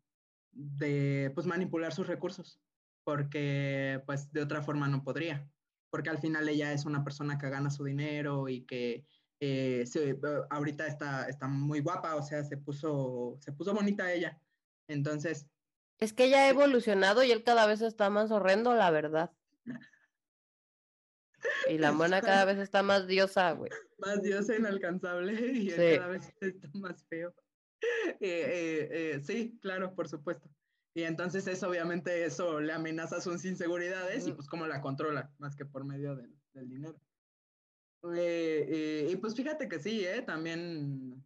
de 0.52 1.32
pues 1.34 1.46
manipular 1.46 1.94
sus 1.94 2.08
recursos, 2.08 2.62
porque 3.04 4.02
pues 4.06 4.32
de 4.32 4.42
otra 4.42 4.62
forma 4.62 4.88
no 4.88 5.04
podría, 5.04 5.50
porque 5.90 6.10
al 6.10 6.20
final 6.20 6.48
ella 6.48 6.72
es 6.72 6.86
una 6.86 7.04
persona 7.04 7.38
que 7.38 7.50
gana 7.50 7.70
su 7.70 7.84
dinero 7.84 8.48
y 8.48 8.66
que 8.66 9.06
eh, 9.46 9.86
se, 9.86 10.18
ahorita 10.50 10.88
está, 10.88 11.28
está 11.28 11.48
muy 11.48 11.82
guapa, 11.82 12.16
o 12.16 12.24
sea, 12.24 12.46
se 12.46 12.56
puso, 12.56 13.36
se 13.42 13.52
puso 13.52 13.74
bonita 13.74 14.14
ella. 14.14 14.40
Entonces. 14.88 15.48
Es 16.00 16.14
que 16.14 16.26
ella 16.26 16.46
ha 16.46 16.50
evolucionado 16.50 17.26
y 17.26 17.32
él 17.32 17.44
cada 17.44 17.68
vez 17.68 17.82
está 17.82 18.10
más 18.10 18.32
horrendo, 18.32 18.74
la 18.74 18.90
verdad. 18.90 19.32
Y 21.70 21.78
la 21.78 21.92
mona 21.92 22.22
cada 22.22 22.46
vez 22.46 22.58
está 22.58 22.84
más 22.84 23.06
diosa, 23.06 23.52
güey. 23.52 23.70
Más 23.98 24.22
diosa 24.22 24.56
inalcanzable 24.56 25.34
y 25.54 25.72
él 25.72 25.98
cada 25.98 26.08
vez 26.08 26.34
está 26.40 26.70
más 26.76 27.04
feo. 27.06 27.34
Eh, 28.22 28.88
eh, 28.92 29.22
sí, 29.26 29.60
claro, 29.62 29.94
por 29.94 30.08
supuesto. 30.08 30.50
Y 30.94 31.04
entonces 31.04 31.46
eso, 31.48 31.68
obviamente, 31.68 32.24
eso 32.24 32.62
le 32.62 32.72
amenaza 32.72 33.20
sus 33.20 33.44
inseguridades 33.44 34.26
y 34.26 34.32
pues 34.32 34.48
cómo 34.48 34.66
la 34.68 34.80
controla, 34.80 35.34
más 35.38 35.54
que 35.58 35.66
por 35.66 35.84
medio 35.84 36.16
del 36.16 36.70
dinero. 36.70 36.98
Eh, 38.12 38.66
eh, 38.70 39.08
y 39.12 39.16
pues 39.16 39.34
fíjate 39.36 39.68
que 39.70 39.80
sí, 39.80 40.04
¿eh? 40.06 40.22
También, 40.22 41.24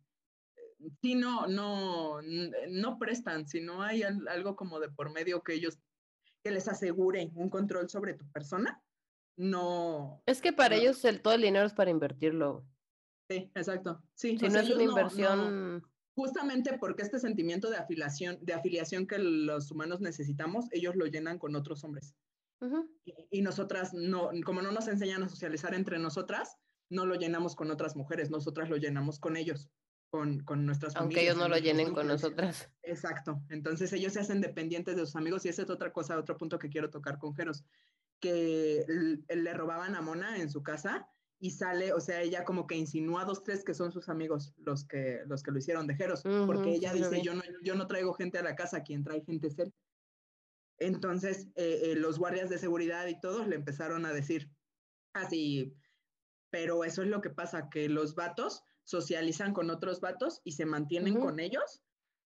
eh, 0.55 0.89
sí, 1.01 1.15
no, 1.15 1.47
no, 1.47 2.19
no 2.69 2.99
prestan, 2.99 3.47
si 3.47 3.61
no 3.61 3.82
hay 3.82 4.03
algo 4.03 4.55
como 4.55 4.80
de 4.80 4.89
por 4.89 5.11
medio 5.11 5.41
que 5.41 5.53
ellos, 5.53 5.80
que 6.43 6.51
les 6.51 6.67
asegure 6.67 7.32
un 7.34 7.49
control 7.49 7.89
sobre 7.89 8.13
tu 8.13 8.30
persona, 8.32 8.84
no. 9.38 10.21
Es 10.28 10.39
que 10.41 10.53
para 10.53 10.75
no- 10.75 10.82
ellos 10.82 11.03
el, 11.05 11.21
todo 11.21 11.34
el 11.34 11.41
dinero 11.41 11.65
es 11.65 11.73
para 11.73 11.89
invertirlo. 11.89 12.65
Sí, 13.30 13.51
exacto. 13.55 14.03
Sí, 14.13 14.38
Si 14.38 14.45
no 14.45 14.51
sea, 14.51 14.61
es 14.61 14.69
una 14.69 14.78
no- 14.78 14.84
no- 14.86 14.89
inversión. 14.91 15.84
justamente 16.15 16.78
porque 16.78 17.01
este 17.03 17.19
sentimiento 17.19 17.69
de 17.69 17.78
afiliación, 17.78 18.38
de 18.41 18.53
afiliación 18.53 19.07
que 19.07 19.17
los 19.17 19.71
humanos 19.71 19.99
necesitamos, 19.99 20.65
ellos 20.71 20.95
lo 20.95 21.07
llenan 21.07 21.39
con 21.39 21.55
otros 21.55 21.84
hombres. 21.84 22.15
Ujú. 22.61 22.89
Y, 23.03 23.13
y 23.32 23.41
nosotras 23.41 23.93
no, 23.93 24.30
como 24.45 24.61
no 24.61 24.71
nos 24.71 24.88
enseñan 24.88 25.23
a 25.23 25.30
socializar 25.30 25.73
entre 25.75 25.99
nosotras, 25.99 26.55
no 26.90 27.06
lo 27.06 27.16
llenamos 27.16 27.56
con 27.56 27.72
otras 27.72 27.96
mujeres, 27.96 28.30
nosotras 28.30 28.70
lo 28.70 28.78
llenamos 28.78 29.20
con 29.20 29.38
ellos, 29.38 29.70
con, 30.10 30.40
con 30.42 30.66
nuestras 30.66 30.96
Aunque 30.96 31.16
familias, 31.16 31.36
ellos 31.36 31.48
no 31.48 31.54
lo 31.54 31.62
llenen 31.62 31.94
con 31.94 32.08
nosotras. 32.08 32.70
Exacto. 32.84 33.42
Entonces 33.50 33.92
ellos 33.94 34.14
se 34.14 34.22
hacen 34.22 34.42
dependientes 34.42 34.96
de 34.96 35.06
sus 35.06 35.16
amigos 35.16 35.46
y 35.46 35.50
esa 35.50 35.64
es 35.64 35.70
otra 35.70 35.92
cosa, 35.92 36.18
otro 36.18 36.38
punto 36.38 36.60
que 36.60 36.70
quiero 36.70 36.90
tocar 36.90 37.18
con 37.18 37.36
Jeros, 37.36 37.66
que 38.20 38.86
le 39.30 39.54
robaban 39.54 39.96
a 39.96 40.02
Mona 40.02 40.38
en 40.38 40.50
su 40.50 40.64
casa 40.64 41.08
y 41.40 41.52
sale, 41.52 41.94
o 41.94 42.00
sea, 42.00 42.22
ella 42.22 42.44
como 42.44 42.66
que 42.66 42.76
insinúa 42.76 43.22
a 43.22 43.26
dos, 43.26 43.44
tres 43.44 43.64
que 43.64 43.76
son 43.76 43.92
sus 43.92 44.10
amigos 44.10 44.54
los 44.58 44.86
que, 44.86 45.22
los 45.28 45.44
que 45.44 45.52
lo 45.52 45.60
hicieron 45.60 45.86
de 45.86 45.96
Jeros, 45.96 46.24
porque 46.24 46.72
ella 46.72 46.94
sí 46.94 47.00
dice, 47.00 47.22
yo 47.22 47.36
no, 47.36 47.44
yo 47.64 47.76
no 47.76 47.86
traigo 47.86 48.14
gente 48.14 48.40
a 48.40 48.44
la 48.44 48.56
casa, 48.56 48.82
quien 48.82 49.04
trae 49.04 49.22
gente 49.24 49.48
es 49.48 49.60
él. 49.60 49.74
Entonces, 50.80 51.48
eh, 51.56 51.80
eh, 51.84 51.96
los 51.96 52.20
guardias 52.20 52.50
de 52.50 52.58
seguridad 52.58 53.08
y 53.08 53.20
todos 53.20 53.48
le 53.48 53.56
empezaron 53.56 54.06
a 54.06 54.14
decir, 54.14 54.50
así, 55.14 55.76
pero 56.50 56.84
eso 56.84 57.02
es 57.02 57.08
lo 57.08 57.22
que 57.22 57.30
pasa, 57.30 57.70
que 57.70 57.89
los 57.89 58.16
vatos 58.16 58.64
socializan 58.84 59.54
con 59.54 59.70
otros 59.70 60.00
vatos 60.00 60.41
y 60.43 60.54
se 60.54 60.66
mantienen 60.66 61.20
con 61.20 61.39
ellos, 61.39 61.82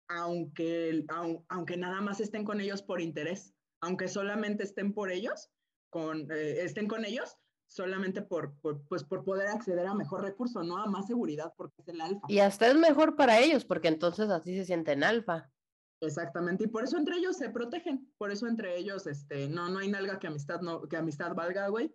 aunque, 0.10 1.06
aunque 1.50 1.78
nada 1.78 2.02
más 2.02 2.20
estén 2.20 2.44
con 2.44 2.62
ellos 2.62 2.82
por 2.82 3.02
interés, 3.02 3.54
aunque 3.82 4.08
solamente 4.08 4.64
estén 4.64 4.94
por 4.94 5.12
ellos, 5.12 5.50
con, 5.90 6.32
eh, 6.32 6.64
estén 6.64 6.88
con 6.88 7.06
ellos 7.06 7.38
solamente 7.68 8.22
por, 8.22 8.58
por, 8.62 8.82
pues, 8.88 9.04
por 9.04 9.24
poder 9.24 9.48
acceder 9.48 9.86
a 9.86 9.94
mejor 9.94 10.22
recurso, 10.22 10.64
no 10.64 10.78
a 10.78 10.88
más 10.88 11.08
seguridad, 11.08 11.54
porque 11.58 11.82
es 11.82 11.88
el 11.90 12.02
alfa. 12.02 12.26
Y 12.28 12.40
hasta 12.40 12.68
es 12.68 12.76
mejor 12.76 13.16
para 13.16 13.40
ellos, 13.40 13.66
porque 13.66 13.90
entonces 13.90 14.30
así 14.30 14.56
se 14.56 14.66
sienten 14.66 15.04
alfa. 15.04 15.52
Exactamente, 16.00 16.66
y 16.66 16.68
por 16.68 16.84
eso 16.84 16.98
entre 16.98 17.18
ellos 17.18 17.38
se 17.38 17.50
protegen, 17.50 18.12
por 18.18 18.32
eso 18.32 18.48
entre 18.48 18.78
ellos, 18.78 19.08
este, 19.08 19.50
no, 19.50 19.68
no 19.70 19.80
hay 19.80 19.90
nalga 19.90 20.20
que 20.20 20.28
amistad 20.28 20.62
no, 20.62 20.88
que 20.88 20.96
amistad 20.96 21.34
valga, 21.34 21.68
güey. 21.70 21.94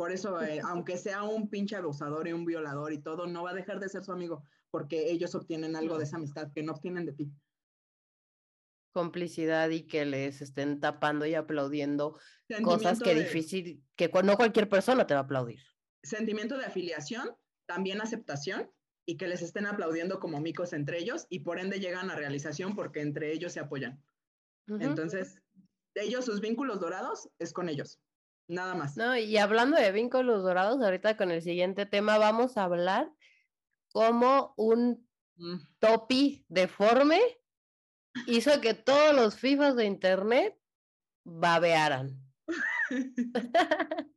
Por 0.00 0.12
eso, 0.12 0.40
eh, 0.40 0.62
aunque 0.64 0.96
sea 0.96 1.24
un 1.24 1.50
pinche 1.50 1.76
abusador 1.76 2.26
y 2.26 2.32
un 2.32 2.46
violador 2.46 2.90
y 2.90 3.02
todo, 3.02 3.26
no 3.26 3.42
va 3.42 3.50
a 3.50 3.54
dejar 3.54 3.80
de 3.80 3.90
ser 3.90 4.02
su 4.02 4.12
amigo, 4.12 4.46
porque 4.70 5.10
ellos 5.10 5.34
obtienen 5.34 5.76
algo 5.76 5.98
de 5.98 6.04
esa 6.04 6.16
amistad 6.16 6.50
que 6.54 6.62
no 6.62 6.72
obtienen 6.72 7.04
de 7.04 7.12
ti. 7.12 7.30
Complicidad 8.92 9.68
y 9.68 9.82
que 9.82 10.06
les 10.06 10.40
estén 10.40 10.80
tapando 10.80 11.26
y 11.26 11.34
aplaudiendo 11.34 12.18
cosas 12.62 12.98
que 12.98 13.14
de- 13.14 13.24
difícil, 13.24 13.84
que 13.94 14.10
no 14.24 14.38
cualquier 14.38 14.70
persona 14.70 15.06
te 15.06 15.12
va 15.12 15.20
a 15.20 15.24
aplaudir. 15.24 15.60
Sentimiento 16.02 16.56
de 16.56 16.64
afiliación, 16.64 17.36
también 17.66 18.00
aceptación, 18.00 18.70
y 19.04 19.18
que 19.18 19.28
les 19.28 19.42
estén 19.42 19.66
aplaudiendo 19.66 20.18
como 20.18 20.40
micos 20.40 20.72
entre 20.72 20.98
ellos, 20.98 21.26
y 21.28 21.40
por 21.40 21.58
ende 21.58 21.78
llegan 21.78 22.10
a 22.10 22.16
realización 22.16 22.74
porque 22.74 23.02
entre 23.02 23.32
ellos 23.32 23.52
se 23.52 23.60
apoyan. 23.60 24.02
Ujú. 24.66 24.80
Entonces, 24.80 25.42
ellos, 25.94 26.24
sus 26.24 26.40
vínculos 26.40 26.80
dorados 26.80 27.28
es 27.38 27.52
con 27.52 27.68
ellos, 27.68 28.00
nada 28.50 28.74
más. 28.74 28.96
No, 28.96 29.16
y 29.16 29.36
hablando 29.36 29.76
de 29.76 29.92
vínculos 29.92 30.42
dorados, 30.42 30.82
ahorita 30.82 31.16
con 31.16 31.30
el 31.30 31.42
siguiente 31.42 31.86
tema 31.86 32.18
vamos 32.18 32.56
a 32.56 32.64
hablar 32.64 33.10
cómo 33.92 34.54
un 34.56 35.10
Mm. 35.40 35.56
topi 35.78 36.44
deforme 36.48 37.18
hizo 38.26 38.60
que 38.60 38.74
todos 38.74 39.14
los 39.16 39.36
FIFAs 39.36 39.74
de 39.74 39.86
internet 39.86 40.58
babearan. 41.24 42.20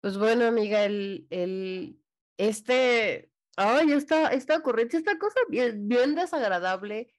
Pues 0.00 0.18
bueno, 0.18 0.46
amiga, 0.46 0.84
el, 0.84 1.28
el, 1.30 2.02
este, 2.36 3.32
ay, 3.56 3.92
esta, 3.92 4.32
esta 4.32 4.56
ocurrencia, 4.56 4.98
esta 4.98 5.16
cosa 5.16 5.38
bien, 5.48 5.86
bien 5.86 6.16
desagradable 6.16 7.14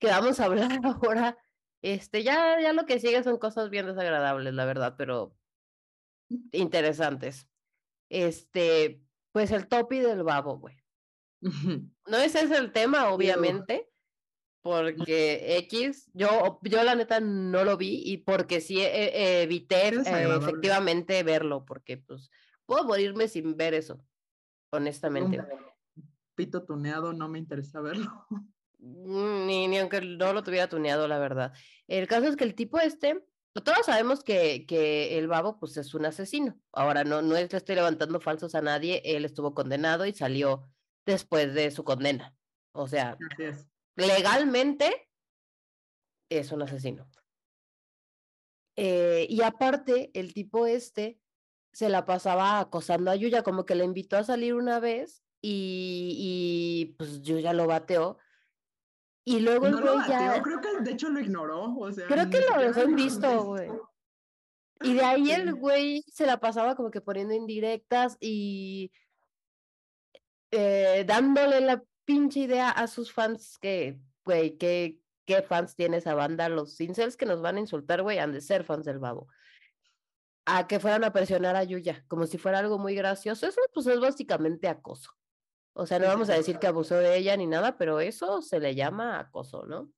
que 0.00 0.08
vamos 0.08 0.40
a 0.40 0.46
hablar 0.46 0.80
ahora, 0.82 1.38
este, 1.84 2.22
ya, 2.22 2.58
ya 2.62 2.72
lo 2.72 2.86
que 2.86 2.98
sigue 2.98 3.22
son 3.22 3.36
cosas 3.36 3.68
bien 3.68 3.84
desagradables, 3.84 4.54
la 4.54 4.64
verdad, 4.64 4.94
pero 4.96 5.36
interesantes. 6.50 7.46
Este, 8.08 9.02
pues 9.32 9.50
el 9.50 9.68
topi 9.68 10.00
del 10.00 10.22
babo, 10.22 10.58
güey. 10.58 10.76
No 12.06 12.16
ese 12.16 12.40
es 12.40 12.50
el 12.52 12.72
tema, 12.72 13.10
obviamente, 13.10 13.90
porque 14.62 15.58
X, 15.58 16.10
yo, 16.14 16.58
yo 16.62 16.82
la 16.84 16.94
neta 16.94 17.20
no 17.20 17.64
lo 17.64 17.76
vi 17.76 18.00
y 18.02 18.16
porque 18.16 18.62
sí 18.62 18.80
eh, 18.80 19.42
evité 19.42 19.88
Es 19.88 19.92
eh, 19.92 19.98
desagradable. 19.98 20.46
efectivamente 20.46 21.22
verlo, 21.22 21.66
porque 21.66 21.98
pues 21.98 22.30
puedo 22.64 22.84
morirme 22.84 23.28
sin 23.28 23.58
ver 23.58 23.74
eso, 23.74 24.02
honestamente. 24.70 25.38
Un 25.38 26.14
pito 26.34 26.64
tuneado, 26.64 27.12
no 27.12 27.28
me 27.28 27.38
interesa 27.38 27.82
verlo. 27.82 28.26
Mm, 28.84 29.46
Ni, 29.46 29.68
ni 29.68 29.78
aunque 29.78 30.00
no 30.00 30.32
lo 30.32 30.42
tuviera 30.42 30.68
tuneado, 30.68 31.08
la 31.08 31.18
verdad. 31.18 31.52
El 31.88 32.06
caso 32.06 32.26
es 32.26 32.36
que 32.36 32.44
el 32.44 32.54
tipo 32.54 32.78
este, 32.78 33.24
todos 33.54 33.86
sabemos 33.86 34.22
que, 34.22 34.66
que 34.66 35.18
el 35.18 35.26
babo 35.26 35.58
pues 35.58 35.76
es 35.76 35.94
un 35.94 36.04
asesino. 36.04 36.58
Ahora 36.72 37.04
no, 37.04 37.22
no 37.22 37.36
es 37.36 37.50
le 37.50 37.58
estoy 37.58 37.76
levantando 37.76 38.20
falsos 38.20 38.54
a 38.54 38.60
nadie, 38.60 39.00
él 39.04 39.24
estuvo 39.24 39.54
condenado 39.54 40.04
y 40.06 40.12
salió 40.12 40.68
después 41.06 41.54
de 41.54 41.70
su 41.70 41.84
condena. 41.84 42.36
O 42.72 42.86
sea, 42.88 43.16
legalmente 43.96 45.08
es 46.28 46.52
un 46.52 46.62
asesino. 46.62 47.08
Eh, 48.76 49.26
y 49.30 49.40
aparte, 49.42 50.10
el 50.14 50.34
tipo 50.34 50.66
este 50.66 51.20
se 51.72 51.88
la 51.88 52.04
pasaba 52.04 52.60
acosando 52.60 53.10
a 53.10 53.16
Yuya, 53.16 53.42
como 53.42 53.64
que 53.64 53.76
le 53.76 53.84
invitó 53.84 54.16
a 54.16 54.24
salir 54.24 54.54
una 54.54 54.80
vez 54.80 55.22
y, 55.40 56.16
y 56.18 56.94
pues 56.96 57.22
Yuya 57.22 57.52
lo 57.52 57.66
bateó. 57.66 58.18
Y 59.24 59.40
luego 59.40 59.66
el 59.66 59.72
No 59.72 59.80
güey 59.80 60.08
ya. 60.08 60.42
creo 60.42 60.60
que 60.60 60.80
de 60.82 60.90
hecho 60.92 61.08
lo 61.08 61.20
ignoró. 61.20 61.74
O 61.76 61.90
sea, 61.92 62.06
Creo 62.06 62.28
que 62.28 62.40
lo 62.40 62.60
dejó 62.60 62.80
en 62.82 62.94
visto, 62.94 63.44
güey. 63.44 63.70
Y 64.82 64.94
de 64.94 65.02
ahí 65.02 65.30
el 65.30 65.54
güey 65.54 66.04
se 66.08 66.26
la 66.26 66.40
pasaba 66.40 66.74
como 66.74 66.90
que 66.90 67.00
poniendo 67.00 67.32
indirectas 67.32 68.18
y 68.20 68.92
eh, 70.50 71.04
dándole 71.06 71.60
la 71.60 71.82
pinche 72.04 72.40
idea 72.40 72.70
a 72.70 72.86
sus 72.86 73.12
fans 73.12 73.56
que, 73.58 73.98
güey, 74.24 74.58
que, 74.58 74.98
¿qué 75.24 75.42
fans 75.42 75.74
tiene 75.74 75.98
esa 75.98 76.14
banda? 76.14 76.48
Los 76.50 76.78
incels 76.80 77.16
que 77.16 77.24
nos 77.24 77.40
van 77.40 77.56
a 77.56 77.60
insultar, 77.60 78.02
güey, 78.02 78.18
han 78.18 78.32
de 78.32 78.42
ser 78.42 78.64
fans 78.64 78.84
del 78.84 78.98
babo. 78.98 79.28
A 80.44 80.66
que 80.66 80.78
fueran 80.78 81.04
a 81.04 81.12
presionar 81.12 81.56
a 81.56 81.64
Yuya, 81.64 82.04
como 82.06 82.26
si 82.26 82.36
fuera 82.36 82.58
algo 82.58 82.78
muy 82.78 82.94
gracioso. 82.94 83.46
Eso, 83.46 83.60
pues, 83.72 83.86
es 83.86 83.98
básicamente 83.98 84.68
acoso. 84.68 85.10
O 85.76 85.86
sea, 85.86 85.98
no 85.98 86.06
vamos 86.06 86.30
a 86.30 86.34
decir 86.34 86.58
que 86.58 86.68
abusó 86.68 86.94
de 86.96 87.16
ella 87.16 87.36
ni 87.36 87.46
nada, 87.46 87.76
pero 87.76 88.00
eso 88.00 88.42
se 88.42 88.60
le 88.60 88.74
llama 88.74 89.18
acoso, 89.18 89.66
¿no? 89.66 89.92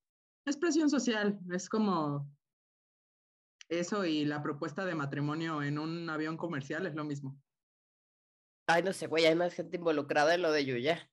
Es 0.46 0.56
presión 0.56 0.88
social, 0.88 1.38
es 1.52 1.68
como 1.68 2.26
eso 3.68 4.04
y 4.04 4.24
la 4.24 4.42
propuesta 4.42 4.84
de 4.84 4.94
matrimonio 4.94 5.62
en 5.62 5.78
un 5.78 6.08
avión 6.08 6.36
comercial 6.36 6.86
es 6.86 6.94
lo 6.94 7.04
mismo. 7.04 7.38
Ay, 8.68 8.82
no 8.82 8.92
sé, 8.92 9.06
güey, 9.06 9.26
hay 9.26 9.34
más 9.34 9.54
gente 9.54 9.76
involucrada 9.76 10.34
en 10.34 10.42
lo 10.42 10.50
de 10.50 10.64
Yuya. 10.64 11.10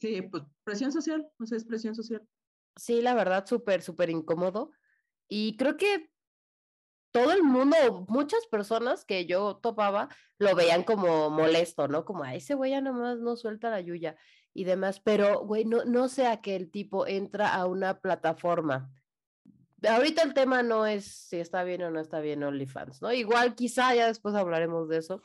Sí, 0.00 0.22
pues 0.22 0.44
presión 0.64 0.90
social, 0.90 1.28
o 1.38 1.46
sea, 1.46 1.58
es 1.58 1.64
presión 1.64 1.94
social. 1.94 2.26
Sí, 2.76 3.02
la 3.02 3.14
verdad, 3.14 3.46
súper, 3.46 3.82
súper 3.82 4.10
incómodo. 4.10 4.72
Y 5.28 5.56
creo 5.56 5.76
que 5.76 6.10
todo 7.16 7.32
el 7.32 7.42
mundo, 7.42 8.04
muchas 8.08 8.46
personas 8.46 9.06
que 9.06 9.24
yo 9.24 9.56
topaba, 9.56 10.10
lo 10.38 10.54
veían 10.54 10.82
como 10.82 11.30
molesto, 11.30 11.88
¿no? 11.88 12.04
Como, 12.04 12.24
"Ay, 12.24 12.38
ese 12.38 12.54
güey 12.54 12.72
ya 12.72 12.82
nomás 12.82 13.18
no 13.18 13.36
suelta 13.36 13.70
la 13.70 13.80
yuya 13.80 14.16
y 14.52 14.64
demás. 14.64 15.00
Pero, 15.00 15.40
güey, 15.40 15.64
no, 15.64 15.84
no 15.84 16.08
sea 16.08 16.42
que 16.42 16.56
el 16.56 16.70
tipo 16.70 17.06
entra 17.06 17.54
a 17.54 17.64
una 17.64 18.00
plataforma. 18.00 18.90
Ahorita 19.86 20.22
el 20.22 20.34
tema 20.34 20.62
no 20.62 20.84
es 20.84 21.06
si 21.06 21.38
está 21.38 21.64
bien 21.64 21.82
o 21.82 21.90
no 21.90 22.00
está 22.00 22.20
bien 22.20 22.42
OnlyFans, 22.42 23.00
¿no? 23.00 23.12
Igual 23.12 23.54
quizá 23.54 23.94
ya 23.94 24.08
después 24.08 24.34
hablaremos 24.34 24.88
de 24.88 24.98
eso, 24.98 25.22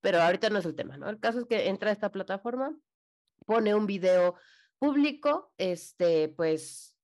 pero 0.00 0.20
ahorita 0.20 0.50
no 0.50 0.58
es 0.58 0.66
el 0.66 0.76
tema, 0.76 0.98
¿no? 0.98 1.08
El 1.08 1.18
caso 1.18 1.40
es 1.40 1.46
que 1.46 1.68
entra 1.68 1.90
a 1.90 1.92
esta 1.92 2.12
plataforma, 2.12 2.76
pone 3.44 3.74
un 3.74 3.86
video 3.86 4.36
público, 4.78 5.52
este, 5.58 6.28
pues, 6.28 6.96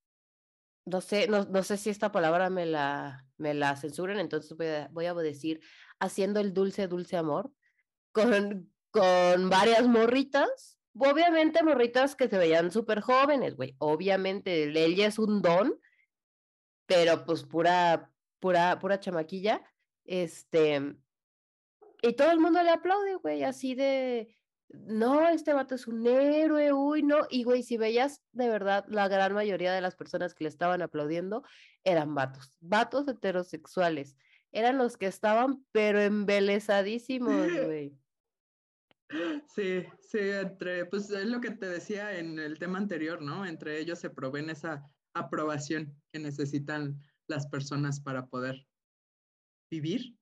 no 0.85 1.01
sé, 1.01 1.27
no, 1.27 1.45
no 1.45 1.63
sé 1.63 1.77
si 1.77 1.89
esta 1.89 2.11
palabra 2.11 2.49
me 2.49 2.65
la, 2.65 3.25
me 3.37 3.53
la 3.53 3.75
censuren, 3.75 4.19
entonces 4.19 4.55
voy 4.55 4.67
a, 4.67 4.89
voy 4.91 5.05
a 5.05 5.13
decir 5.13 5.59
haciendo 5.99 6.39
el 6.39 6.53
dulce, 6.53 6.87
dulce 6.87 7.17
amor, 7.17 7.51
con, 8.11 8.71
con 8.91 9.49
varias 9.49 9.87
morritas, 9.87 10.79
obviamente 10.97 11.63
morritas 11.63 12.15
que 12.15 12.29
se 12.29 12.37
veían 12.37 12.71
súper 12.71 13.01
jóvenes, 13.01 13.55
güey, 13.55 13.75
obviamente, 13.79 14.63
ella 14.63 15.07
es 15.07 15.17
un 15.17 15.41
don, 15.41 15.79
pero 16.85 17.25
pues 17.25 17.43
pura, 17.43 18.11
pura, 18.39 18.77
pura 18.79 18.99
chamaquilla, 18.99 19.63
este, 20.05 20.95
y 22.03 22.13
todo 22.13 22.31
el 22.31 22.39
mundo 22.39 22.61
le 22.61 22.69
aplaude, 22.69 23.15
güey, 23.15 23.43
así 23.43 23.73
de, 23.73 24.37
no, 24.69 25.27
este 25.29 25.53
vato 25.53 25.75
es 25.75 25.87
un 25.87 26.05
héroe, 26.07 26.73
uy, 26.73 27.03
no, 27.03 27.27
y 27.29 27.43
güey, 27.43 27.63
si 27.63 27.77
veías 27.77 28.21
de 28.31 28.49
verdad, 28.49 28.85
la 28.87 29.07
gran 29.07 29.33
mayoría 29.33 29.73
de 29.73 29.81
las 29.81 29.95
personas 29.95 30.33
que 30.33 30.43
le 30.43 30.49
estaban 30.49 30.81
aplaudiendo 30.81 31.43
eran 31.83 32.15
vatos, 32.15 32.57
vatos 32.61 33.07
heterosexuales, 33.07 34.17
eran 34.51 34.77
los 34.77 34.97
que 34.97 35.05
estaban, 35.05 35.65
pero 35.71 35.99
embelezadísimos, 35.99 37.31
güey. 37.65 37.97
Sí, 39.53 39.83
sí, 40.01 40.17
entre, 40.19 40.85
pues 40.85 41.09
es 41.11 41.25
lo 41.27 41.39
que 41.39 41.51
te 41.51 41.67
decía 41.67 42.17
en 42.17 42.39
el 42.39 42.57
tema 42.57 42.79
anterior, 42.79 43.21
¿no? 43.21 43.45
Entre 43.45 43.79
ellos 43.79 43.99
se 43.99 44.09
proveen 44.09 44.49
esa 44.49 44.83
aprobación 45.13 45.95
que 46.11 46.19
necesitan 46.19 46.99
las 47.27 47.47
personas 47.47 47.99
para 48.01 48.25
poder 48.27 48.65
vivir. 49.69 50.17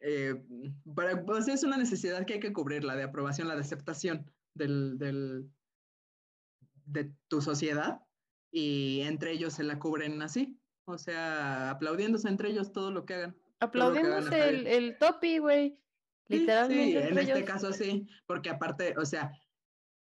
Eh, 0.00 0.42
para, 0.94 1.24
pues 1.24 1.48
es 1.48 1.64
una 1.64 1.76
necesidad 1.76 2.24
que 2.24 2.34
hay 2.34 2.40
que 2.40 2.52
cubrir, 2.52 2.84
la 2.84 2.96
de 2.96 3.04
aprobación, 3.04 3.48
la 3.48 3.54
de 3.54 3.62
aceptación 3.62 4.30
del, 4.54 4.98
del, 4.98 5.50
de 6.84 7.12
tu 7.28 7.40
sociedad 7.40 8.00
y 8.50 9.00
entre 9.02 9.32
ellos 9.32 9.54
se 9.54 9.64
la 9.64 9.78
cubren 9.78 10.22
así, 10.22 10.58
o 10.86 10.98
sea, 10.98 11.70
aplaudiéndose 11.70 12.28
entre 12.28 12.50
ellos 12.50 12.72
todo 12.72 12.90
lo 12.90 13.04
que 13.04 13.14
hagan. 13.14 13.36
Aplaudiéndose 13.60 14.48
el, 14.48 14.66
el 14.66 14.98
topi, 14.98 15.38
güey. 15.38 15.78
Literalmente. 16.28 17.02
Sí, 17.02 17.08
en 17.08 17.18
este 17.18 17.44
caso 17.44 17.72
sí, 17.72 18.06
porque 18.26 18.50
aparte, 18.50 18.94
o 18.98 19.04
sea, 19.04 19.32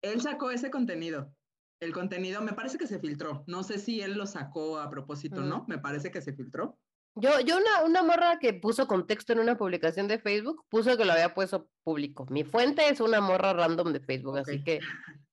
él 0.02 0.20
sacó 0.20 0.50
ese 0.50 0.70
contenido. 0.70 1.34
El 1.80 1.92
contenido 1.92 2.40
me 2.42 2.52
parece 2.52 2.78
que 2.78 2.86
se 2.86 3.00
filtró. 3.00 3.42
No 3.48 3.64
sé 3.64 3.78
si 3.78 4.00
él 4.00 4.14
lo 4.14 4.26
sacó 4.26 4.78
a 4.78 4.88
propósito 4.88 5.40
o 5.40 5.44
no. 5.44 5.64
Me 5.66 5.78
parece 5.78 6.12
que 6.12 6.22
se 6.22 6.32
filtró. 6.32 6.78
Yo, 7.14 7.40
yo 7.40 7.58
una, 7.58 7.84
una 7.84 8.02
morra 8.02 8.38
que 8.38 8.54
puso 8.54 8.86
contexto 8.86 9.32
en 9.32 9.40
una 9.40 9.58
publicación 9.58 10.08
de 10.08 10.18
Facebook, 10.18 10.64
puso 10.68 10.96
que 10.96 11.04
lo 11.04 11.12
había 11.12 11.34
puesto 11.34 11.68
público. 11.84 12.26
Mi 12.30 12.44
fuente 12.44 12.88
es 12.88 13.00
una 13.00 13.20
morra 13.20 13.52
random 13.52 13.92
de 13.92 14.00
Facebook, 14.00 14.38
así 14.38 14.64
que 14.64 14.80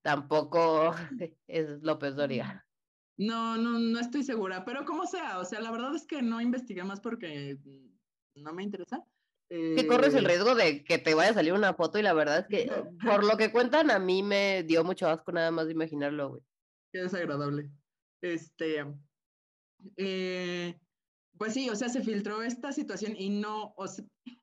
tampoco 0.01 0.93
es 1.47 1.81
López 1.81 2.15
Doria. 2.15 2.65
No, 3.17 3.57
no, 3.57 3.79
no 3.79 3.99
estoy 3.99 4.23
segura, 4.23 4.65
pero 4.65 4.85
como 4.85 5.05
sea, 5.05 5.39
o 5.39 5.45
sea, 5.45 5.59
la 5.59 5.71
verdad 5.71 5.95
es 5.95 6.05
que 6.05 6.21
no 6.21 6.41
investigué 6.41 6.83
más 6.83 7.01
porque 7.01 7.57
no 8.35 8.53
me 8.53 8.63
interesa 8.63 9.03
que 9.49 9.87
corres 9.87 10.13
el 10.13 10.25
eh, 10.25 10.27
riesgo 10.27 10.53
de 10.53 10.83
que 10.83 10.99
te 10.99 11.15
vaya 11.15 11.31
a 11.31 11.33
salir 11.33 11.53
una 11.53 11.73
foto 11.73 11.97
y 11.97 12.03
la 12.03 12.13
verdad 12.13 12.39
es 12.39 12.47
que 12.47 12.71
por 13.03 13.23
lo 13.23 13.35
que 13.35 13.51
cuentan 13.51 13.89
a 13.89 13.97
mí 13.97 14.21
me 14.21 14.63
dio 14.63 14.83
mucho 14.83 15.07
asco 15.07 15.31
nada 15.31 15.49
más 15.49 15.65
de 15.65 15.73
imaginarlo, 15.73 16.29
güey. 16.29 16.41
Qué 16.91 17.01
desagradable. 17.01 17.69
Este, 18.21 18.85
eh, 19.97 20.79
pues 21.39 21.53
sí, 21.55 21.69
o 21.69 21.75
sea, 21.75 21.89
se 21.89 22.03
filtró 22.03 22.43
esta 22.43 22.71
situación 22.71 23.15
y 23.17 23.29
no, 23.29 23.73
o 23.77 23.85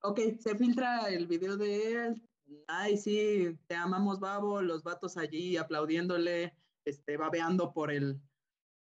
ok, 0.02 0.20
se 0.40 0.56
filtra 0.56 1.08
el 1.08 1.28
video 1.28 1.56
de 1.56 1.92
él, 1.92 2.28
ay, 2.66 2.96
sí, 2.96 3.56
te 3.68 3.76
amamos, 3.76 4.18
babo, 4.18 4.60
los 4.62 4.82
vatos 4.82 5.16
allí 5.16 5.56
aplaudiéndole, 5.56 6.56
este, 6.84 7.16
babeando 7.16 7.72
por 7.72 7.92
el 7.92 8.20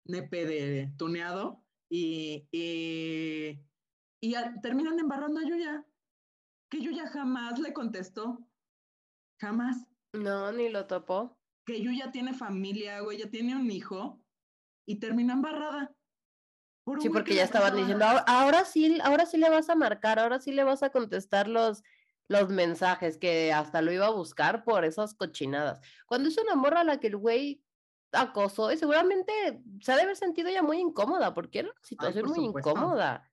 nepe 0.06 0.46
de 0.46 0.92
tuneado 0.96 1.62
y, 1.90 2.48
y, 2.50 3.60
y 4.22 4.34
terminan 4.62 4.98
embarrando 4.98 5.40
a 5.40 5.44
Yuya 5.44 5.86
que 6.74 6.82
Yuya 6.82 7.06
jamás 7.06 7.60
le 7.60 7.72
contestó. 7.72 8.44
Jamás. 9.40 9.86
No, 10.12 10.50
ni 10.50 10.68
lo 10.68 10.88
topó. 10.88 11.38
Que 11.64 11.80
Yuya 11.80 12.10
tiene 12.10 12.34
familia, 12.34 13.00
güey, 13.00 13.18
ya 13.18 13.30
tiene 13.30 13.54
un 13.54 13.70
hijo 13.70 14.20
y 14.84 14.98
terminó 14.98 15.34
embarrada. 15.34 15.93
Sí, 17.00 17.08
porque 17.08 17.34
ya 17.34 17.44
estaban 17.44 17.76
diciendo, 17.76 18.04
ahora, 18.26 18.64
sí, 18.64 18.98
ahora 19.02 19.26
sí 19.26 19.38
le 19.38 19.50
vas 19.50 19.68
a 19.70 19.74
marcar, 19.74 20.18
ahora 20.18 20.40
sí 20.40 20.52
le 20.52 20.64
vas 20.64 20.82
a 20.82 20.90
contestar 20.90 21.48
los, 21.48 21.82
los 22.28 22.48
mensajes, 22.48 23.18
que 23.18 23.52
hasta 23.52 23.82
lo 23.82 23.92
iba 23.92 24.06
a 24.06 24.10
buscar 24.10 24.64
por 24.64 24.84
esas 24.84 25.14
cochinadas. 25.14 25.80
Cuando 26.06 26.28
es 26.28 26.38
una 26.38 26.54
morra 26.54 26.80
a 26.80 26.84
la 26.84 27.00
que 27.00 27.08
el 27.08 27.16
güey 27.16 27.62
acosó, 28.12 28.72
y 28.72 28.76
seguramente 28.76 29.62
se 29.80 29.92
ha 29.92 29.96
de 29.96 30.02
haber 30.02 30.16
sentido 30.16 30.50
ya 30.50 30.62
muy 30.62 30.78
incómoda, 30.78 31.34
porque 31.34 31.60
era 31.60 31.68
una 31.68 31.82
situación 31.82 32.28
muy 32.28 32.44
incómoda. 32.44 33.30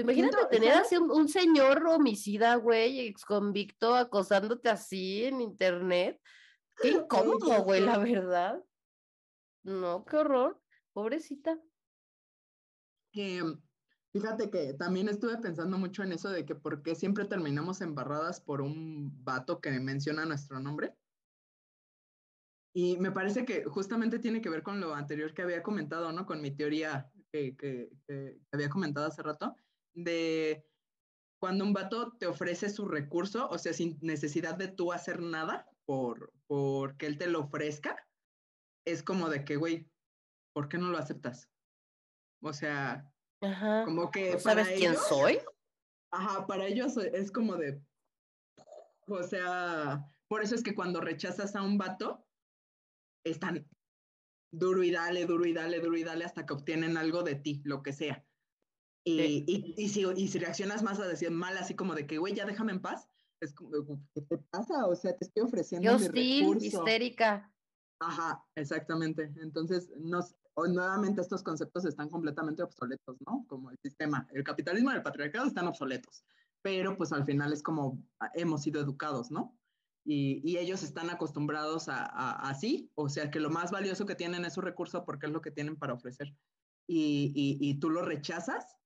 Imagínate 0.00 0.36
tener 0.50 0.72
así 0.72 0.96
un, 0.96 1.28
señor 1.28 1.84
homicida, 1.86 2.54
güey, 2.56 3.00
ex 3.00 3.24
convicto 3.24 3.94
acosándote 3.94 4.68
así 4.68 5.24
en 5.24 5.40
internet. 5.40 6.20
Qué 6.80 6.88
incómodo, 7.08 7.62
güey, 7.64 7.80
la 7.80 7.98
verdad. 7.98 8.62
No, 9.64 10.04
qué 10.04 10.16
horror. 10.16 10.60
Pobrecita. 10.92 11.58
Em, 13.12 13.60
fíjate 14.12 14.50
que 14.50 14.74
también 14.74 15.08
estuve 15.08 15.38
pensando 15.38 15.78
mucho 15.78 16.02
en 16.02 16.12
eso 16.12 16.30
de 16.30 16.44
que 16.44 16.54
por 16.54 16.82
qué 16.82 16.94
siempre 16.94 17.24
terminamos 17.24 17.80
embarradas 17.80 18.40
por 18.40 18.60
un 18.60 19.24
vato 19.24 19.60
que 19.60 19.70
menciona 19.80 20.24
nuestro 20.24 20.60
nombre. 20.60 20.94
Y 22.74 22.96
me 22.98 23.10
parece 23.10 23.44
que 23.44 23.64
justamente 23.64 24.18
tiene 24.18 24.40
que 24.40 24.50
ver 24.50 24.62
con 24.62 24.80
lo 24.80 24.94
anterior 24.94 25.34
que 25.34 25.42
había 25.42 25.62
comentado, 25.62 26.12
¿no? 26.12 26.26
Con 26.26 26.40
mi 26.40 26.54
teoría 26.54 27.10
que, 27.32 27.56
que 27.56 27.90
había 28.52 28.68
comentado 28.68 29.06
hace 29.06 29.22
rato, 29.22 29.56
de 29.94 30.64
cuando 31.40 31.64
un 31.64 31.72
vato 31.72 32.16
te 32.18 32.26
ofrece 32.26 32.68
su 32.68 32.86
recurso, 32.86 33.48
o 33.48 33.58
sea, 33.58 33.72
sin 33.72 33.98
necesidad 34.00 34.56
de 34.56 34.68
tú 34.68 34.92
hacer 34.92 35.20
nada 35.20 35.66
por, 35.86 36.32
por 36.46 36.96
que 36.96 37.06
él 37.06 37.18
te 37.18 37.28
lo 37.28 37.40
ofrezca, 37.40 37.96
es 38.84 39.02
como 39.02 39.28
de 39.28 39.44
que, 39.44 39.56
güey, 39.56 39.90
¿por 40.52 40.68
qué 40.68 40.78
no 40.78 40.90
lo 40.90 40.98
aceptas? 40.98 41.48
O 42.42 42.52
sea, 42.52 43.10
como 43.84 44.10
que... 44.10 44.38
¿Sabes 44.38 44.68
quién 44.76 44.96
soy? 44.96 45.38
Ajá, 46.10 46.46
para 46.46 46.66
ellos 46.66 46.96
es 46.96 47.30
como 47.30 47.56
de, 47.56 47.82
o 49.06 49.22
sea, 49.22 50.04
por 50.28 50.42
eso 50.42 50.54
es 50.54 50.62
que 50.62 50.74
cuando 50.74 51.00
rechazas 51.00 51.54
a 51.54 51.62
un 51.62 51.78
vato, 51.78 52.26
están 53.24 53.68
duro 54.50 54.82
y 54.82 54.90
dale, 54.90 55.26
duro 55.26 55.44
y 55.44 55.52
dale, 55.52 55.80
duro 55.80 55.96
y 55.96 56.04
dale 56.04 56.24
hasta 56.24 56.46
que 56.46 56.54
obtienen 56.54 56.96
algo 56.96 57.22
de 57.22 57.34
ti, 57.34 57.60
lo 57.64 57.82
que 57.82 57.92
sea. 57.92 58.24
Y, 59.04 59.44
y, 59.76 59.88
si, 59.88 60.04
y 60.16 60.28
si 60.28 60.38
reaccionas 60.38 60.82
más 60.82 61.00
a 61.00 61.08
decir 61.08 61.30
mal, 61.30 61.56
así 61.56 61.74
como 61.74 61.94
de 61.94 62.06
que, 62.06 62.18
güey, 62.18 62.34
ya 62.34 62.44
déjame 62.44 62.72
en 62.72 62.82
paz, 62.82 63.08
es 63.40 63.54
como, 63.54 63.70
¿qué 64.14 64.22
te 64.22 64.38
pasa? 64.50 64.86
O 64.86 64.94
sea, 64.94 65.16
te 65.16 65.24
estoy 65.24 65.44
ofreciendo 65.44 65.90
Yo 65.90 66.08
recurso. 66.08 66.64
histérica. 66.64 67.50
Ajá, 68.00 68.44
exactamente. 68.54 69.32
Entonces, 69.40 69.90
nuevamente 70.66 71.20
estos 71.20 71.42
conceptos 71.42 71.84
están 71.84 72.08
completamente 72.08 72.62
obsoletos, 72.62 73.16
¿no? 73.26 73.44
Como 73.48 73.70
el 73.70 73.78
sistema, 73.82 74.26
el 74.32 74.42
capitalismo 74.42 74.90
y 74.90 74.94
el 74.94 75.02
patriarcado 75.02 75.46
están 75.46 75.68
obsoletos, 75.68 76.24
pero 76.62 76.96
pues 76.96 77.12
al 77.12 77.24
final 77.24 77.52
es 77.52 77.62
como 77.62 78.02
ah, 78.20 78.30
hemos 78.34 78.62
sido 78.62 78.80
educados, 78.80 79.30
¿no? 79.30 79.56
Y, 80.04 80.40
y 80.42 80.56
ellos 80.56 80.82
están 80.82 81.10
acostumbrados 81.10 81.88
a, 81.88 82.06
así, 82.48 82.90
o 82.94 83.10
sea, 83.10 83.30
que 83.30 83.40
lo 83.40 83.50
más 83.50 83.70
valioso 83.70 84.06
que 84.06 84.14
tienen 84.14 84.46
es 84.46 84.54
su 84.54 84.62
recurso 84.62 85.04
porque 85.04 85.26
es 85.26 85.32
lo 85.32 85.42
que 85.42 85.50
tienen 85.50 85.76
para 85.76 85.92
ofrecer. 85.92 86.34
Y, 86.86 87.30
y, 87.34 87.58
y 87.60 87.78
tú 87.78 87.90
lo 87.90 88.00
rechazas, 88.00 88.78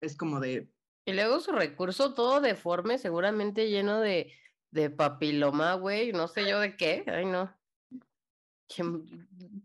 es 0.00 0.16
como 0.16 0.38
de... 0.38 0.72
Y 1.04 1.14
luego 1.14 1.40
su 1.40 1.50
recurso 1.50 2.14
todo 2.14 2.40
deforme, 2.40 2.98
seguramente 2.98 3.70
lleno 3.70 3.98
de, 3.98 4.32
de 4.70 4.90
papiloma, 4.90 5.74
güey, 5.74 6.12
no 6.12 6.28
sé 6.28 6.48
yo 6.48 6.60
de 6.60 6.76
qué, 6.76 7.04
ay 7.08 7.26
no. 7.26 7.57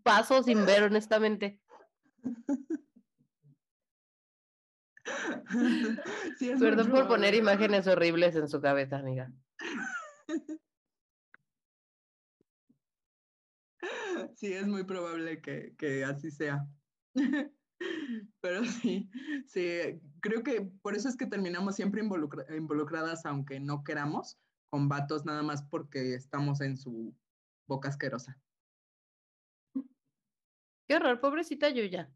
Paso 0.04 0.44
sin 0.44 0.66
ver, 0.66 0.84
honestamente. 0.84 1.62
Perdón 6.60 6.90
por 6.90 7.08
poner 7.08 7.36
imágenes 7.36 7.88
horribles 7.88 8.36
en 8.36 8.48
su 8.48 8.62
cabeza, 8.62 8.98
amiga. 8.98 9.32
Sí, 14.36 14.54
es 14.54 14.68
muy 14.68 14.84
probable 14.84 15.42
que, 15.42 15.76
que 15.78 16.04
así 16.06 16.32
sea. 16.32 16.66
Pero 18.42 18.64
sí, 18.64 19.10
sí, 19.46 20.02
creo 20.22 20.44
que 20.44 20.62
por 20.82 20.96
eso 20.96 21.10
es 21.10 21.18
que 21.18 21.26
terminamos 21.26 21.76
siempre 21.76 22.02
involucradas, 22.02 23.26
aunque 23.26 23.60
no 23.60 23.84
queramos, 23.84 24.40
con 24.70 24.88
vatos 24.88 25.26
nada 25.26 25.44
más 25.44 25.64
porque 25.64 26.14
estamos 26.16 26.62
en 26.62 26.78
su 26.78 27.16
boca 27.68 27.90
asquerosa. 27.90 28.40
Qué 30.94 30.98
horror, 30.98 31.20
pobrecita 31.20 31.72
Yuya, 31.72 32.12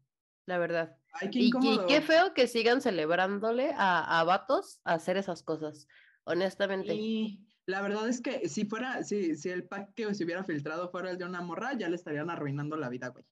la 0.46 0.56
verdad. 0.56 0.96
y, 1.32 1.50
qué 1.88 2.00
feo 2.00 2.32
que 2.32 2.46
sigan 2.46 2.80
celebrándole 2.80 3.72
a, 3.76 4.20
a 4.20 4.22
vatos 4.22 4.80
a 4.84 4.94
hacer 4.94 5.16
esas 5.16 5.42
cosas, 5.42 5.88
honestamente. 6.22 6.94
Y 6.94 7.44
la 7.66 7.82
verdad 7.82 8.08
es 8.08 8.20
que 8.20 8.48
si 8.48 8.66
fuera, 8.66 9.02
si, 9.02 9.34
si 9.34 9.48
el 9.50 9.64
pack 9.64 9.94
que 9.94 10.14
se 10.14 10.22
hubiera 10.22 10.44
filtrado 10.44 10.92
fuera 10.92 11.10
el 11.10 11.18
de 11.18 11.24
una 11.24 11.40
morra, 11.40 11.76
ya 11.76 11.88
le 11.88 11.96
estarían 11.96 12.30
arruinando 12.30 12.76
la 12.76 12.88
vida, 12.88 13.08
güey. 13.08 13.24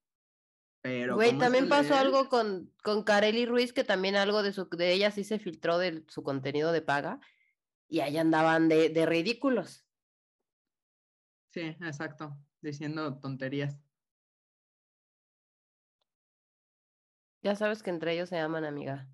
Güey, 0.82 1.38
también 1.38 1.68
pasó 1.68 1.94
algo 1.94 2.28
con, 2.28 2.72
con 2.82 3.04
Kareli 3.04 3.46
Ruiz, 3.46 3.72
que 3.72 3.84
también 3.84 4.16
algo 4.16 4.42
de, 4.42 4.52
su, 4.52 4.68
de 4.68 4.92
ella 4.92 5.12
sí 5.12 5.22
se 5.22 5.38
filtró 5.38 5.78
de 5.78 6.02
su 6.08 6.24
contenido 6.24 6.72
de 6.72 6.82
paga, 6.82 7.20
y 7.88 8.00
ahí 8.00 8.16
andaban 8.18 8.68
de, 8.68 8.88
de 8.88 9.06
ridículos. 9.06 9.86
Sí, 11.52 11.60
exacto, 11.60 12.36
diciendo 12.60 13.20
tonterías. 13.20 13.85
Ya 17.46 17.54
sabes 17.54 17.80
que 17.80 17.90
entre 17.90 18.12
ellos 18.12 18.28
se 18.28 18.34
llaman 18.34 18.64
amiga. 18.64 19.08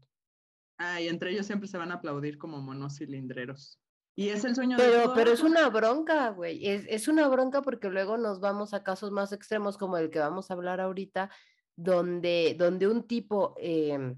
Ah, 0.78 1.02
y 1.02 1.08
entre 1.08 1.32
ellos 1.32 1.44
siempre 1.44 1.68
se 1.68 1.76
van 1.76 1.92
a 1.92 1.96
aplaudir 1.96 2.38
como 2.38 2.62
monos 2.62 2.96
cilindreros. 2.96 3.78
Y 4.16 4.30
es 4.30 4.42
el 4.44 4.54
sueño 4.54 4.78
pero, 4.78 5.08
de 5.08 5.14
Pero 5.14 5.32
es 5.32 5.42
una 5.42 5.68
bronca, 5.68 6.30
güey. 6.30 6.66
Es, 6.66 6.86
es, 6.88 7.08
una 7.08 7.28
bronca 7.28 7.60
porque 7.60 7.90
luego 7.90 8.16
nos 8.16 8.40
vamos 8.40 8.72
a 8.72 8.82
casos 8.82 9.10
más 9.10 9.32
extremos 9.32 9.76
como 9.76 9.98
el 9.98 10.10
que 10.10 10.18
vamos 10.18 10.50
a 10.50 10.54
hablar 10.54 10.80
ahorita, 10.80 11.30
donde, 11.76 12.56
donde 12.58 12.88
un 12.88 13.06
tipo, 13.06 13.54
eh, 13.60 14.16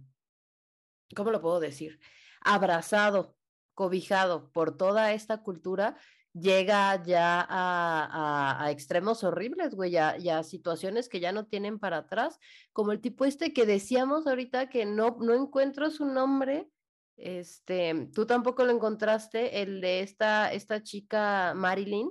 ¿cómo 1.16 1.32
lo 1.32 1.40
puedo 1.40 1.58
decir? 1.58 1.98
abrazado, 2.44 3.34
cobijado 3.74 4.52
por 4.52 4.76
toda 4.76 5.12
esta 5.12 5.42
cultura, 5.42 5.96
llega 6.35 7.03
ya 7.05 7.47
a, 7.49 8.68
extremos 8.70 9.22
horribles, 9.24 9.74
güey, 9.74 9.93
ya, 9.93 10.16
ya 10.18 10.43
situaciones 10.43 11.09
que 11.09 11.20
ya 11.20 11.32
no 11.32 11.47
tienen 11.47 11.78
para 11.78 11.99
atrás, 11.99 12.39
como 12.72 12.93
el 12.93 13.01
tipo 13.01 13.24
este 13.24 13.53
que 13.53 13.66
decíamos 13.66 14.26
ahorita 14.26 14.68
que 14.68 14.85
no, 14.85 15.16
no 15.20 15.35
encuentro 15.35 15.91
su 15.91 16.05
nombre, 16.05 16.68
este, 17.16 18.09
tú 18.12 18.26
tampoco 18.26 18.64
lo 18.64 18.72
encontraste, 18.72 19.62
el 19.62 19.80
de 19.80 20.01
esta, 20.01 20.53
esta 20.53 20.82
chica 20.82 21.55
Marilyn. 21.55 22.11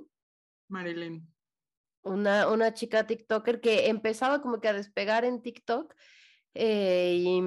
Marilyn. 0.68 1.28
Una, 2.02 2.48
una 2.48 2.74
chica 2.74 3.06
TikToker 3.06 3.60
que 3.60 3.88
empezaba 3.88 4.40
como 4.42 4.60
que 4.60 4.68
a 4.68 4.72
despegar 4.72 5.24
en 5.24 5.42
TikTok 5.42 5.94
eh, 6.54 7.16
y 7.18 7.42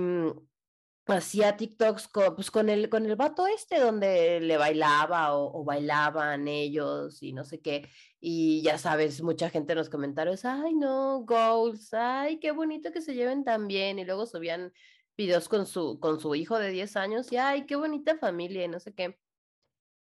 hacía 1.14 1.58
TikToks 1.58 2.08
con, 2.08 2.36
pues, 2.36 2.52
con, 2.52 2.70
el, 2.70 2.90
con 2.90 3.06
el 3.06 3.16
vato 3.16 3.48
este, 3.48 3.80
donde 3.80 4.40
le 4.40 4.58
bailaba 4.58 5.36
o, 5.36 5.64
bailaban 5.64 6.48
ellos 6.48 7.22
y 7.24 7.34
no 7.34 7.44
sé 7.46 7.62
qué. 7.62 7.90
Y 8.20 8.62
ya 8.64 8.78
sabes, 8.78 9.22
mucha 9.22 9.50
gente 9.50 9.74
en 9.74 9.80
los 9.80 9.90
comentarios, 9.90 10.46
ay 10.46 10.76
no, 10.76 11.22
goals, 11.22 11.94
ay, 11.94 12.40
qué 12.40 12.52
bonito 12.52 12.92
que 12.92 13.02
se 13.02 13.16
lleven 13.16 13.44
tan 13.44 13.68
bien. 13.68 14.00
Y 14.00 14.06
luego 14.06 14.26
subían 14.26 14.74
videos 15.16 15.50
con 15.50 15.66
su, 15.66 16.00
con 16.00 16.20
su 16.20 16.36
hijo 16.36 16.60
de 16.60 16.72
10 16.72 16.96
años 16.98 17.32
y, 17.32 17.38
ay, 17.38 17.66
qué 17.66 17.76
bonita 17.76 18.18
familia 18.18 18.66
y 18.66 18.68
no 18.68 18.80
sé 18.80 18.94
qué. 18.94 19.20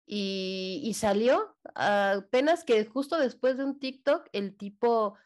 Y, 0.08 0.82
y 0.84 0.94
salió 0.94 1.56
apenas 1.76 2.64
que 2.64 2.86
justo 2.86 3.18
después 3.18 3.58
de 3.58 3.66
un 3.66 3.80
TikTok, 3.80 4.28
el 4.34 4.56
tipo, 4.58 5.18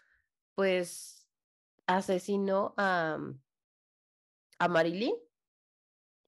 pues, 0.56 1.28
asesinó 1.88 2.74
a, 2.78 3.18
a 4.60 4.68
Marilyn 4.68 5.16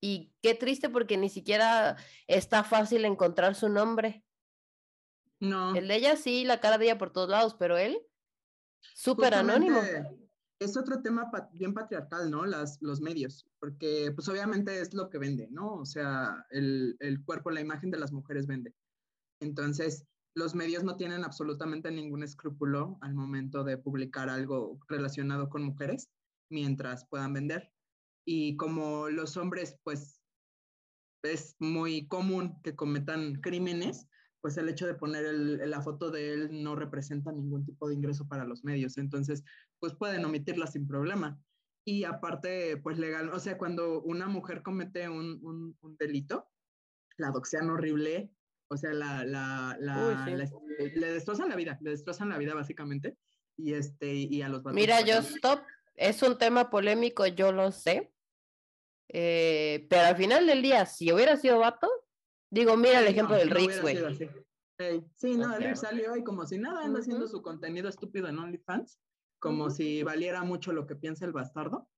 y 0.01 0.33
qué 0.41 0.55
triste 0.55 0.89
porque 0.89 1.15
ni 1.15 1.29
siquiera 1.29 1.95
está 2.27 2.63
fácil 2.63 3.05
encontrar 3.05 3.55
su 3.55 3.69
nombre. 3.69 4.25
No. 5.39 5.75
El 5.75 5.87
de 5.87 5.95
ella 5.95 6.15
sí, 6.15 6.43
la 6.43 6.59
cara 6.59 6.77
de 6.77 6.85
ella 6.85 6.97
por 6.97 7.11
todos 7.11 7.29
lados, 7.29 7.55
pero 7.57 7.77
él, 7.77 7.99
súper 8.95 9.35
anónimo. 9.35 9.79
Es 10.59 10.77
otro 10.77 11.01
tema 11.01 11.31
bien 11.53 11.73
patriarcal, 11.73 12.29
¿no? 12.29 12.45
Las, 12.45 12.79
los 12.81 13.01
medios, 13.01 13.47
porque 13.59 14.11
pues 14.13 14.27
obviamente 14.27 14.79
es 14.79 14.93
lo 14.93 15.09
que 15.09 15.17
vende, 15.17 15.47
¿no? 15.49 15.73
O 15.75 15.85
sea, 15.85 16.45
el, 16.51 16.95
el 16.99 17.23
cuerpo, 17.23 17.49
la 17.49 17.61
imagen 17.61 17.89
de 17.89 17.97
las 17.97 18.11
mujeres 18.11 18.45
vende. 18.45 18.75
Entonces, 19.39 20.05
los 20.35 20.53
medios 20.53 20.83
no 20.83 20.97
tienen 20.97 21.23
absolutamente 21.23 21.91
ningún 21.91 22.23
escrúpulo 22.23 22.99
al 23.01 23.15
momento 23.15 23.63
de 23.63 23.77
publicar 23.77 24.29
algo 24.29 24.79
relacionado 24.87 25.49
con 25.49 25.63
mujeres 25.63 26.09
mientras 26.49 27.05
puedan 27.07 27.33
vender. 27.33 27.70
Y 28.25 28.55
como 28.57 29.09
los 29.09 29.37
hombres, 29.37 29.77
pues 29.83 30.21
es 31.23 31.55
muy 31.59 32.07
común 32.07 32.59
que 32.63 32.75
cometan 32.75 33.35
crímenes, 33.41 34.07
pues 34.41 34.57
el 34.57 34.69
hecho 34.69 34.87
de 34.87 34.95
poner 34.95 35.23
la 35.33 35.81
foto 35.81 36.09
de 36.09 36.33
él 36.33 36.63
no 36.63 36.75
representa 36.75 37.31
ningún 37.31 37.63
tipo 37.65 37.87
de 37.87 37.95
ingreso 37.95 38.27
para 38.27 38.45
los 38.45 38.63
medios. 38.63 38.97
Entonces, 38.97 39.43
pues 39.79 39.93
pueden 39.93 40.25
omitirla 40.25 40.67
sin 40.67 40.87
problema. 40.87 41.39
Y 41.85 42.03
aparte, 42.03 42.77
pues 42.77 42.97
legal, 42.97 43.29
o 43.29 43.39
sea, 43.39 43.57
cuando 43.57 44.01
una 44.01 44.27
mujer 44.27 44.61
comete 44.61 45.09
un, 45.09 45.75
un, 45.81 45.97
delito, 45.97 46.47
la 47.17 47.31
doxean 47.31 47.69
horrible, 47.69 48.31
o 48.67 48.77
sea, 48.77 48.93
la, 48.93 49.25
la, 49.25 49.77
la, 49.79 50.25
le 50.25 51.11
destrozan 51.11 51.49
la 51.49 51.55
vida, 51.55 51.77
le 51.81 51.91
destrozan 51.91 52.29
la 52.29 52.37
vida 52.37 52.53
básicamente. 52.53 53.17
Y, 53.57 53.73
este, 53.73 54.13
y 54.13 54.41
a 54.41 54.49
los 54.49 54.63
Mira, 54.65 55.01
yo 55.01 55.17
stop, 55.19 55.61
es 55.95 56.21
un 56.23 56.37
tema 56.37 56.69
polémico, 56.69 57.25
yo 57.27 57.51
lo 57.51 57.71
sé. 57.71 58.10
Eh, 59.13 59.87
pero 59.89 60.03
al 60.03 60.15
final 60.15 60.47
del 60.47 60.61
día, 60.61 60.85
si 60.85 61.11
hubiera 61.11 61.35
sido 61.35 61.59
vato, 61.59 61.89
digo, 62.49 62.77
mira 62.77 62.99
el 62.99 63.07
ejemplo 63.07 63.35
del 63.35 63.49
Rix, 63.49 63.81
güey. 63.81 63.97
sí, 65.15 65.35
no, 65.35 65.53
el 65.55 65.63
Rix 65.63 65.81
salió 65.81 66.15
y 66.15 66.23
como 66.23 66.45
si 66.45 66.57
nada 66.57 66.85
anda 66.85 67.01
haciendo 67.01 67.27
su 67.27 67.41
contenido 67.41 67.89
estúpido 67.89 68.29
en 68.29 68.39
OnlyFans, 68.39 68.99
como 69.39 69.69
si 69.69 70.01
valiera 70.03 70.43
mucho 70.43 70.71
lo 70.71 70.87
que 70.87 70.95
piensa 70.95 71.25
el 71.25 71.33
bastardo. 71.33 71.89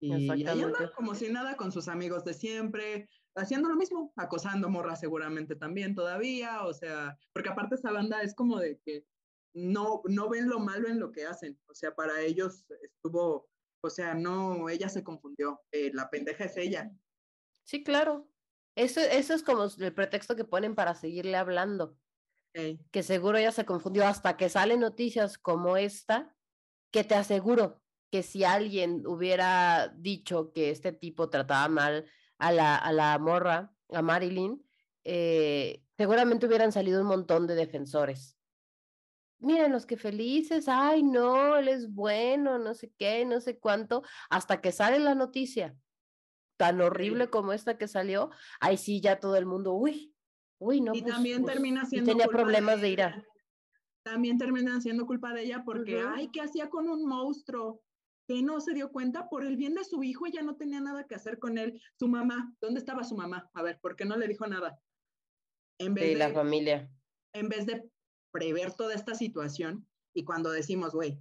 Y, 0.00 0.30
ahí 0.30 0.46
anda 0.46 0.90
como 0.96 1.14
si 1.14 1.30
nada 1.30 1.56
con 1.56 1.70
sus 1.72 1.88
amigos 1.88 2.24
de 2.24 2.34
siempre, 2.34 3.08
haciendo 3.36 3.68
lo 3.68 3.76
mismo, 3.76 4.12
acosando 4.16 4.70
morra 4.70 4.96
seguramente 4.96 5.54
también 5.54 5.94
todavía, 5.94 6.64
o 6.64 6.72
sea, 6.72 7.18
porque 7.32 7.50
aparte 7.50 7.74
esa 7.74 7.92
banda 7.92 8.22
es 8.22 8.34
como 8.34 8.58
de 8.58 8.80
que 8.80 9.04
no, 9.54 10.02
no 10.06 10.28
ven 10.30 10.48
lo 10.48 10.58
malo 10.58 10.88
en 10.88 10.98
lo 10.98 11.12
que 11.12 11.26
hacen, 11.26 11.60
o 11.68 11.74
sea, 11.74 11.94
para 11.94 12.20
ellos 12.22 12.64
estuvo 12.82 13.48
o 13.82 13.90
sea, 13.90 14.14
no, 14.14 14.68
ella 14.68 14.88
se 14.88 15.02
confundió. 15.02 15.60
Eh, 15.70 15.90
la 15.92 16.08
pendeja 16.08 16.44
es 16.44 16.56
ella. 16.56 16.90
Sí, 17.64 17.82
claro. 17.82 18.28
Eso, 18.74 19.00
eso 19.00 19.34
es 19.34 19.42
como 19.42 19.64
el 19.64 19.94
pretexto 19.94 20.36
que 20.36 20.44
ponen 20.44 20.74
para 20.74 20.94
seguirle 20.94 21.36
hablando. 21.36 21.98
Que 22.54 23.02
seguro 23.02 23.38
ella 23.38 23.52
se 23.52 23.64
confundió 23.64 24.06
hasta 24.06 24.36
que 24.36 24.50
salen 24.50 24.80
noticias 24.80 25.38
como 25.38 25.76
esta, 25.78 26.36
que 26.90 27.02
te 27.02 27.14
aseguro 27.14 27.82
que 28.10 28.22
si 28.22 28.44
alguien 28.44 29.06
hubiera 29.06 29.88
dicho 29.96 30.52
que 30.52 30.70
este 30.70 30.92
tipo 30.92 31.30
trataba 31.30 31.68
mal 31.68 32.04
a 32.38 32.52
la, 32.52 32.76
a 32.76 32.92
la 32.92 33.18
morra, 33.18 33.74
a 33.90 34.02
Marilyn, 34.02 34.62
eh, 35.04 35.82
seguramente 35.96 36.46
hubieran 36.46 36.72
salido 36.72 37.00
un 37.00 37.06
montón 37.06 37.46
de 37.46 37.54
defensores 37.54 38.36
miren 39.42 39.72
los 39.72 39.86
que 39.86 39.96
felices, 39.96 40.68
ay, 40.68 41.02
no, 41.02 41.56
él 41.56 41.68
es 41.68 41.92
bueno, 41.92 42.58
no 42.58 42.74
sé 42.74 42.92
qué, 42.98 43.24
no 43.24 43.40
sé 43.40 43.58
cuánto, 43.58 44.02
hasta 44.30 44.60
que 44.60 44.72
sale 44.72 44.98
la 44.98 45.14
noticia 45.14 45.76
tan 46.56 46.80
horrible 46.80 47.28
como 47.28 47.52
esta 47.52 47.76
que 47.76 47.88
salió, 47.88 48.30
ahí 48.60 48.76
sí 48.76 49.00
ya 49.00 49.18
todo 49.18 49.36
el 49.36 49.46
mundo, 49.46 49.74
uy, 49.74 50.14
uy, 50.58 50.80
no. 50.80 50.94
Y 50.94 51.02
pues, 51.02 51.14
también 51.14 51.42
pues, 51.42 51.54
termina 51.54 51.84
siendo. 51.86 52.10
tenía 52.10 52.28
problemas 52.28 52.80
de, 52.80 52.88
ira. 52.88 53.26
También 54.04 54.38
termina 54.38 54.80
siendo 54.80 55.04
culpa 55.06 55.32
de 55.34 55.42
ella 55.42 55.62
porque, 55.64 56.00
ay, 56.00 56.30
¿qué 56.32 56.40
hacía 56.40 56.70
con 56.70 56.88
un 56.88 57.04
monstruo? 57.04 57.82
que 58.28 58.40
no 58.40 58.60
se 58.60 58.72
dio 58.72 58.92
cuenta 58.92 59.28
por 59.28 59.44
el 59.44 59.56
bien 59.56 59.74
de 59.74 59.84
su 59.84 60.04
hijo, 60.04 60.26
ella 60.26 60.42
no 60.42 60.56
tenía 60.56 60.80
nada 60.80 61.08
que 61.08 61.16
hacer 61.16 61.40
con 61.40 61.58
él. 61.58 61.82
Su 61.98 62.06
mamá, 62.06 62.54
¿dónde 62.60 62.78
estaba 62.78 63.02
su 63.02 63.16
mamá? 63.16 63.50
A 63.52 63.62
ver, 63.62 63.80
¿por 63.80 63.96
qué 63.96 64.04
no 64.04 64.16
le 64.16 64.28
dijo 64.28 64.46
nada? 64.46 64.78
En 65.78 65.94
vez 65.94 66.10
de, 66.10 66.16
la 66.16 66.30
familia. 66.32 66.88
En 67.32 67.48
vez 67.48 67.66
de 67.66 67.90
prever 68.32 68.72
toda 68.72 68.94
esta 68.94 69.14
situación 69.14 69.86
y 70.14 70.24
cuando 70.24 70.50
decimos, 70.50 70.92
güey, 70.92 71.18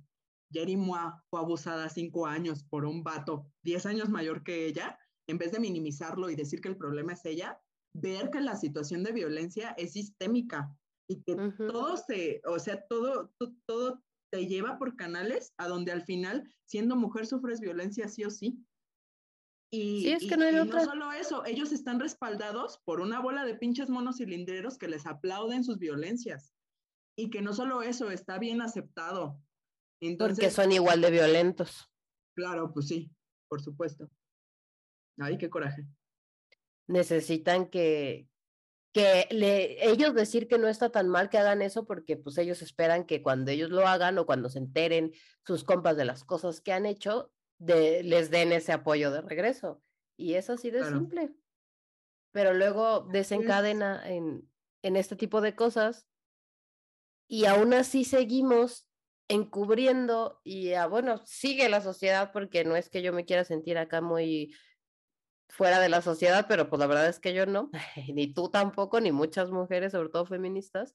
Jerry 0.52 0.76
Moa 0.76 1.24
fue 1.30 1.40
abusada 1.40 1.90
cinco 1.90 2.26
años 2.26 2.64
por 2.64 2.86
un 2.86 3.04
vato 3.04 3.46
diez 3.64 3.86
años 3.86 4.10
mayor 4.10 4.44
que 4.44 4.66
ella, 4.66 5.00
en 5.28 5.38
vez 5.38 5.52
de 5.52 5.60
minimizarlo 5.60 6.30
y 6.30 6.36
decir 6.36 6.62
que 6.62 6.70
el 6.70 6.78
problema 6.78 7.14
es 7.14 7.26
ella, 7.26 7.62
ver 7.94 8.30
que 8.32 8.42
la 8.42 8.56
situación 8.56 9.04
de 9.04 9.14
violencia 9.14 9.72
es 9.78 9.94
sistémica 9.94 10.76
y 11.08 11.22
que 11.24 11.36
todo 11.58 11.98
se, 11.98 12.42
o 12.46 12.60
sea, 12.60 12.86
todo, 12.88 13.34
todo, 13.66 14.02
te 14.32 14.48
lleva 14.48 14.78
por 14.78 14.96
canales 14.96 15.54
a 15.58 15.68
donde 15.68 15.92
al 15.92 16.04
final, 16.04 16.50
siendo 16.66 16.96
mujer, 16.96 17.28
sufres 17.28 17.60
violencia 17.60 18.08
sí 18.08 18.24
o 18.24 18.30
sí. 18.30 18.66
Y, 19.74 20.08
es 20.10 20.26
que 20.28 20.38
no, 20.38 20.46
hay 20.46 20.54
no 20.54 20.84
solo 20.84 21.12
eso, 21.12 21.46
ellos 21.46 21.72
están 21.72 22.00
respaldados 22.00 22.82
por 22.86 23.02
una 23.02 23.22
bola 23.22 23.46
de 23.46 23.56
pinches 23.56 23.90
monos 23.90 24.18
cilindreros 24.18 24.78
que 24.78 24.88
les 24.88 25.06
aplauden 25.06 25.64
sus 25.64 25.80
violencias 25.80 26.51
y 27.16 27.30
que 27.30 27.42
no 27.42 27.54
solo 27.54 27.82
eso, 27.82 28.12
está 28.12 28.40
bien 28.40 28.62
aceptado. 28.62 29.40
Entonces, 30.02 30.38
Porque 30.38 30.52
son 30.52 30.72
igual 30.72 31.02
de 31.02 31.12
violentos. 31.12 31.90
Claro, 32.36 32.72
pues 32.74 32.88
sí, 32.88 33.12
por 33.48 33.62
supuesto. 33.62 34.10
Ay, 35.20 35.38
qué 35.38 35.50
coraje. 35.50 35.86
Necesitan 36.88 37.68
que, 37.68 38.28
que 38.94 39.28
le, 39.30 39.88
ellos 39.88 40.16
decir 40.16 40.48
que 40.48 40.58
no 40.58 40.68
está 40.68 40.90
tan 40.90 41.08
mal 41.10 41.30
que 41.30 41.38
hagan 41.38 41.62
eso 41.62 41.86
porque 41.86 42.18
pues 42.18 42.38
ellos 42.38 42.62
esperan 42.62 43.06
que 43.06 43.22
cuando 43.22 43.52
ellos 43.52 43.70
lo 43.70 43.88
hagan 43.88 44.18
o 44.18 44.26
cuando 44.26 44.50
se 44.50 44.60
enteren 44.60 45.14
sus 45.46 45.64
compas 45.64 45.98
de 45.98 46.06
las 46.06 46.24
cosas 46.24 46.62
que 46.62 46.74
han 46.74 46.86
hecho, 46.86 47.32
de, 47.60 48.04
les 48.04 48.32
den 48.32 48.52
ese 48.52 48.72
apoyo 48.72 49.12
de 49.12 49.22
regreso. 49.22 49.84
Y 50.18 50.34
es 50.34 50.50
así 50.50 50.72
de 50.72 50.84
simple. 50.86 51.36
Pero 52.32 52.54
luego 52.54 53.02
desencadena 53.12 54.10
en, 54.10 54.50
en 54.82 54.96
este 54.96 55.16
tipo 55.16 55.42
de 55.42 55.56
cosas 55.56 56.08
y 57.32 57.46
aún 57.46 57.74
así 57.74 58.04
seguimos 58.04 58.90
encubriendo 59.30 60.42
y 60.44 60.74
ah, 60.74 60.88
bueno, 60.88 61.22
sigue 61.26 61.70
la 61.70 61.80
sociedad 61.80 62.34
porque 62.34 62.66
no 62.66 62.76
es 62.76 62.90
que 62.90 63.02
yo 63.02 63.14
me 63.14 63.24
quiera 63.24 63.46
sentir 63.46 63.78
acá 63.78 64.02
muy 64.02 64.54
fuera 65.48 65.80
de 65.80 65.88
la 65.88 66.02
sociedad, 66.02 66.46
pero 66.50 66.70
pues 66.70 66.82
la 66.82 66.88
verdad 66.88 67.08
es 67.08 67.22
que 67.22 67.34
yo 67.34 67.46
no, 67.46 67.70
ni 68.14 68.34
tú 68.34 68.50
tampoco, 68.50 69.00
ni 69.00 69.14
muchas 69.14 69.50
mujeres, 69.50 69.94
sobre 69.94 70.10
todo 70.10 70.26
feministas, 70.26 70.94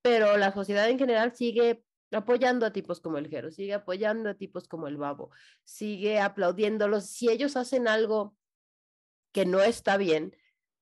pero 0.00 0.38
la 0.38 0.50
sociedad 0.54 0.88
en 0.88 0.98
general 0.98 1.36
sigue 1.36 1.84
apoyando 2.10 2.64
a 2.64 2.72
tipos 2.72 3.02
como 3.02 3.18
el 3.18 3.28
Jero, 3.28 3.50
sigue 3.50 3.74
apoyando 3.74 4.30
a 4.30 4.34
tipos 4.34 4.68
como 4.68 4.88
el 4.88 4.96
Babo, 4.96 5.30
sigue 5.62 6.20
aplaudiéndolos. 6.20 7.04
Si 7.10 7.28
ellos 7.28 7.54
hacen 7.54 7.86
algo 7.86 8.34
que 9.30 9.44
no 9.44 9.60
está 9.60 9.98
bien, 9.98 10.34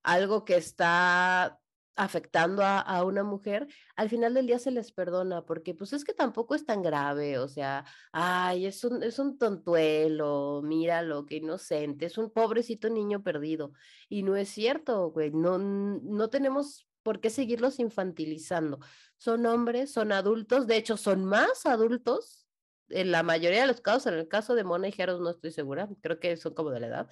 algo 0.03 0.45
que 0.45 0.55
está 0.55 1.59
afectando 1.95 2.61
a, 2.63 3.03
una 3.03 3.23
mujer, 3.23 3.67
al 3.95 4.09
final 4.09 4.33
del 4.33 4.47
día 4.47 4.59
se 4.59 4.71
les 4.71 4.91
perdona, 4.91 5.45
porque 5.45 5.73
pues 5.73 5.93
es 5.93 6.03
que 6.03 6.13
tampoco 6.13 6.55
es 6.55 6.65
tan 6.65 6.81
grave, 6.81 7.39
o 7.39 7.47
sea, 7.47 7.85
ay, 8.11 8.65
es 8.65 8.83
un, 8.83 9.01
es 9.01 9.17
un 9.17 9.37
tontuelo, 9.37 10.61
míralo, 10.63 11.25
qué 11.25 11.37
inocente, 11.37 12.05
es 12.07 12.17
un 12.17 12.31
pobrecito 12.31 12.89
niño 12.89 13.23
perdido. 13.23 13.71
Y 14.09 14.23
no 14.23 14.35
es 14.35 14.49
cierto, 14.49 15.11
güey, 15.11 15.31
no, 15.31 15.57
no 15.57 16.29
tenemos 16.29 16.87
por 17.01 17.21
qué 17.21 17.29
seguirlos 17.29 17.79
infantilizando. 17.79 18.79
Son 19.17 19.45
hombres, 19.45 19.91
son 19.91 20.11
adultos, 20.11 20.67
de 20.67 20.77
hecho 20.77 20.97
son 20.97 21.23
más 21.23 21.65
adultos 21.65 22.45
en 22.89 23.11
la 23.11 23.23
mayoría 23.23 23.61
de 23.61 23.67
los 23.67 23.81
casos, 23.81 24.07
en 24.07 24.19
el 24.19 24.27
caso 24.27 24.53
de 24.55 24.63
Mona 24.63 24.87
y 24.87 24.91
Jeros 24.91 25.21
no 25.21 25.29
estoy 25.29 25.51
segura, 25.51 25.89
creo 26.01 26.19
que 26.19 26.35
son 26.37 26.53
como 26.53 26.71
de 26.71 26.81
la 26.81 26.87
edad, 26.87 27.09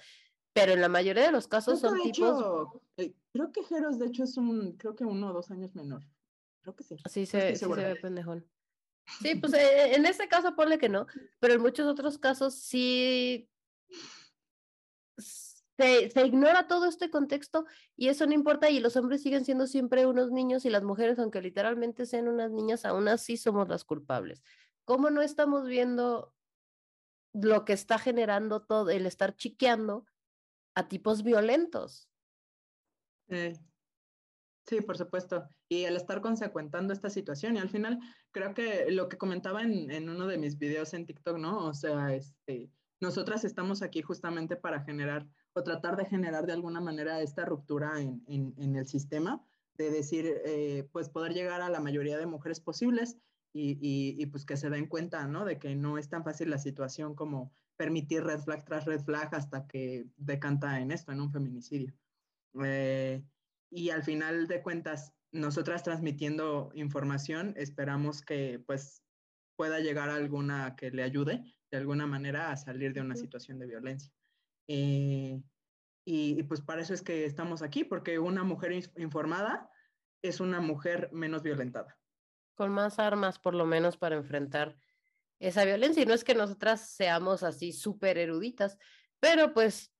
pero 0.52 0.72
en 0.72 0.80
la 0.80 0.88
mayoría 0.88 1.24
de 1.24 1.32
los 1.32 1.48
casos 1.48 1.80
son 1.80 2.00
tipos. 2.02 2.68
Eh, 2.96 3.14
creo 3.34 3.50
que 3.50 3.64
Jeros, 3.64 3.98
de 3.98 4.06
hecho, 4.06 4.22
es 4.22 4.36
un, 4.36 4.76
creo 4.76 4.94
que 4.94 5.04
uno 5.04 5.30
o 5.30 5.32
dos 5.32 5.50
años 5.50 5.74
menor. 5.74 6.04
Creo 6.62 6.76
que 6.76 6.84
sí. 6.84 6.96
Sí, 7.10 7.26
se, 7.26 7.56
sí 7.56 7.64
se 7.64 7.66
ve 7.66 7.96
pendejón. 7.96 8.48
Sí, 9.20 9.34
pues 9.34 9.52
eh, 9.52 9.96
en 9.96 10.06
este 10.06 10.28
caso 10.28 10.54
ponle 10.54 10.78
que 10.78 10.88
no, 10.88 11.06
pero 11.40 11.54
en 11.54 11.60
muchos 11.60 11.86
otros 11.86 12.16
casos 12.16 12.54
sí 12.54 13.50
se, 15.18 16.08
se, 16.08 16.26
ignora 16.26 16.68
todo 16.68 16.86
este 16.86 17.10
contexto 17.10 17.66
y 17.96 18.08
eso 18.08 18.26
no 18.26 18.32
importa 18.32 18.70
y 18.70 18.80
los 18.80 18.96
hombres 18.96 19.22
siguen 19.22 19.44
siendo 19.44 19.66
siempre 19.66 20.06
unos 20.06 20.30
niños 20.30 20.64
y 20.64 20.70
las 20.70 20.84
mujeres, 20.84 21.18
aunque 21.18 21.42
literalmente 21.42 22.06
sean 22.06 22.28
unas 22.28 22.50
niñas, 22.50 22.86
aún 22.86 23.08
así 23.08 23.36
somos 23.36 23.68
las 23.68 23.84
culpables. 23.84 24.42
¿Cómo 24.86 25.10
no 25.10 25.20
estamos 25.20 25.66
viendo 25.66 26.32
lo 27.34 27.64
que 27.64 27.72
está 27.72 27.98
generando 27.98 28.62
todo 28.62 28.90
el 28.90 29.06
estar 29.06 29.36
chiqueando 29.36 30.06
a 30.74 30.88
tipos 30.88 31.22
violentos. 31.22 32.08
Sí, 33.28 34.80
por 34.80 34.96
supuesto. 34.96 35.46
Y 35.68 35.84
el 35.84 35.96
estar 35.96 36.20
consecuentando 36.20 36.92
esta 36.92 37.10
situación. 37.10 37.56
Y 37.56 37.60
al 37.60 37.70
final, 37.70 38.00
creo 38.30 38.54
que 38.54 38.90
lo 38.90 39.08
que 39.08 39.18
comentaba 39.18 39.62
en, 39.62 39.90
en 39.90 40.08
uno 40.08 40.26
de 40.26 40.38
mis 40.38 40.58
videos 40.58 40.94
en 40.94 41.06
TikTok, 41.06 41.38
¿no? 41.38 41.66
O 41.66 41.74
sea, 41.74 42.14
este, 42.14 42.70
nosotras 43.00 43.44
estamos 43.44 43.82
aquí 43.82 44.02
justamente 44.02 44.56
para 44.56 44.82
generar 44.82 45.26
o 45.54 45.62
tratar 45.62 45.96
de 45.96 46.06
generar 46.06 46.46
de 46.46 46.52
alguna 46.52 46.80
manera 46.80 47.20
esta 47.20 47.44
ruptura 47.44 48.00
en, 48.00 48.24
en, 48.26 48.76
el 48.76 48.86
sistema, 48.86 49.44
de 49.74 49.90
decir, 49.90 50.26
eh, 50.44 50.88
pues 50.92 51.08
poder 51.08 51.32
llegar 51.32 51.60
a 51.60 51.68
la 51.68 51.80
mayoría 51.80 52.18
de 52.18 52.26
mujeres 52.26 52.60
posibles 52.60 53.18
y, 53.52 53.72
y, 53.80 54.20
y, 54.20 54.26
pues 54.26 54.44
que 54.44 54.56
se 54.56 54.68
den 54.68 54.86
cuenta, 54.86 55.26
¿no? 55.28 55.44
De 55.44 55.58
que 55.58 55.76
no 55.76 55.96
es 55.96 56.08
tan 56.08 56.24
fácil 56.24 56.50
la 56.50 56.58
situación 56.58 57.14
como 57.14 57.52
permitir 57.76 58.24
red 58.24 58.40
flag 58.40 58.64
tras 58.64 58.84
red 58.84 59.00
flag 59.02 59.32
hasta 59.34 59.66
que 59.66 60.06
decanta 60.16 60.80
en 60.80 60.90
esto, 60.90 61.12
en 61.12 61.20
un 61.20 61.30
feminicidio. 61.30 61.94
Eh, 62.62 63.24
y 63.70 63.90
al 63.90 64.02
final 64.02 64.46
de 64.46 64.62
cuentas, 64.62 65.12
nosotras 65.32 65.82
transmitiendo 65.82 66.70
información, 66.74 67.54
esperamos 67.56 68.22
que 68.22 68.62
pues 68.66 69.02
pueda 69.56 69.80
llegar 69.80 70.10
a 70.10 70.16
alguna 70.16 70.76
que 70.76 70.90
le 70.90 71.02
ayude 71.02 71.54
de 71.70 71.78
alguna 71.78 72.06
manera 72.06 72.50
a 72.50 72.56
salir 72.56 72.92
de 72.92 73.00
una 73.00 73.16
situación 73.16 73.58
de 73.58 73.66
violencia. 73.66 74.12
Eh, 74.68 75.42
y, 76.06 76.38
y, 76.38 76.42
pues 76.44 76.60
para 76.60 76.82
eso 76.82 76.94
es 76.94 77.02
que 77.02 77.24
estamos 77.24 77.62
aquí, 77.62 77.82
porque 77.82 78.18
una 78.18 78.44
mujer 78.44 78.72
informada 78.96 79.70
es 80.22 80.40
una 80.40 80.60
mujer 80.60 81.10
menos 81.12 81.42
violentada. 81.42 81.98
Con 82.54 82.70
más 82.70 82.98
armas, 82.98 83.38
por 83.38 83.54
lo 83.54 83.66
menos, 83.66 83.96
para 83.96 84.16
enfrentar 84.16 84.76
esa 85.40 85.64
violencia. 85.64 86.02
Y 86.02 86.06
no 86.06 86.14
es 86.14 86.24
que 86.24 86.34
nosotras 86.34 86.88
seamos 86.90 87.42
así 87.42 87.72
súper 87.72 88.18
eruditas, 88.18 88.78
pero 89.20 89.52
pues 89.52 89.93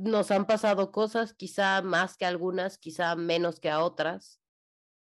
nos 0.00 0.30
han 0.30 0.46
pasado 0.46 0.92
cosas, 0.92 1.34
quizá 1.34 1.82
más 1.82 2.16
que 2.16 2.26
algunas, 2.26 2.78
quizá 2.78 3.14
menos 3.16 3.60
que 3.60 3.70
a 3.70 3.82
otras, 3.84 4.40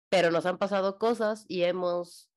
pero 0.09 0.31
nos 0.31 0.47
han 0.47 0.59
pasado 0.59 0.99
cosas 0.99 1.45
y 1.49 1.63
hemos 1.63 2.31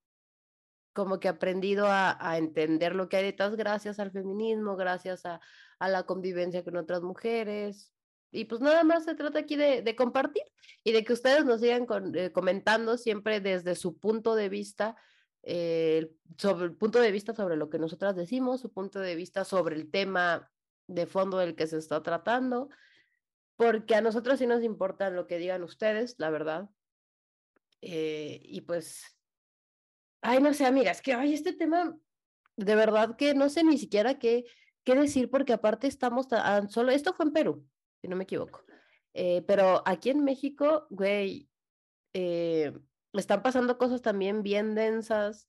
como 0.93 1.19
que 1.19 1.27
aprendido 1.27 1.85
a, 1.87 2.37
entender 2.37 2.95
lo 2.95 3.07
que 3.07 3.17
hay 3.17 3.23
detrás 3.23 3.55
gracias 3.55 3.99
al 3.99 4.11
feminismo, 4.11 4.75
gracias 4.75 5.25
a, 5.25 5.39
a, 5.77 5.89
la 5.89 6.03
convivencia 6.03 6.63
con 6.63 6.75
otras 6.75 7.03
mujeres. 7.03 7.93
Y 8.31 8.45
pues 8.45 8.61
nada 8.61 8.83
más 8.83 9.05
se 9.05 9.13
trata 9.13 9.39
aquí 9.39 9.55
de, 9.55 9.83
de 9.83 9.95
compartir 9.95 10.43
y 10.83 10.91
de 10.91 11.03
que 11.03 11.13
ustedes 11.13 11.45
nos 11.45 11.61
sigan 11.61 11.85
con, 11.85 12.15
eh, 12.15 12.31
comentando 12.31 12.97
siempre 12.97 13.39
desde 13.41 13.75
su 13.75 13.97
punto 13.99 14.35
de 14.35 14.49
vista 14.49 14.95
eh, 15.43 16.11
sobre 16.37 16.65
el 16.65 16.75
punto 16.75 16.99
de 16.99 17.11
vista 17.11 17.33
sobre 17.33 17.55
lo 17.55 17.69
que 17.69 17.79
nosotras 17.79 18.15
decimos, 18.15 18.59
su 18.59 18.73
punto 18.73 18.99
de 18.99 19.15
vista 19.15 19.45
sobre 19.45 19.75
el 19.77 19.89
tema 19.89 20.51
de 20.87 21.05
fondo 21.05 21.37
del 21.37 21.55
que 21.55 21.67
se 21.67 21.77
está 21.77 22.01
tratando, 22.01 22.69
porque 23.55 23.95
a 23.95 24.01
nosotros 24.01 24.39
sí 24.39 24.47
nos 24.47 24.63
importa 24.63 25.09
lo 25.09 25.27
que 25.27 25.37
digan 25.37 25.63
ustedes, 25.63 26.15
la 26.17 26.29
verdad. 26.29 26.69
Eh, 27.81 28.39
y 28.43 28.61
pues, 28.61 29.17
ay, 30.21 30.41
no 30.41 30.53
sé, 30.53 30.65
amigas, 30.65 31.01
que 31.01 31.13
ay, 31.13 31.33
este 31.33 31.53
tema, 31.53 31.97
de 32.55 32.75
verdad 32.75 33.15
que 33.17 33.33
no 33.33 33.49
sé 33.49 33.63
ni 33.63 33.77
siquiera 33.77 34.17
qué, 34.17 34.45
qué 34.83 34.95
decir, 34.95 35.29
porque 35.29 35.53
aparte 35.53 35.87
estamos 35.87 36.27
tan 36.27 36.69
solo, 36.69 36.91
esto 36.91 37.13
fue 37.13 37.25
en 37.25 37.33
Perú, 37.33 37.67
si 38.01 38.07
no 38.07 38.15
me 38.15 38.23
equivoco, 38.23 38.63
eh, 39.13 39.43
pero 39.47 39.83
aquí 39.85 40.09
en 40.09 40.23
México, 40.23 40.87
güey, 40.89 41.49
eh, 42.13 42.73
están 43.13 43.41
pasando 43.41 43.77
cosas 43.77 44.01
también 44.01 44.43
bien 44.43 44.75
densas. 44.75 45.47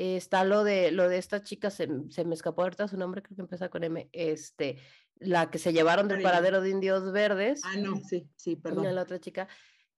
Eh, 0.00 0.16
está 0.16 0.44
lo 0.44 0.64
de, 0.64 0.92
lo 0.92 1.10
de 1.10 1.18
esta 1.18 1.42
chica, 1.42 1.68
se, 1.68 1.86
se, 2.08 2.24
me 2.24 2.34
escapó 2.34 2.62
ahorita 2.62 2.88
su 2.88 2.96
nombre, 2.96 3.20
creo 3.20 3.36
que 3.36 3.42
empieza 3.42 3.68
con 3.68 3.84
M, 3.84 4.08
este, 4.12 4.78
la 5.16 5.50
que 5.50 5.58
se 5.58 5.74
llevaron 5.74 6.08
del 6.08 6.22
paradero 6.22 6.62
de 6.62 6.70
indios 6.70 7.12
verdes. 7.12 7.60
Ah, 7.66 7.76
no, 7.76 8.00
sí, 8.08 8.26
sí, 8.34 8.56
perdón. 8.56 8.94
La 8.94 9.02
otra 9.02 9.20
chica, 9.20 9.46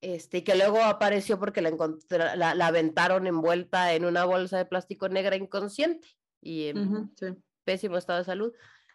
este, 0.00 0.38
y 0.38 0.42
que 0.42 0.56
luego 0.56 0.82
apareció 0.82 1.38
porque 1.38 1.62
la, 1.62 1.70
la, 2.34 2.56
la, 2.56 2.66
aventaron 2.66 3.28
envuelta 3.28 3.94
en 3.94 4.04
una 4.04 4.24
bolsa 4.24 4.58
de 4.58 4.64
plástico 4.64 5.08
negra 5.08 5.36
inconsciente 5.36 6.08
y 6.40 6.66
en 6.66 7.12
pésimo 7.62 7.96
estado 7.96 8.18
de 8.18 8.24
salud. 8.24 8.52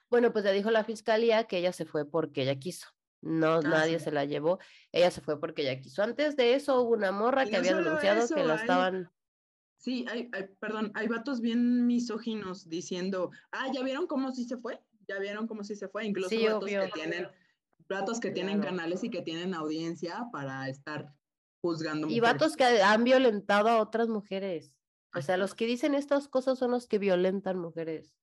Bueno, 0.09 0.33
pues 0.33 0.43
ya 0.43 0.51
dijo 0.51 0.71
la 0.71 0.83
fiscalía 0.83 1.45
que 1.45 1.59
ella 1.59 1.71
se 1.71 1.85
fue 1.85 2.03
porque 2.03 2.41
ella 2.41 2.59
quiso. 2.59 2.89
No, 3.21 3.53
ah, 3.53 3.61
nadie 3.61 4.01
se 4.01 4.11
la 4.11 4.25
llevó. 4.25 4.59
Ella 4.91 5.09
se 5.09 5.21
fue 5.21 5.39
porque 5.39 5.61
ella 5.61 5.79
quiso. 5.79 6.03
Antes 6.03 6.35
de 6.35 6.55
eso 6.55 6.81
hubo 6.81 6.91
una 6.91 7.13
morra 7.13 7.45
que 7.45 7.55
había 7.55 7.77
denunciado 7.77 8.27
que 8.27 8.43
la 8.43 8.55
estaban. 8.55 9.09
Sí, 9.77 10.05
hay, 10.09 10.29
hay, 10.33 10.47
perdón, 10.59 10.91
hay 10.95 11.07
vatos 11.07 11.39
bien 11.39 11.85
misóginos 11.85 12.67
diciendo, 12.67 13.31
ah, 13.51 13.71
¿ya 13.73 13.83
vieron 13.83 14.07
cómo 14.07 14.31
sí 14.31 14.43
se 14.43 14.57
fue? 14.57 14.81
¿Ya 15.07 15.19
vieron 15.19 15.47
cómo 15.47 15.63
sí 15.63 15.75
se 15.75 15.87
fue? 15.87 16.05
Incluso 16.05 16.29
sí, 16.29 16.45
vatos 16.45 16.65
que 16.65 16.91
tienen, 16.93 17.27
vatos 17.87 18.19
que 18.19 18.31
tienen 18.31 18.59
canales 18.59 19.03
y 19.03 19.09
que 19.09 19.21
tienen 19.21 19.53
audiencia 19.53 20.27
para 20.31 20.67
estar 20.67 21.13
juzgando. 21.61 22.09
Y 22.09 22.19
vatos 22.19 22.55
que 22.55 22.63
han 22.63 23.03
violentado 23.03 23.69
a 23.69 23.81
otras 23.81 24.09
mujeres. 24.09 24.73
O 25.15 25.21
sea, 25.21 25.37
los 25.37 25.55
que 25.55 25.65
dicen 25.65 25.95
estas 25.95 26.27
cosas 26.27 26.59
son 26.59 26.71
los 26.71 26.87
que 26.87 26.99
violentan 26.99 27.57
mujeres. 27.57 28.13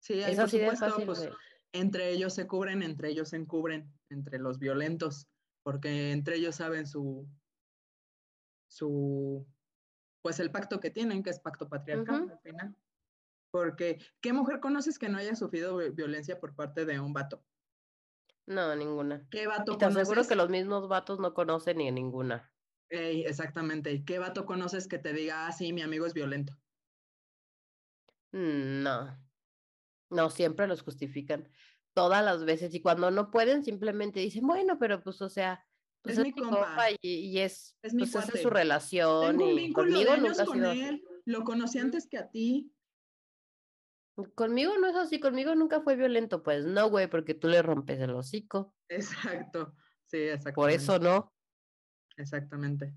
Sí, 0.00 0.20
es 0.20 0.38
así 0.38 0.58
de 0.58 0.76
fácil, 0.76 1.06
pues, 1.06 1.28
entre 1.72 2.10
ellos 2.10 2.34
se 2.34 2.46
cubren, 2.46 2.82
entre 2.82 3.10
ellos 3.10 3.30
se 3.30 3.36
encubren, 3.36 3.92
entre 4.10 4.38
los 4.38 4.58
violentos, 4.58 5.26
porque 5.62 6.12
entre 6.12 6.36
ellos 6.36 6.56
saben 6.56 6.86
su, 6.86 7.28
su, 8.68 9.46
pues 10.26 10.40
el 10.40 10.50
pacto 10.50 10.80
que 10.80 10.90
tienen, 10.90 11.22
que 11.22 11.30
es 11.30 11.38
pacto 11.38 11.68
patriarcal 11.68 12.28
al 12.28 12.40
final. 12.40 12.76
Porque, 13.52 14.04
¿qué 14.20 14.32
mujer 14.32 14.58
conoces 14.58 14.98
que 14.98 15.08
no 15.08 15.18
haya 15.18 15.36
sufrido 15.36 15.76
violencia 15.92 16.40
por 16.40 16.56
parte 16.56 16.84
de 16.84 16.98
un 16.98 17.12
vato? 17.12 17.44
No, 18.44 18.74
ninguna. 18.74 19.24
¿Qué 19.30 19.46
vato 19.46 19.74
y 19.74 19.78
te 19.78 19.84
aseguro 19.84 20.26
que 20.26 20.34
los 20.34 20.48
mismos 20.48 20.88
vatos 20.88 21.20
no 21.20 21.32
conocen 21.32 21.78
ni 21.78 21.86
a 21.86 21.92
ninguna. 21.92 22.52
Ey, 22.88 23.22
exactamente. 23.22 24.04
¿Qué 24.04 24.18
vato 24.18 24.46
conoces 24.46 24.88
que 24.88 24.98
te 24.98 25.12
diga, 25.12 25.46
ah, 25.46 25.52
sí, 25.52 25.72
mi 25.72 25.82
amigo 25.82 26.06
es 26.06 26.12
violento? 26.12 26.54
Mm, 28.32 28.82
no. 28.82 29.16
No, 30.10 30.30
siempre 30.30 30.66
los 30.66 30.82
justifican 30.82 31.48
todas 31.94 32.24
las 32.24 32.44
veces 32.44 32.74
y 32.74 32.82
cuando 32.82 33.12
no 33.12 33.30
pueden 33.30 33.62
simplemente 33.62 34.18
dicen, 34.18 34.44
bueno, 34.44 34.76
pero 34.80 35.00
pues 35.04 35.22
o 35.22 35.28
sea, 35.28 35.64
pues 36.06 36.18
es, 36.18 36.24
mi 36.24 36.32
compa, 36.32 36.86
y, 37.02 37.38
es, 37.38 37.76
es, 37.82 37.94
mi 37.94 38.06
pues, 38.06 38.28
es 38.28 38.42
su 38.42 38.50
relación 38.50 39.38
Tengo 39.38 39.50
un 39.52 39.58
y 39.58 39.72
conmigo 39.72 40.16
nunca 40.16 40.44
con 40.44 40.64
él. 40.64 41.04
Lo 41.24 41.42
conocí 41.42 41.78
antes 41.78 42.06
que 42.06 42.18
a 42.18 42.30
ti. 42.30 42.72
Conmigo 44.34 44.78
no 44.78 44.86
es 44.86 44.94
así, 44.94 45.20
conmigo 45.20 45.54
nunca 45.54 45.80
fue 45.80 45.96
violento, 45.96 46.42
pues 46.42 46.64
no, 46.64 46.88
güey, 46.88 47.08
porque 47.08 47.34
tú 47.34 47.48
le 47.48 47.60
rompes 47.60 48.00
el 48.00 48.14
hocico. 48.14 48.72
Exacto, 48.88 49.74
sí, 50.06 50.18
exacto. 50.18 50.54
Por 50.54 50.70
eso 50.70 50.98
no. 50.98 51.34
Exactamente. 52.16 52.94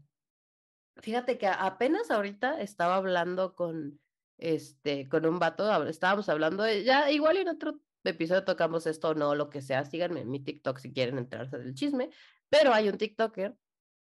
Fíjate 0.97 1.37
que 1.37 1.47
apenas 1.47 2.11
ahorita 2.11 2.61
estaba 2.61 2.95
hablando 2.95 3.55
con, 3.55 3.99
este, 4.37 5.09
con 5.09 5.25
un 5.25 5.39
vato, 5.39 5.87
estábamos 5.87 6.29
hablando, 6.29 6.63
de, 6.63 6.83
ya 6.83 7.11
igual 7.11 7.37
en 7.37 7.49
otro 7.49 7.81
episodio 8.03 8.45
tocamos 8.45 8.87
esto 8.87 9.09
o 9.09 9.13
no, 9.15 9.35
lo 9.35 9.49
que 9.49 9.61
sea, 9.61 9.83
síganme 9.85 10.21
en 10.21 10.31
mi 10.31 10.39
TikTok 10.39 10.77
si 10.77 10.93
quieren 10.93 11.17
enterarse 11.17 11.57
del 11.57 11.73
chisme, 11.73 12.09
pero 12.49 12.73
hay 12.73 12.89
un 12.89 12.97
TikToker 12.97 13.55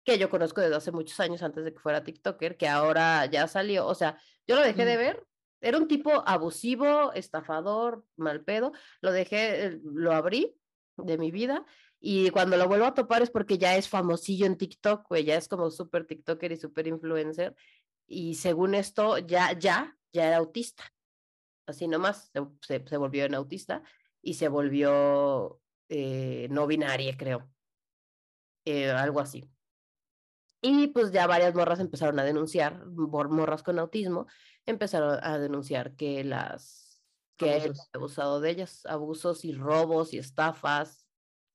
que 0.05 0.18
yo 0.18 0.30
conozco 0.30 0.61
desde 0.61 0.76
hace 0.76 0.93
muchos 0.93 1.20
años 1.20 1.43
antes 1.43 1.64
de 1.64 1.72
que 1.72 1.78
fuera 1.78 2.05
TikToker, 2.05 2.57
que 2.57 2.68
ahora 2.68 3.26
ya 3.26 3.47
salió, 3.47 3.86
o 3.86 3.95
sea, 3.95 4.18
yo 4.47 4.57
lo 4.57 4.62
dejé 4.62 4.84
de 4.84 4.97
ver, 4.97 5.26
era 5.61 5.76
un 5.78 5.88
tipo 5.88 6.22
abusivo, 6.26 7.12
estafador, 7.12 8.05
mal 8.16 8.43
pedo, 8.43 8.72
lo 9.03 9.12
dejé, 9.12 9.78
lo 9.84 10.12
abrí 10.12 10.57
de 10.97 11.18
mi 11.18 11.30
vida 11.30 11.64
Y 12.01 12.30
cuando 12.30 12.57
lo 12.57 12.66
vuelvo 12.66 12.86
a 12.86 12.95
topar 12.95 13.22
es 13.22 13.30
porque 13.30 13.59
ya 13.59 13.76
es 13.76 13.88
famosillo 13.88 14.47
en 14.47 14.57
TikTok, 14.57 15.07
güey, 15.09 15.24
ya 15.24 15.36
es 15.36 15.49
como 15.49 15.70
súper 15.70 16.07
TikToker 16.07 16.53
y 16.53 16.57
súper 16.57 16.86
influencer. 16.86 17.55
Y 18.07 18.36
según 18.36 18.74
esto, 18.74 19.18
ya, 19.18 19.53
ya, 19.59 19.97
ya 20.12 20.28
era 20.28 20.38
autista. 20.38 20.82
Así 21.66 21.86
nomás, 21.86 22.30
se, 22.62 22.84
se, 22.86 22.97
volvió 22.97 23.26
en 23.26 23.34
autista 23.34 23.82
y 24.22 24.34
se 24.34 24.49
volvió 24.49 25.61
eh, 25.88 26.49
no 26.51 26.66
binaria, 26.66 27.16
creo. 27.16 27.51
Eh, 28.64 28.90
algo 28.90 29.20
así. 29.20 29.50
Y 30.62 30.88
pues 30.88 31.11
ya 31.11 31.26
varias 31.26 31.54
morras 31.54 31.80
empezaron 31.80 32.18
a 32.18 32.24
denunciar, 32.24 32.84
morras 32.86 33.62
con 33.62 33.78
autismo, 33.78 34.26
empezaron 34.66 35.18
a 35.22 35.38
denunciar 35.38 35.96
que 35.96 36.22
las 36.22 37.02
que 37.36 37.54
han 37.54 37.72
abusado 37.94 38.40
de 38.40 38.50
ellas, 38.50 38.84
abusos 38.84 39.46
y 39.46 39.54
robos 39.54 40.12
y 40.12 40.18
estafas, 40.18 41.06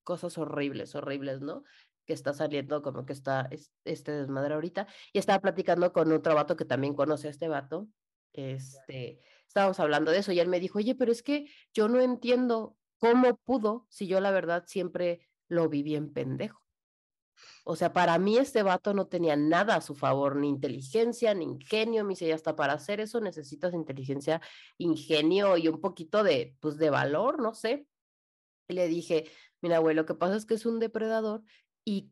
cosas 0.04 0.38
horribles, 0.40 0.96
horribles, 0.96 1.42
¿no? 1.42 1.64
Que 2.06 2.14
está 2.14 2.34
saliendo 2.34 2.82
como 2.82 3.06
que 3.06 3.14
está 3.14 3.48
este 3.84 4.12
desmadre 4.12 4.56
ahorita. 4.56 4.88
Y 5.14 5.20
estaba 5.20 5.40
platicando 5.40 5.94
con 5.94 6.12
otro 6.12 6.34
vato 6.34 6.56
que 6.56 6.66
también 6.66 6.96
conoce 6.96 7.28
a 7.28 7.32
este 7.32 7.48
vato. 7.48 7.88
Este, 8.34 9.22
estábamos 9.48 9.80
hablando 9.80 10.12
de 10.12 10.18
eso 10.20 10.32
y 10.32 10.40
él 10.40 10.48
me 10.48 10.60
dijo, 10.60 10.80
oye, 10.80 10.96
pero 10.96 11.12
es 11.12 11.22
que 11.22 11.48
yo 11.74 11.88
no 11.88 12.02
entiendo 12.02 12.76
cómo 12.98 13.38
pudo 13.38 13.86
si 13.90 14.08
yo 14.08 14.20
la 14.20 14.32
verdad 14.32 14.64
siempre 14.66 15.30
lo 15.48 15.70
vi 15.70 15.84
bien 15.84 16.12
pendejo. 16.12 16.65
O 17.64 17.76
sea, 17.76 17.94
para 17.94 18.18
mí 18.18 18.38
este 18.38 18.64
vato 18.64 18.94
no 18.94 19.08
tenía 19.08 19.36
nada 19.36 19.76
a 19.76 19.82
su 19.82 19.96
favor, 19.96 20.36
ni 20.36 20.50
inteligencia, 20.50 21.34
ni 21.34 21.46
ingenio. 21.46 22.04
Me 22.04 22.12
dice, 22.12 22.28
ya 22.28 22.36
hasta 22.36 22.56
para 22.56 22.74
hacer 22.74 23.00
eso 23.00 23.20
necesitas 23.22 23.74
inteligencia, 23.74 24.42
ingenio 24.78 25.58
y 25.58 25.68
un 25.68 25.82
poquito 25.82 26.24
de, 26.24 26.56
pues, 26.60 26.78
de 26.78 26.90
valor, 26.90 27.42
no 27.42 27.54
sé. 27.54 27.88
Y 28.68 28.74
le 28.74 28.88
dije, 28.88 29.30
mira, 29.62 29.80
güey, 29.80 29.96
lo 29.96 30.06
que 30.06 30.16
pasa 30.16 30.36
es 30.36 30.46
que 30.46 30.56
es 30.56 30.66
un 30.66 30.80
depredador 30.80 31.44
y 31.84 32.12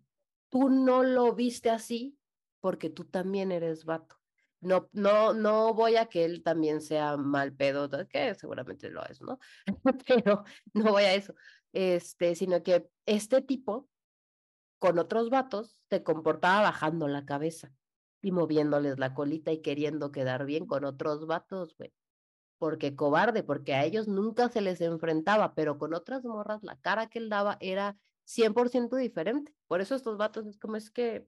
tú 0.50 0.70
no 0.70 1.04
lo 1.04 1.34
viste 1.34 1.70
así 1.70 2.18
porque 2.62 2.90
tú 2.90 3.06
también 3.06 3.52
eres 3.52 3.86
vato. 3.86 4.16
No, 4.62 4.90
no, 4.94 5.34
no 5.34 5.74
voy 5.74 5.98
a 5.98 6.06
que 6.06 6.24
él 6.24 6.42
también 6.42 6.80
sea 6.80 7.18
mal 7.18 7.54
pedo, 7.54 7.90
que 8.08 8.34
seguramente 8.36 8.90
lo 8.90 9.06
es, 9.06 9.22
¿no? 9.22 9.38
Pero 10.08 10.46
no 10.74 10.92
voy 10.94 11.04
a 11.04 11.14
eso. 11.16 11.36
Este, 11.74 12.36
sino 12.36 12.64
que 12.64 12.88
este 13.06 13.42
tipo 13.42 13.90
con 14.84 15.00
otros 15.00 15.30
vatos 15.30 15.80
se 15.90 16.04
comportaba 16.04 16.64
bajando 16.64 17.08
la 17.08 17.24
cabeza 17.24 17.72
y 18.22 18.34
moviéndoles 18.34 19.00
la 19.00 19.14
colita 19.14 19.54
y 19.54 19.62
queriendo 19.62 20.12
quedar 20.12 20.46
bien 20.46 20.66
con 20.66 20.84
otros 20.84 21.26
vatos, 21.26 21.74
güey. 21.78 21.94
Porque 22.58 22.94
cobarde, 22.94 23.44
porque 23.44 23.76
a 23.76 23.86
ellos 23.86 24.10
nunca 24.10 24.50
se 24.50 24.60
les 24.60 24.82
enfrentaba, 24.82 25.56
pero 25.56 25.78
con 25.78 25.94
otras 25.94 26.26
morras 26.26 26.64
la 26.64 26.76
cara 26.82 27.08
que 27.08 27.20
él 27.20 27.30
daba 27.30 27.56
era 27.62 27.98
100% 28.26 28.98
diferente. 28.98 29.56
Por 29.70 29.80
eso 29.80 29.96
estos 29.96 30.18
vatos 30.18 30.48
es 30.48 30.60
como 30.60 30.76
es 30.76 30.92
que, 30.92 31.26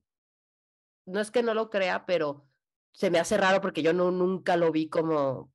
no 1.06 1.22
es 1.22 1.32
que 1.32 1.42
no 1.42 1.54
lo 1.54 1.70
crea, 1.70 2.06
pero 2.06 2.46
se 2.92 3.10
me 3.10 3.20
hace 3.20 3.38
raro 3.38 3.62
porque 3.62 3.84
yo 3.84 3.94
no, 3.94 4.12
nunca 4.12 4.58
lo 4.58 4.70
vi 4.74 4.90
como 4.90 5.50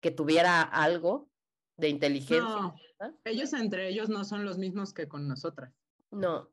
que 0.00 0.10
tuviera 0.10 0.60
algo 0.60 1.30
de 1.76 1.88
inteligencia. 1.88 2.74
ellos 3.22 3.52
entre 3.52 3.90
ellos 3.90 4.08
no 4.08 4.24
son 4.24 4.44
los 4.44 4.58
mismos 4.58 4.92
que 4.92 5.06
con 5.06 5.28
nosotras. 5.28 5.72
No, 6.10 6.50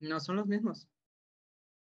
no 0.00 0.20
son 0.20 0.36
los 0.36 0.46
mismos. 0.46 0.88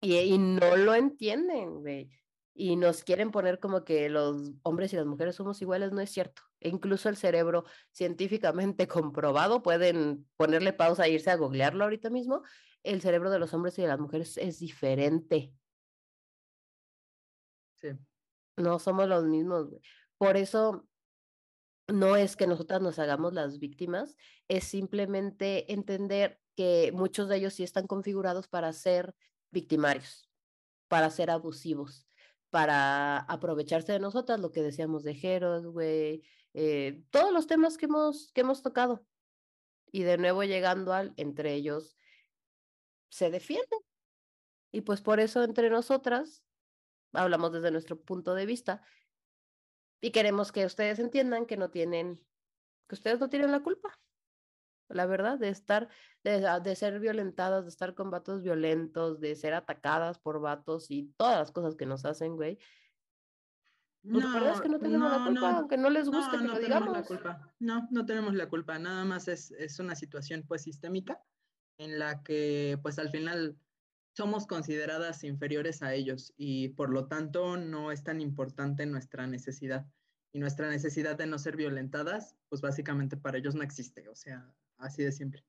Y, 0.00 0.16
y 0.16 0.38
no 0.38 0.76
lo 0.76 0.94
entienden, 0.94 1.80
güey. 1.80 2.10
Y 2.54 2.76
nos 2.76 3.02
quieren 3.02 3.30
poner 3.30 3.60
como 3.60 3.84
que 3.84 4.08
los 4.08 4.52
hombres 4.62 4.92
y 4.92 4.96
las 4.96 5.06
mujeres 5.06 5.36
somos 5.36 5.62
iguales, 5.62 5.92
no 5.92 6.00
es 6.00 6.10
cierto. 6.10 6.42
E 6.60 6.68
incluso 6.68 7.08
el 7.08 7.16
cerebro 7.16 7.64
científicamente 7.92 8.88
comprobado, 8.88 9.62
pueden 9.62 10.28
ponerle 10.36 10.72
pausa 10.72 11.06
e 11.06 11.12
irse 11.12 11.30
a 11.30 11.36
googlearlo 11.36 11.84
ahorita 11.84 12.10
mismo, 12.10 12.42
el 12.82 13.00
cerebro 13.00 13.30
de 13.30 13.38
los 13.38 13.54
hombres 13.54 13.78
y 13.78 13.82
de 13.82 13.88
las 13.88 14.00
mujeres 14.00 14.36
es 14.36 14.58
diferente. 14.58 15.54
Sí. 17.76 17.88
No 18.56 18.78
somos 18.78 19.08
los 19.08 19.24
mismos, 19.24 19.70
güey. 19.70 19.80
Por 20.18 20.36
eso 20.36 20.86
no 21.88 22.16
es 22.16 22.36
que 22.36 22.46
nosotras 22.46 22.80
nos 22.80 22.98
hagamos 22.98 23.32
las 23.32 23.58
víctimas, 23.58 24.16
es 24.48 24.64
simplemente 24.64 25.72
entender 25.72 26.41
que 26.54 26.92
muchos 26.92 27.28
de 27.28 27.36
ellos 27.36 27.54
sí 27.54 27.62
están 27.62 27.86
configurados 27.86 28.48
para 28.48 28.72
ser 28.72 29.14
victimarios, 29.50 30.30
para 30.88 31.10
ser 31.10 31.30
abusivos, 31.30 32.06
para 32.50 33.18
aprovecharse 33.18 33.92
de 33.92 34.00
nosotras, 34.00 34.40
lo 34.40 34.52
que 34.52 34.62
decíamos 34.62 35.02
de 35.04 35.18
Heroes, 35.20 35.64
güey, 35.64 36.22
eh, 36.54 37.02
todos 37.10 37.32
los 37.32 37.46
temas 37.46 37.78
que 37.78 37.86
hemos, 37.86 38.30
que 38.32 38.42
hemos 38.42 38.62
tocado. 38.62 39.06
Y 39.90 40.02
de 40.02 40.18
nuevo 40.18 40.42
llegando 40.42 40.92
al, 40.92 41.12
entre 41.16 41.54
ellos, 41.54 41.96
se 43.10 43.30
defienden. 43.30 43.80
Y 44.70 44.82
pues 44.82 45.02
por 45.02 45.20
eso 45.20 45.42
entre 45.42 45.70
nosotras, 45.70 46.42
hablamos 47.12 47.52
desde 47.52 47.70
nuestro 47.70 48.00
punto 48.00 48.34
de 48.34 48.46
vista, 48.46 48.82
y 50.00 50.10
queremos 50.10 50.50
que 50.50 50.66
ustedes 50.66 50.98
entiendan 50.98 51.46
que 51.46 51.56
no 51.56 51.70
tienen, 51.70 52.20
que 52.88 52.94
ustedes 52.94 53.20
no 53.20 53.28
tienen 53.28 53.52
la 53.52 53.62
culpa 53.62 53.98
la 54.92 55.06
verdad, 55.06 55.38
de 55.38 55.48
estar, 55.48 55.88
de, 56.24 56.46
ah, 56.46 56.60
de, 56.60 56.76
ser 56.76 57.00
violentadas, 57.00 57.64
de 57.64 57.70
estar 57.70 57.94
con 57.94 58.10
vatos 58.10 58.42
violentos, 58.42 59.20
de 59.20 59.34
ser 59.34 59.54
atacadas 59.54 60.18
por 60.18 60.40
vatos 60.40 60.90
y 60.90 61.12
todas 61.16 61.38
las 61.38 61.52
cosas 61.52 61.76
que 61.76 61.86
nos 61.86 62.04
hacen, 62.04 62.36
güey. 62.36 62.58
No, 64.02 64.14
pues, 64.14 64.24
la 64.24 64.32
verdad 64.32 64.54
es 64.54 64.60
que 64.60 64.68
no 64.68 64.78
tenemos 64.78 65.12
la 65.12 65.24
culpa, 65.24 65.56
aunque 65.58 65.76
no 65.76 65.90
les 65.90 66.08
guste 66.08 66.38
que 66.38 66.44
lo 66.44 66.58
digamos. 66.58 66.92
La 66.92 67.04
culpa. 67.04 67.54
No, 67.60 67.88
no 67.90 68.04
tenemos 68.04 68.34
la 68.34 68.48
culpa, 68.48 68.78
nada 68.78 69.04
más 69.04 69.28
es, 69.28 69.52
es 69.52 69.78
una 69.78 69.94
situación 69.94 70.44
pues 70.46 70.62
sistémica 70.62 71.22
en 71.78 71.98
la 71.98 72.22
que 72.22 72.78
pues 72.82 72.98
al 72.98 73.10
final 73.10 73.56
somos 74.14 74.46
consideradas 74.46 75.24
inferiores 75.24 75.82
a 75.82 75.94
ellos 75.94 76.34
y 76.36 76.68
por 76.70 76.90
lo 76.90 77.06
tanto 77.06 77.56
no 77.56 77.92
es 77.92 78.02
tan 78.02 78.20
importante 78.20 78.86
nuestra 78.86 79.26
necesidad. 79.26 79.86
Y 80.34 80.38
nuestra 80.38 80.70
necesidad 80.70 81.16
de 81.16 81.26
no 81.26 81.38
ser 81.38 81.56
violentadas, 81.56 82.36
pues 82.48 82.62
básicamente 82.62 83.18
para 83.18 83.36
ellos 83.36 83.54
no 83.54 83.62
existe. 83.62 84.08
O 84.08 84.14
sea, 84.14 84.50
así 84.82 85.02
de 85.02 85.12
siempre. 85.12 85.44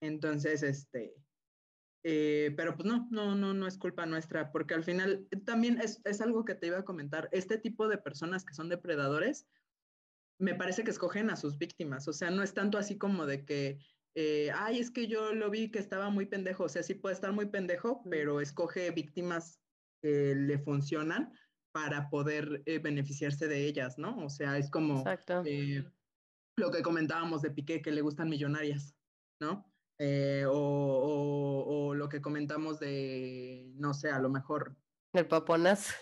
Entonces, 0.00 0.62
este, 0.62 1.14
eh, 2.04 2.54
pero 2.56 2.76
pues 2.76 2.86
no, 2.86 3.08
no, 3.10 3.34
no, 3.34 3.54
no 3.54 3.66
es 3.66 3.78
culpa 3.78 4.06
nuestra, 4.06 4.52
porque 4.52 4.74
al 4.74 4.84
final 4.84 5.26
también 5.44 5.80
es, 5.80 6.00
es, 6.04 6.20
algo 6.20 6.44
que 6.44 6.54
te 6.54 6.68
iba 6.68 6.78
a 6.78 6.84
comentar, 6.84 7.28
este 7.32 7.58
tipo 7.58 7.88
de 7.88 7.98
personas 7.98 8.44
que 8.44 8.54
son 8.54 8.68
depredadores, 8.68 9.46
me 10.38 10.54
parece 10.54 10.84
que 10.84 10.90
escogen 10.90 11.30
a 11.30 11.36
sus 11.36 11.58
víctimas, 11.58 12.06
o 12.06 12.12
sea, 12.12 12.30
no 12.30 12.42
es 12.42 12.54
tanto 12.54 12.78
así 12.78 12.98
como 12.98 13.26
de 13.26 13.44
que, 13.44 13.78
eh, 14.14 14.50
ay, 14.54 14.78
es 14.78 14.90
que 14.90 15.08
yo 15.08 15.34
lo 15.34 15.50
vi 15.50 15.70
que 15.70 15.78
estaba 15.78 16.10
muy 16.10 16.26
pendejo, 16.26 16.64
o 16.64 16.68
sea, 16.68 16.82
sí 16.82 16.94
puede 16.94 17.14
estar 17.14 17.32
muy 17.32 17.46
pendejo, 17.46 18.02
pero 18.08 18.40
escoge 18.40 18.90
víctimas 18.90 19.60
que 20.02 20.34
le 20.36 20.58
funcionan 20.58 21.32
para 21.72 22.08
poder 22.08 22.62
eh, 22.66 22.78
beneficiarse 22.78 23.48
de 23.48 23.66
ellas, 23.66 23.98
¿no? 23.98 24.24
O 24.24 24.30
sea, 24.30 24.56
es 24.58 24.70
como... 24.70 24.98
Exacto 24.98 25.42
lo 26.56 26.70
que 26.70 26.82
comentábamos 26.82 27.42
de 27.42 27.50
Piqué, 27.50 27.82
que 27.82 27.92
le 27.92 28.00
gustan 28.00 28.28
millonarias, 28.28 28.94
¿no? 29.40 29.70
Eh, 29.98 30.44
o, 30.48 31.94
lo 31.94 32.08
que 32.08 32.20
comentamos 32.20 32.78
de, 32.78 33.72
no 33.76 33.94
sé, 33.94 34.10
a 34.10 34.18
lo 34.18 34.28
mejor. 34.28 34.76
El 35.12 35.26
Paponas. 35.26 35.94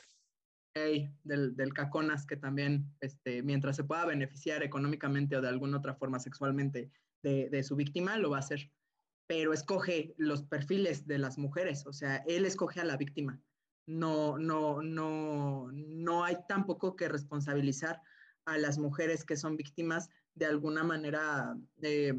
del, 0.75 1.55
del 1.57 1.75
Caconas, 1.75 2.27
que 2.27 2.37
también, 2.37 2.93
este, 3.01 3.43
mientras 3.43 3.77
se 3.77 3.85
pueda 3.85 4.05
beneficiar 4.07 4.63
económicamente 4.63 5.37
o 5.37 5.41
de 5.41 5.49
alguna 5.49 5.79
otra 5.79 5.95
forma 5.95 6.19
sexualmente 6.19 6.91
de, 7.23 7.49
de 7.49 7.63
su 7.63 7.77
víctima, 7.77 8.17
lo 8.17 8.31
va 8.31 8.39
a 8.39 8.41
hacer. 8.41 8.73
Pero 9.29 9.53
escoge 9.53 10.15
los 10.19 10.43
perfiles 10.43 11.07
de 11.07 11.19
las 11.19 11.39
mujeres, 11.39 11.87
o 11.87 11.93
sea, 11.93 12.17
él 12.27 12.45
escoge 12.45 12.81
a 12.81 12.85
la 12.85 12.97
víctima. 12.97 13.41
No, 13.87 14.39
no, 14.39 14.83
no, 14.83 15.71
no 15.73 16.25
hay 16.25 16.39
tampoco 16.49 16.97
que 16.97 17.09
responsabilizar 17.09 18.01
a 18.47 18.59
las 18.59 18.79
mujeres 18.79 19.25
que 19.25 19.37
son 19.37 19.57
víctimas 19.57 20.11
de 20.35 20.47
alguna 20.47 20.83
manera, 20.83 21.57
eh, 21.83 22.15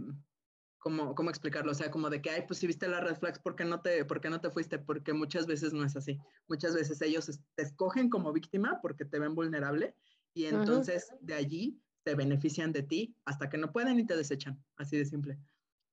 ¿cómo, 0.78 1.16
¿cómo, 1.16 1.30
explicarlo? 1.30 1.72
O 1.72 1.76
sea, 1.76 1.92
como 1.92 2.10
de 2.10 2.22
que, 2.22 2.30
ay, 2.30 2.44
pues 2.48 2.60
si 2.60 2.68
viste 2.68 2.88
la 2.88 3.02
red 3.02 3.16
flags, 3.16 3.40
¿por 3.40 3.56
qué, 3.56 3.66
no 3.66 3.82
te, 3.82 4.06
¿por 4.06 4.22
qué 4.22 4.30
no 4.30 4.42
te 4.42 4.50
fuiste? 4.50 4.80
Porque 4.80 5.14
muchas 5.14 5.48
veces 5.48 5.74
no 5.74 5.84
es 5.84 5.96
así. 5.96 6.20
Muchas 6.48 6.74
veces 6.76 7.02
ellos 7.02 7.40
te 7.56 7.64
escogen 7.64 8.10
como 8.10 8.32
víctima 8.32 8.80
porque 8.82 9.06
te 9.06 9.20
ven 9.20 9.36
vulnerable 9.36 9.96
y 10.34 10.46
entonces 10.46 11.14
de 11.22 11.34
allí 11.34 11.82
te 12.04 12.16
benefician 12.16 12.72
de 12.72 12.84
ti 12.84 13.16
hasta 13.26 13.50
que 13.50 13.58
no 13.58 13.72
pueden 13.72 14.00
y 14.00 14.06
te 14.06 14.16
desechan, 14.16 14.64
así 14.78 14.98
de 14.98 15.06
simple. 15.06 15.40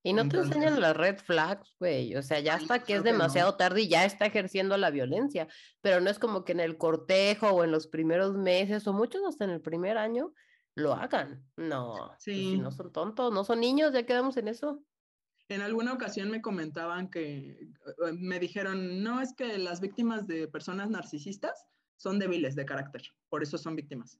Y 0.05 0.11
no 0.11 0.27
te 0.27 0.35
enseñan 0.35 0.81
las 0.81 0.97
red 0.97 1.17
flags, 1.17 1.75
güey. 1.79 2.13
O 2.17 2.21
sea, 2.21 2.41
ya 2.41 2.55
hasta 2.55 2.83
que 2.83 2.97
es 2.97 3.03
demasiado 3.03 3.55
tarde 3.55 3.83
y 3.83 3.87
ya 3.87 4.03
está 4.03 4.25
ejerciendo 4.25 4.75
la 4.75 4.91
violencia. 4.91 5.47
Pero 5.81 6.01
no 6.01 6.09
es 6.09 6.19
como 6.19 6.43
que 6.43 6.51
en 6.51 6.59
el 6.59 6.77
cortejo 6.77 7.47
o 7.51 7.63
en 7.63 7.71
los 7.71 7.87
primeros 7.87 8.35
meses 8.35 8.85
o 8.85 8.91
muchos 8.91 9.21
hasta 9.25 9.45
en 9.45 9.51
el 9.51 9.61
primer 9.61 9.97
año 9.97 10.33
lo 10.75 10.93
hagan. 10.93 11.45
No, 11.57 11.95
pues, 12.07 12.23
sí. 12.23 12.57
no 12.57 12.71
son 12.71 12.91
tontos, 12.91 13.33
no 13.33 13.43
son 13.43 13.59
niños, 13.59 13.93
ya 13.93 14.05
quedamos 14.05 14.37
en 14.37 14.47
eso. 14.47 14.83
En 15.49 15.61
alguna 15.61 15.93
ocasión 15.93 16.31
me 16.31 16.41
comentaban 16.41 17.09
que, 17.09 17.51
eh, 17.51 18.13
me 18.13 18.39
dijeron, 18.39 19.03
no 19.03 19.21
es 19.21 19.33
que 19.33 19.57
las 19.57 19.81
víctimas 19.81 20.25
de 20.25 20.47
personas 20.47 20.89
narcisistas 20.89 21.67
son 21.97 22.17
débiles 22.17 22.55
de 22.55 22.65
carácter, 22.65 23.03
por 23.29 23.43
eso 23.43 23.57
son 23.57 23.75
víctimas. 23.75 24.19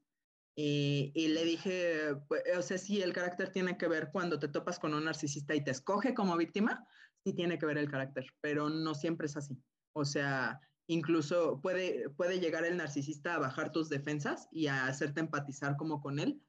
Y, 0.55 1.11
y, 1.15 1.29
le 1.29 1.45
dije, 1.45 2.15
pues, 2.27 2.43
o 2.55 2.61
sea, 2.61 2.77
sí, 2.77 3.01
el 3.01 3.13
carácter 3.13 3.49
tiene 3.49 3.75
que 3.77 3.87
ver 3.87 4.09
cuando 4.11 4.37
te 4.37 4.47
topas 4.47 4.77
con 4.77 4.93
un 4.93 5.05
narcisista 5.05 5.55
y 5.55 5.63
te 5.63 5.71
escoge 5.71 6.13
como 6.13 6.37
víctima, 6.37 6.85
sí 7.23 7.33
tiene 7.33 7.57
que 7.57 7.65
ver 7.65 7.79
el 7.79 7.89
carácter, 7.89 8.27
pero 8.39 8.69
no 8.69 8.93
siempre 8.93 9.25
es 9.25 9.35
así. 9.35 9.57
O 9.95 10.05
sea, 10.05 10.59
incluso 10.87 11.61
puede, 11.61 12.09
puede 12.09 12.39
llegar 12.39 12.65
el 12.65 12.77
narcisista 12.77 13.35
a 13.35 13.39
bajar 13.39 13.71
tus 13.71 13.89
defensas 13.89 14.47
y 14.51 14.67
a 14.67 14.87
hacerte 14.87 15.19
empatizar 15.19 15.77
como 15.77 16.01
con 16.01 16.19
él 16.19 16.41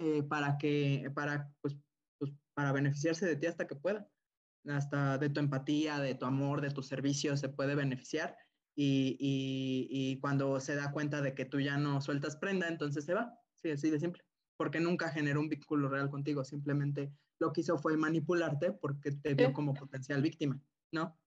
eh, 0.00 0.22
para 0.22 0.58
que, 0.58 1.10
para, 1.14 1.52
pues, 1.60 1.76
pues, 2.18 2.32
para 2.54 2.72
beneficiarse 2.72 3.26
de 3.26 3.36
ti 3.36 3.46
hasta 3.46 3.66
que 3.66 3.76
pueda. 3.76 4.10
Hasta 4.66 5.18
de 5.18 5.30
tu 5.30 5.40
empatía, 5.40 5.98
de 6.00 6.14
tu 6.14 6.26
amor, 6.26 6.60
de 6.60 6.70
tus 6.70 6.88
servicios 6.88 7.40
se 7.40 7.48
puede 7.48 7.74
beneficiar 7.74 8.36
y, 8.76 9.16
y, 9.18 9.88
y 9.90 10.20
cuando 10.20 10.60
se 10.60 10.74
da 10.74 10.92
cuenta 10.92 11.22
de 11.22 11.34
que 11.34 11.44
tú 11.44 11.60
ya 11.60 11.78
no 11.78 12.00
sueltas 12.00 12.36
prenda, 12.36 12.68
entonces 12.68 13.04
se 13.04 13.14
va. 13.14 13.38
Sí, 13.62 13.70
así 13.70 13.90
de 13.90 13.98
simple. 13.98 14.22
Porque 14.56 14.80
nunca 14.80 15.10
generó 15.10 15.40
un 15.40 15.48
vínculo 15.48 15.88
real 15.88 16.10
contigo, 16.10 16.44
simplemente 16.44 17.12
lo 17.40 17.52
que 17.52 17.60
hizo 17.62 17.78
fue 17.78 17.96
manipularte 17.96 18.72
porque 18.72 19.12
te 19.12 19.34
vio 19.34 19.52
como 19.52 19.74
potencial 19.74 20.22
víctima, 20.22 20.60
¿no? 20.92 21.18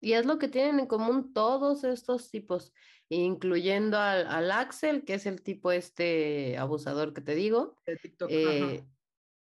Y 0.00 0.14
es 0.14 0.24
lo 0.24 0.38
que 0.38 0.48
tienen 0.48 0.80
en 0.80 0.86
común 0.86 1.32
todos 1.32 1.84
estos 1.84 2.30
tipos, 2.30 2.72
incluyendo 3.08 3.98
al, 3.98 4.26
al 4.26 4.50
Axel, 4.50 5.04
que 5.04 5.14
es 5.14 5.26
el 5.26 5.42
tipo 5.42 5.72
este 5.72 6.56
abusador 6.56 7.12
que 7.12 7.20
te 7.20 7.34
digo. 7.34 7.76
De 7.86 7.96
TikTok. 7.96 8.30
Eh, 8.30 8.84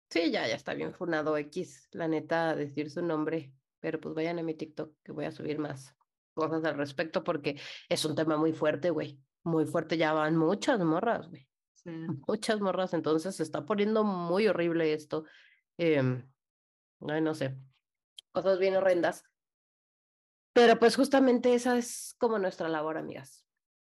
sí, 0.09 0.31
ya, 0.31 0.47
ya 0.47 0.55
está 0.55 0.73
bien 0.73 0.93
funado 0.93 1.37
X, 1.37 1.87
la 1.93 2.07
neta, 2.07 2.55
decir 2.55 2.89
su 2.89 3.01
nombre. 3.01 3.53
Pero 3.79 3.99
pues 3.99 4.13
vayan 4.13 4.39
a 4.39 4.43
mi 4.43 4.53
TikTok, 4.53 4.93
que 5.03 5.11
voy 5.11 5.25
a 5.25 5.31
subir 5.31 5.57
más 5.57 5.95
cosas 6.33 6.63
al 6.65 6.77
respecto, 6.77 7.23
porque 7.23 7.59
es 7.89 8.03
un 8.05 8.15
tema 8.15 8.37
muy 8.37 8.53
fuerte, 8.53 8.89
güey. 8.89 9.19
Muy 9.43 9.65
fuerte, 9.65 9.97
ya 9.97 10.13
van 10.13 10.37
muchas 10.37 10.79
morras, 10.81 11.29
güey. 11.29 11.47
Sí. 11.73 11.89
Muchas 12.27 12.59
morras, 12.59 12.93
entonces 12.93 13.35
se 13.35 13.43
está 13.43 13.65
poniendo 13.65 14.03
muy 14.03 14.47
horrible 14.47 14.93
esto. 14.93 15.23
Eh, 15.77 16.23
ay, 17.07 17.21
no 17.21 17.33
sé, 17.33 17.57
cosas 18.31 18.59
bien 18.59 18.75
horrendas. 18.75 19.23
Pero 20.53 20.77
pues 20.79 20.95
justamente 20.95 21.53
esa 21.53 21.77
es 21.77 22.15
como 22.19 22.37
nuestra 22.39 22.67
labor, 22.69 22.97
amigas. 22.97 23.45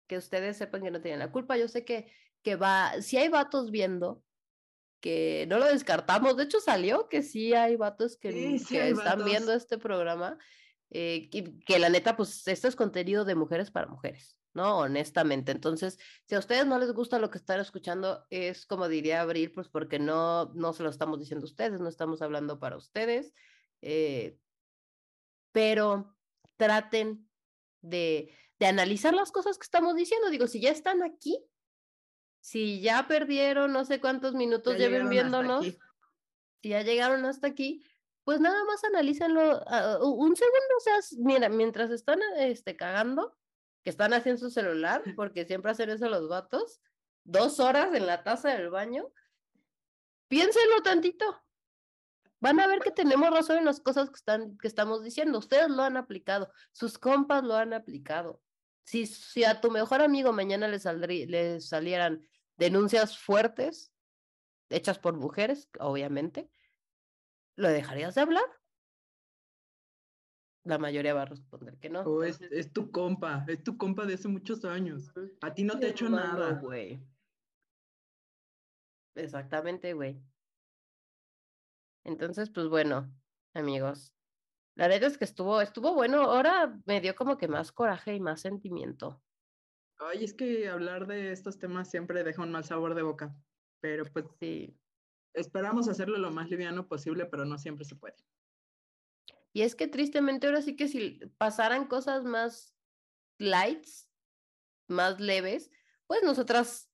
Que 0.06 0.18
ustedes 0.18 0.56
sepan 0.58 0.82
que 0.82 0.90
no 0.90 1.00
tienen 1.00 1.20
la 1.20 1.32
culpa. 1.32 1.56
Yo 1.56 1.68
sé 1.68 1.84
que, 1.84 2.12
que 2.42 2.56
va, 2.56 3.00
si 3.00 3.16
hay 3.16 3.28
vatos 3.28 3.70
viendo, 3.70 4.22
que 5.00 5.46
no 5.48 5.58
lo 5.58 5.66
descartamos. 5.66 6.36
De 6.36 6.44
hecho, 6.44 6.60
salió 6.60 7.08
que 7.08 7.22
sí 7.22 7.54
hay 7.54 7.76
vatos 7.76 8.18
que, 8.18 8.32
Sí, 8.32 8.58
sí 8.58 8.74
que 8.74 8.82
hay 8.82 8.90
están 8.92 9.20
vatos. 9.20 9.24
viendo 9.24 9.52
este 9.54 9.78
programa. 9.78 10.38
eh, 10.90 11.30
que, 11.30 11.58
que 11.64 11.78
la 11.78 11.88
neta, 11.88 12.16
pues 12.16 12.46
esto 12.48 12.68
es 12.68 12.76
contenido 12.76 13.24
de 13.24 13.36
mujeres 13.36 13.70
para 13.70 13.86
mujeres, 13.86 14.38
¿no? 14.52 14.78
Honestamente. 14.80 15.52
Entonces, 15.52 15.98
si 16.26 16.34
a 16.34 16.38
ustedes 16.40 16.66
no 16.66 16.78
les 16.78 16.92
gusta 16.92 17.18
lo 17.20 17.30
que 17.30 17.38
están 17.38 17.60
escuchando, 17.60 18.26
es 18.28 18.66
como 18.66 18.88
diría 18.88 19.20
Abril, 19.22 19.52
pues 19.52 19.68
porque 19.68 19.98
no, 20.00 20.52
no 20.54 20.72
se 20.74 20.82
lo 20.82 20.90
estamos 20.90 21.18
diciendo 21.20 21.44
a 21.44 21.48
ustedes, 21.48 21.80
no 21.80 21.88
estamos 21.88 22.20
hablando 22.22 22.58
para 22.58 22.76
ustedes. 22.76 23.32
eh, 23.80 24.36
pero 25.52 26.16
traten 26.60 27.28
de, 27.80 28.32
de 28.60 28.66
analizar 28.66 29.14
las 29.14 29.32
cosas 29.32 29.56
que 29.58 29.64
estamos 29.64 29.96
diciendo. 29.96 30.28
Digo, 30.30 30.46
si 30.46 30.60
ya 30.60 30.70
están 30.70 31.02
aquí, 31.02 31.42
si 32.40 32.80
ya 32.80 33.08
perdieron 33.08 33.72
no 33.72 33.84
sé 33.84 34.00
cuántos 34.00 34.34
minutos 34.34 34.74
Ya 34.74 34.78
lleven 34.84 35.08
viéndonos, 35.10 35.64
si 36.62 36.68
ya 36.68 36.82
llegaron 36.82 37.24
hasta 37.24 37.46
aquí, 37.48 37.82
pues 38.24 38.38
nada 38.40 38.62
más 38.64 38.84
analícenlo 38.84 39.62
ah, 39.66 39.98
u- 40.02 40.22
un 40.24 40.36
segundo, 40.36 40.74
o 40.76 40.80
sea, 40.80 40.96
mira, 41.18 41.48
mientras 41.48 41.90
están 41.90 42.20
este, 42.36 42.76
cagando, 42.76 43.36
que 43.82 43.90
están 43.90 44.12
haciendo 44.12 44.38
su 44.38 44.50
celular, 44.50 45.02
porque 45.16 45.46
siempre 45.46 45.70
hacen 45.72 45.90
eso 45.90 46.08
los 46.08 46.28
vatos, 46.28 46.80
dos 47.24 47.58
horas 47.60 47.94
en 47.94 48.06
la 48.06 48.22
taza 48.22 48.50
del 48.50 48.68
baño, 48.70 49.10
piénsenlo 50.28 50.82
tantito. 50.82 51.42
Van 52.40 52.58
a 52.58 52.66
ver 52.66 52.80
que 52.80 52.90
tenemos 52.90 53.30
razón 53.30 53.58
en 53.58 53.64
las 53.66 53.80
cosas 53.80 54.08
que, 54.08 54.16
están, 54.16 54.56
que 54.56 54.66
estamos 54.66 55.04
diciendo. 55.04 55.38
Ustedes 55.38 55.68
lo 55.68 55.82
han 55.82 55.96
aplicado, 55.96 56.50
sus 56.72 56.98
compas 56.98 57.44
lo 57.44 57.54
han 57.54 57.72
aplicado. 57.74 58.42
Si, 58.84 59.06
si 59.06 59.44
a 59.44 59.60
tu 59.60 59.70
mejor 59.70 60.00
amigo 60.00 60.32
mañana 60.32 60.66
le, 60.66 60.78
saldrí- 60.78 61.26
le 61.26 61.60
salieran 61.60 62.26
denuncias 62.56 63.18
fuertes, 63.18 63.92
hechas 64.70 64.98
por 64.98 65.14
mujeres, 65.16 65.68
obviamente, 65.78 66.50
¿lo 67.56 67.68
dejarías 67.68 68.14
de 68.14 68.22
hablar? 68.22 68.44
La 70.64 70.78
mayoría 70.78 71.14
va 71.14 71.22
a 71.22 71.26
responder 71.26 71.78
que 71.78 71.90
no. 71.90 72.00
O 72.02 72.22
es, 72.22 72.40
es 72.40 72.72
tu 72.72 72.90
compa, 72.90 73.44
es 73.48 73.62
tu 73.62 73.76
compa 73.76 74.04
de 74.06 74.14
hace 74.14 74.28
muchos 74.28 74.64
años. 74.64 75.12
A 75.40 75.54
ti 75.54 75.64
no 75.64 75.78
te 75.78 75.86
ha 75.86 75.90
hecho 75.90 76.08
nada. 76.08 76.52
güey. 76.60 77.00
Exactamente, 79.14 79.92
güey. 79.94 80.22
Entonces, 82.04 82.50
pues 82.50 82.68
bueno, 82.68 83.14
amigos. 83.54 84.14
La 84.76 84.88
verdad 84.88 85.10
es 85.10 85.18
que 85.18 85.24
estuvo, 85.26 85.60
estuvo 85.62 85.94
bueno. 85.94 86.22
Ahora 86.22 86.80
me 86.86 87.00
dio 87.02 87.14
como 87.16 87.38
que 87.38 87.48
más 87.48 87.72
coraje 87.72 88.14
y 88.16 88.20
más 88.20 88.40
sentimiento. 88.42 89.22
Ay, 89.98 90.24
es 90.24 90.34
que 90.34 90.68
hablar 90.68 91.06
de 91.06 91.30
estos 91.32 91.58
temas 91.58 91.90
siempre 91.90 92.24
deja 92.24 92.42
un 92.42 92.50
mal 92.52 92.64
sabor 92.64 92.94
de 92.94 93.02
boca. 93.02 93.36
Pero 93.80 94.04
pues 94.12 94.26
Sí. 94.40 94.80
esperamos 95.34 95.88
hacerlo 95.88 96.18
lo 96.18 96.30
más 96.30 96.50
liviano 96.50 96.88
posible, 96.88 97.26
pero 97.26 97.44
no 97.44 97.58
siempre 97.58 97.84
se 97.84 97.96
puede. 97.96 98.16
Y 99.52 99.62
es 99.62 99.74
que 99.74 99.88
tristemente 99.88 100.46
ahora 100.46 100.62
sí 100.62 100.76
que 100.76 100.88
si 100.88 101.20
pasaran 101.38 101.86
cosas 101.86 102.24
más 102.24 102.76
lights, 103.38 104.10
más 104.88 105.20
leves, 105.20 105.70
pues 106.06 106.22
nosotras 106.24 106.89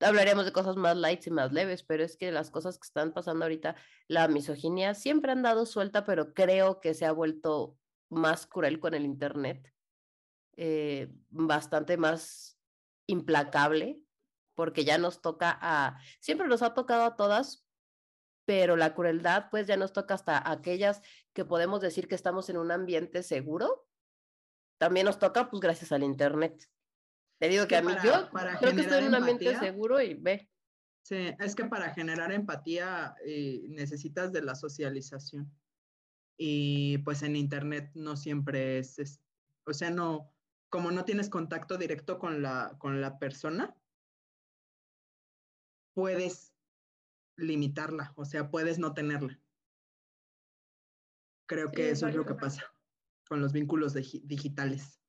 hablaríamos 0.00 0.44
de 0.44 0.52
cosas 0.52 0.76
más 0.76 0.96
lights 0.96 1.26
y 1.26 1.30
más 1.30 1.52
leves, 1.52 1.82
pero 1.82 2.04
es 2.04 2.16
que 2.16 2.30
las 2.32 2.50
cosas 2.50 2.78
que 2.78 2.86
están 2.86 3.12
pasando 3.12 3.44
ahorita, 3.44 3.76
la 4.08 4.28
misoginia 4.28 4.94
siempre 4.94 5.32
han 5.32 5.42
dado 5.42 5.66
suelta, 5.66 6.04
pero 6.04 6.34
creo 6.34 6.80
que 6.80 6.94
se 6.94 7.06
ha 7.06 7.12
vuelto 7.12 7.78
más 8.08 8.46
cruel 8.46 8.78
con 8.80 8.94
el 8.94 9.04
internet, 9.04 9.72
eh, 10.56 11.08
bastante 11.28 11.96
más 11.96 12.58
implacable, 13.06 14.00
porque 14.54 14.84
ya 14.84 14.98
nos 14.98 15.20
toca 15.20 15.56
a, 15.60 15.98
siempre 16.20 16.48
nos 16.48 16.62
ha 16.62 16.74
tocado 16.74 17.04
a 17.04 17.16
todas, 17.16 17.66
pero 18.44 18.76
la 18.76 18.94
crueldad 18.94 19.46
pues 19.50 19.66
ya 19.66 19.76
nos 19.76 19.92
toca 19.92 20.14
hasta 20.14 20.50
aquellas 20.50 21.02
que 21.32 21.44
podemos 21.44 21.80
decir 21.80 22.08
que 22.08 22.14
estamos 22.14 22.48
en 22.48 22.58
un 22.58 22.70
ambiente 22.70 23.22
seguro, 23.22 23.86
también 24.78 25.06
nos 25.06 25.18
toca 25.18 25.50
pues 25.50 25.60
gracias 25.60 25.92
al 25.92 26.02
internet. 26.02 26.68
Te 27.38 27.48
digo 27.48 27.62
Es 27.62 27.68
que, 27.68 27.76
a 27.76 27.82
mí 27.82 27.92
para- 27.92 28.02
yo 28.04 28.30
para 28.30 28.58
creo 28.58 28.74
que 28.74 28.80
estoy 28.82 28.98
en 28.98 29.08
un 29.08 29.14
ambiente 29.14 29.44
empatía- 29.50 29.60
seguro 29.60 30.00
y 30.00 30.14
ve. 30.14 30.50
Sí, 31.04 31.34
es 31.38 31.54
que 31.54 31.64
para 31.66 31.94
generar 31.94 32.32
empatía 32.32 33.14
eh, 33.24 33.62
necesitas 33.68 34.32
de 34.32 34.42
la 34.42 34.54
socialización. 34.54 35.52
Y 36.38 36.98
pues 36.98 37.22
en 37.22 37.36
internet 37.36 37.90
no 37.94 38.16
siempre 38.16 38.78
es, 38.78 38.98
es- 38.98 39.20
o 39.66 39.72
sea, 39.72 39.90
no, 39.90 40.34
como 40.70 40.90
no 40.90 41.04
tienes 41.04 41.28
contacto 41.30 41.78
directo 41.78 42.18
con 42.18 42.42
la, 42.42 42.76
con 42.78 43.00
la 43.00 43.18
persona, 43.18 43.76
puedes 45.94 46.54
limitarla, 47.38 48.12
o 48.16 48.24
sea, 48.24 48.50
puedes 48.50 48.78
no 48.78 48.92
tenerla. 48.94 49.40
Creo 51.48 51.68
Sí, 51.68 51.74
que 51.76 51.90
eso 51.90 52.08
es 52.08 52.14
lo 52.14 52.24
que 52.26 52.34
pasa 52.34 52.64
con 53.28 53.40
los 53.40 53.52
vínculos 53.52 53.94
digi- 53.94 54.22
digitales. 54.24 55.00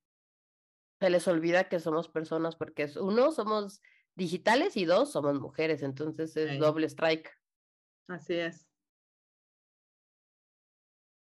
Se 0.99 1.09
les 1.09 1.27
olvida 1.27 1.69
que 1.69 1.79
somos 1.79 2.09
personas 2.09 2.55
porque 2.55 2.83
es, 2.83 2.97
uno, 2.97 3.31
somos 3.31 3.81
digitales 4.15 4.75
y 4.77 4.85
dos, 4.85 5.11
somos 5.11 5.39
mujeres, 5.39 5.83
entonces 5.83 6.35
es 6.35 6.59
doble 6.59 6.87
strike. 6.87 7.31
Así 8.07 8.33
es. 8.33 8.67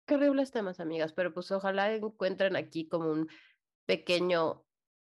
Qué 0.06 0.16
horribles 0.16 0.50
temas, 0.50 0.80
amigas, 0.80 1.12
pero 1.12 1.32
pues 1.32 1.50
ojalá 1.52 1.94
encuentren 1.94 2.56
aquí 2.56 2.88
como 2.88 3.10
un 3.10 3.28
pequeño 3.86 4.64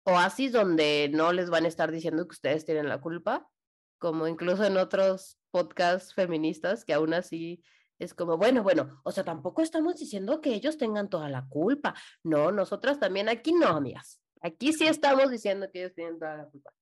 oasis 0.05 0.53
donde 0.53 1.11
no 1.13 1.33
les 1.33 1.51
van 1.51 1.65
a 1.65 1.69
estar 1.69 1.91
diciendo 1.91 2.27
que 2.27 2.35
ustedes 2.35 2.65
tienen 2.65 2.89
la 2.89 3.01
culpa, 3.01 3.51
como 3.99 4.29
incluso 4.29 4.65
en 4.65 4.77
otros 4.77 5.39
podcasts 5.51 6.15
feministas 6.15 6.85
que 6.85 6.95
aún 6.95 7.15
así 7.15 7.65
es 7.99 8.15
como, 8.15 8.37
bueno, 8.37 8.63
bueno, 8.63 9.01
o 9.05 9.13
sea, 9.13 9.25
tampoco 9.25 9.63
estamos 9.63 9.97
diciendo 9.97 10.41
que 10.41 10.55
ellos 10.55 10.77
tengan 10.77 11.09
toda 11.09 11.29
la 11.29 11.47
culpa. 11.49 11.95
No, 12.23 12.51
nosotras 12.51 12.99
también 12.99 13.29
aquí 13.29 13.53
no, 13.53 13.69
amigas. 13.69 14.22
Aquí 14.43 14.73
sí 14.73 14.87
estamos 14.87 15.31
diciendo 15.31 15.71
que 15.71 15.81
ellos 15.81 15.95
tienen 15.95 16.19
toda 16.19 16.37
la 16.37 16.47
culpa. 16.47 16.75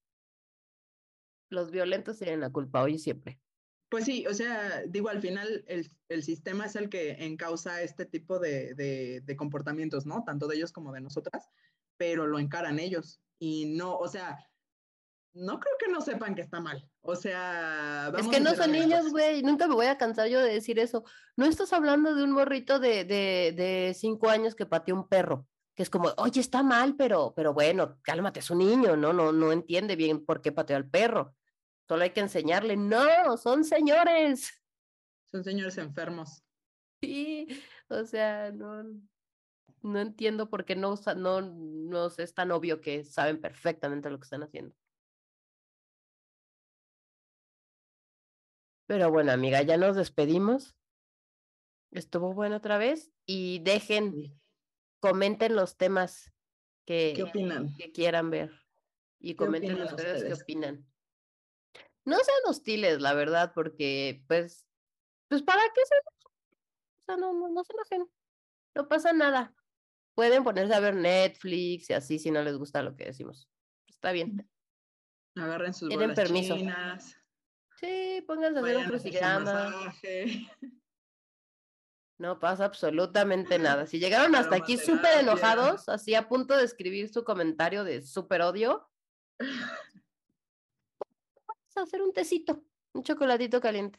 Los 1.50 1.70
violentos 1.70 2.18
tienen 2.18 2.40
la 2.40 2.50
culpa 2.50 2.82
hoy 2.82 2.94
y 2.94 2.98
siempre. 2.98 3.38
Pues 3.90 4.04
sí, 4.04 4.24
o 4.26 4.34
sea, 4.34 4.82
digo, 4.86 5.08
al 5.08 5.20
final 5.20 5.64
el, 5.66 5.90
el 6.08 6.22
sistema 6.22 6.66
es 6.66 6.76
el 6.76 6.88
que 6.88 7.24
encausa 7.24 7.82
este 7.82 8.06
tipo 8.06 8.38
de, 8.38 8.74
de, 8.74 9.20
de 9.24 9.36
comportamientos, 9.36 10.06
¿no? 10.06 10.22
Tanto 10.24 10.46
de 10.46 10.56
ellos 10.56 10.72
como 10.72 10.92
de 10.92 11.00
nosotras, 11.00 11.48
pero 11.96 12.26
lo 12.26 12.38
encaran 12.38 12.78
ellos. 12.78 13.20
Y 13.40 13.66
no, 13.76 13.96
o 13.96 14.06
sea, 14.06 14.38
no 15.34 15.58
creo 15.58 15.74
que 15.78 15.90
no 15.90 16.00
sepan 16.00 16.34
que 16.34 16.42
está 16.42 16.60
mal. 16.60 16.88
O 17.02 17.16
sea, 17.16 18.06
Es 18.06 18.12
vamos 18.12 18.30
que 18.30 18.36
a 18.36 18.40
no 18.40 18.54
son 18.54 18.72
niños, 18.72 19.10
güey. 19.10 19.42
Nunca 19.42 19.66
me 19.66 19.74
voy 19.74 19.86
a 19.86 19.98
cansar 19.98 20.28
yo 20.28 20.40
de 20.40 20.52
decir 20.52 20.78
eso. 20.78 21.04
No 21.36 21.46
estás 21.46 21.72
hablando 21.72 22.14
de 22.14 22.22
un 22.22 22.32
morrito 22.32 22.78
de, 22.78 23.04
de, 23.04 23.52
de 23.56 23.92
cinco 23.94 24.28
años 24.28 24.54
que 24.54 24.66
pateó 24.66 24.94
un 24.94 25.08
perro. 25.08 25.48
Que 25.80 25.84
es 25.84 25.88
como, 25.88 26.12
oye, 26.18 26.42
está 26.42 26.62
mal, 26.62 26.94
pero, 26.94 27.32
pero 27.34 27.54
bueno, 27.54 27.98
cálmate, 28.02 28.40
es 28.40 28.50
un 28.50 28.58
niño, 28.58 28.98
¿no? 28.98 29.14
No, 29.14 29.32
no 29.32 29.50
entiende 29.50 29.96
bien 29.96 30.26
por 30.26 30.42
qué 30.42 30.52
pateó 30.52 30.76
al 30.76 30.86
perro. 30.86 31.34
Solo 31.88 32.02
hay 32.02 32.10
que 32.10 32.20
enseñarle, 32.20 32.76
no, 32.76 33.38
son 33.38 33.64
señores. 33.64 34.62
Son 35.32 35.42
señores 35.42 35.78
enfermos. 35.78 36.44
Sí, 37.00 37.48
O 37.88 38.04
sea, 38.04 38.52
no, 38.52 38.84
no 39.80 40.00
entiendo 40.00 40.50
por 40.50 40.66
qué 40.66 40.76
no, 40.76 40.96
no, 41.16 41.40
no 41.40 42.06
es 42.08 42.34
tan 42.34 42.50
obvio 42.50 42.82
que 42.82 43.02
saben 43.02 43.40
perfectamente 43.40 44.10
lo 44.10 44.18
que 44.18 44.24
están 44.24 44.42
haciendo. 44.42 44.76
Pero 48.86 49.10
bueno, 49.10 49.32
amiga, 49.32 49.62
ya 49.62 49.78
nos 49.78 49.96
despedimos. 49.96 50.76
Estuvo 51.90 52.34
bueno 52.34 52.56
otra 52.56 52.76
vez 52.76 53.10
y 53.24 53.60
dejen, 53.60 54.38
comenten 55.00 55.56
los 55.56 55.76
temas 55.76 56.32
que, 56.86 57.14
que 57.76 57.92
quieran 57.92 58.30
ver 58.30 58.52
y 59.18 59.34
comenten 59.34 59.82
ustedes, 59.82 60.24
qué 60.24 60.42
opinan. 60.42 60.86
No 62.04 62.16
sean 62.16 62.38
hostiles, 62.46 63.00
la 63.00 63.14
verdad, 63.14 63.52
porque 63.54 64.22
pues, 64.26 64.66
pues 65.28 65.42
para 65.42 65.62
qué 65.74 65.80
se 65.84 65.94
o 65.94 67.02
sea, 67.04 67.16
no, 67.16 67.32
no, 67.32 67.48
no 67.48 67.64
se 67.64 67.72
enojen, 67.72 68.10
no 68.74 68.88
pasa 68.88 69.12
nada. 69.12 69.54
Pueden 70.14 70.44
ponerse 70.44 70.74
a 70.74 70.80
ver 70.80 70.94
Netflix 70.94 71.90
y 71.90 71.92
así 71.92 72.18
si 72.18 72.30
no 72.30 72.42
les 72.42 72.56
gusta 72.56 72.82
lo 72.82 72.96
que 72.96 73.04
decimos. 73.06 73.48
Está 73.88 74.12
bien. 74.12 74.48
Agarren 75.36 75.72
sus 75.72 75.88
Tienen 75.88 76.14
permiso. 76.14 76.56
Sí, 77.76 78.22
pónganse 78.26 78.58
a 78.58 78.62
hacer 78.62 78.76
un 78.76 78.84
crucigrama. 78.84 79.94
No 82.20 82.38
pasa 82.38 82.66
absolutamente 82.66 83.58
nada. 83.58 83.86
Si 83.86 83.98
llegaron 83.98 84.34
hasta 84.34 84.54
aquí 84.54 84.76
súper 84.76 85.20
enojados, 85.20 85.88
así 85.88 86.14
a 86.14 86.28
punto 86.28 86.54
de 86.54 86.64
escribir 86.64 87.08
su 87.08 87.24
comentario 87.24 87.82
de 87.82 88.02
súper 88.02 88.42
odio, 88.42 88.86
vamos 91.48 91.76
a 91.76 91.80
hacer 91.80 92.02
un 92.02 92.12
tecito, 92.12 92.62
un 92.92 93.04
chocolatito 93.04 93.58
caliente. 93.62 93.98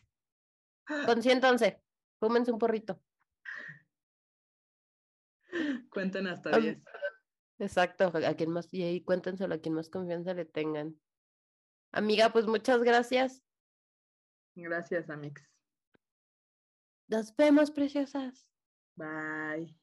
Consiéntanse, 1.07 1.81
fúmense 2.19 2.51
un 2.51 2.59
porrito. 2.59 3.01
Cuenten 5.89 6.27
hasta 6.27 6.59
10. 6.59 6.77
Exacto, 7.57 8.11
a 8.13 8.33
quien 8.35 8.51
más, 8.51 8.71
y 8.71 8.83
ahí 8.83 9.03
cuéntenselo 9.03 9.55
a 9.55 9.57
quien 9.57 9.73
más 9.73 9.89
confianza 9.89 10.35
le 10.35 10.45
tengan. 10.45 10.95
Amiga, 11.91 12.31
pues 12.31 12.45
muchas 12.45 12.83
gracias. 12.83 13.43
Gracias, 14.53 15.09
Amix. 15.09 15.50
Nos 17.11 17.27
vemos, 17.37 17.69
preciosas. 17.69 18.47
Bye. 18.97 19.80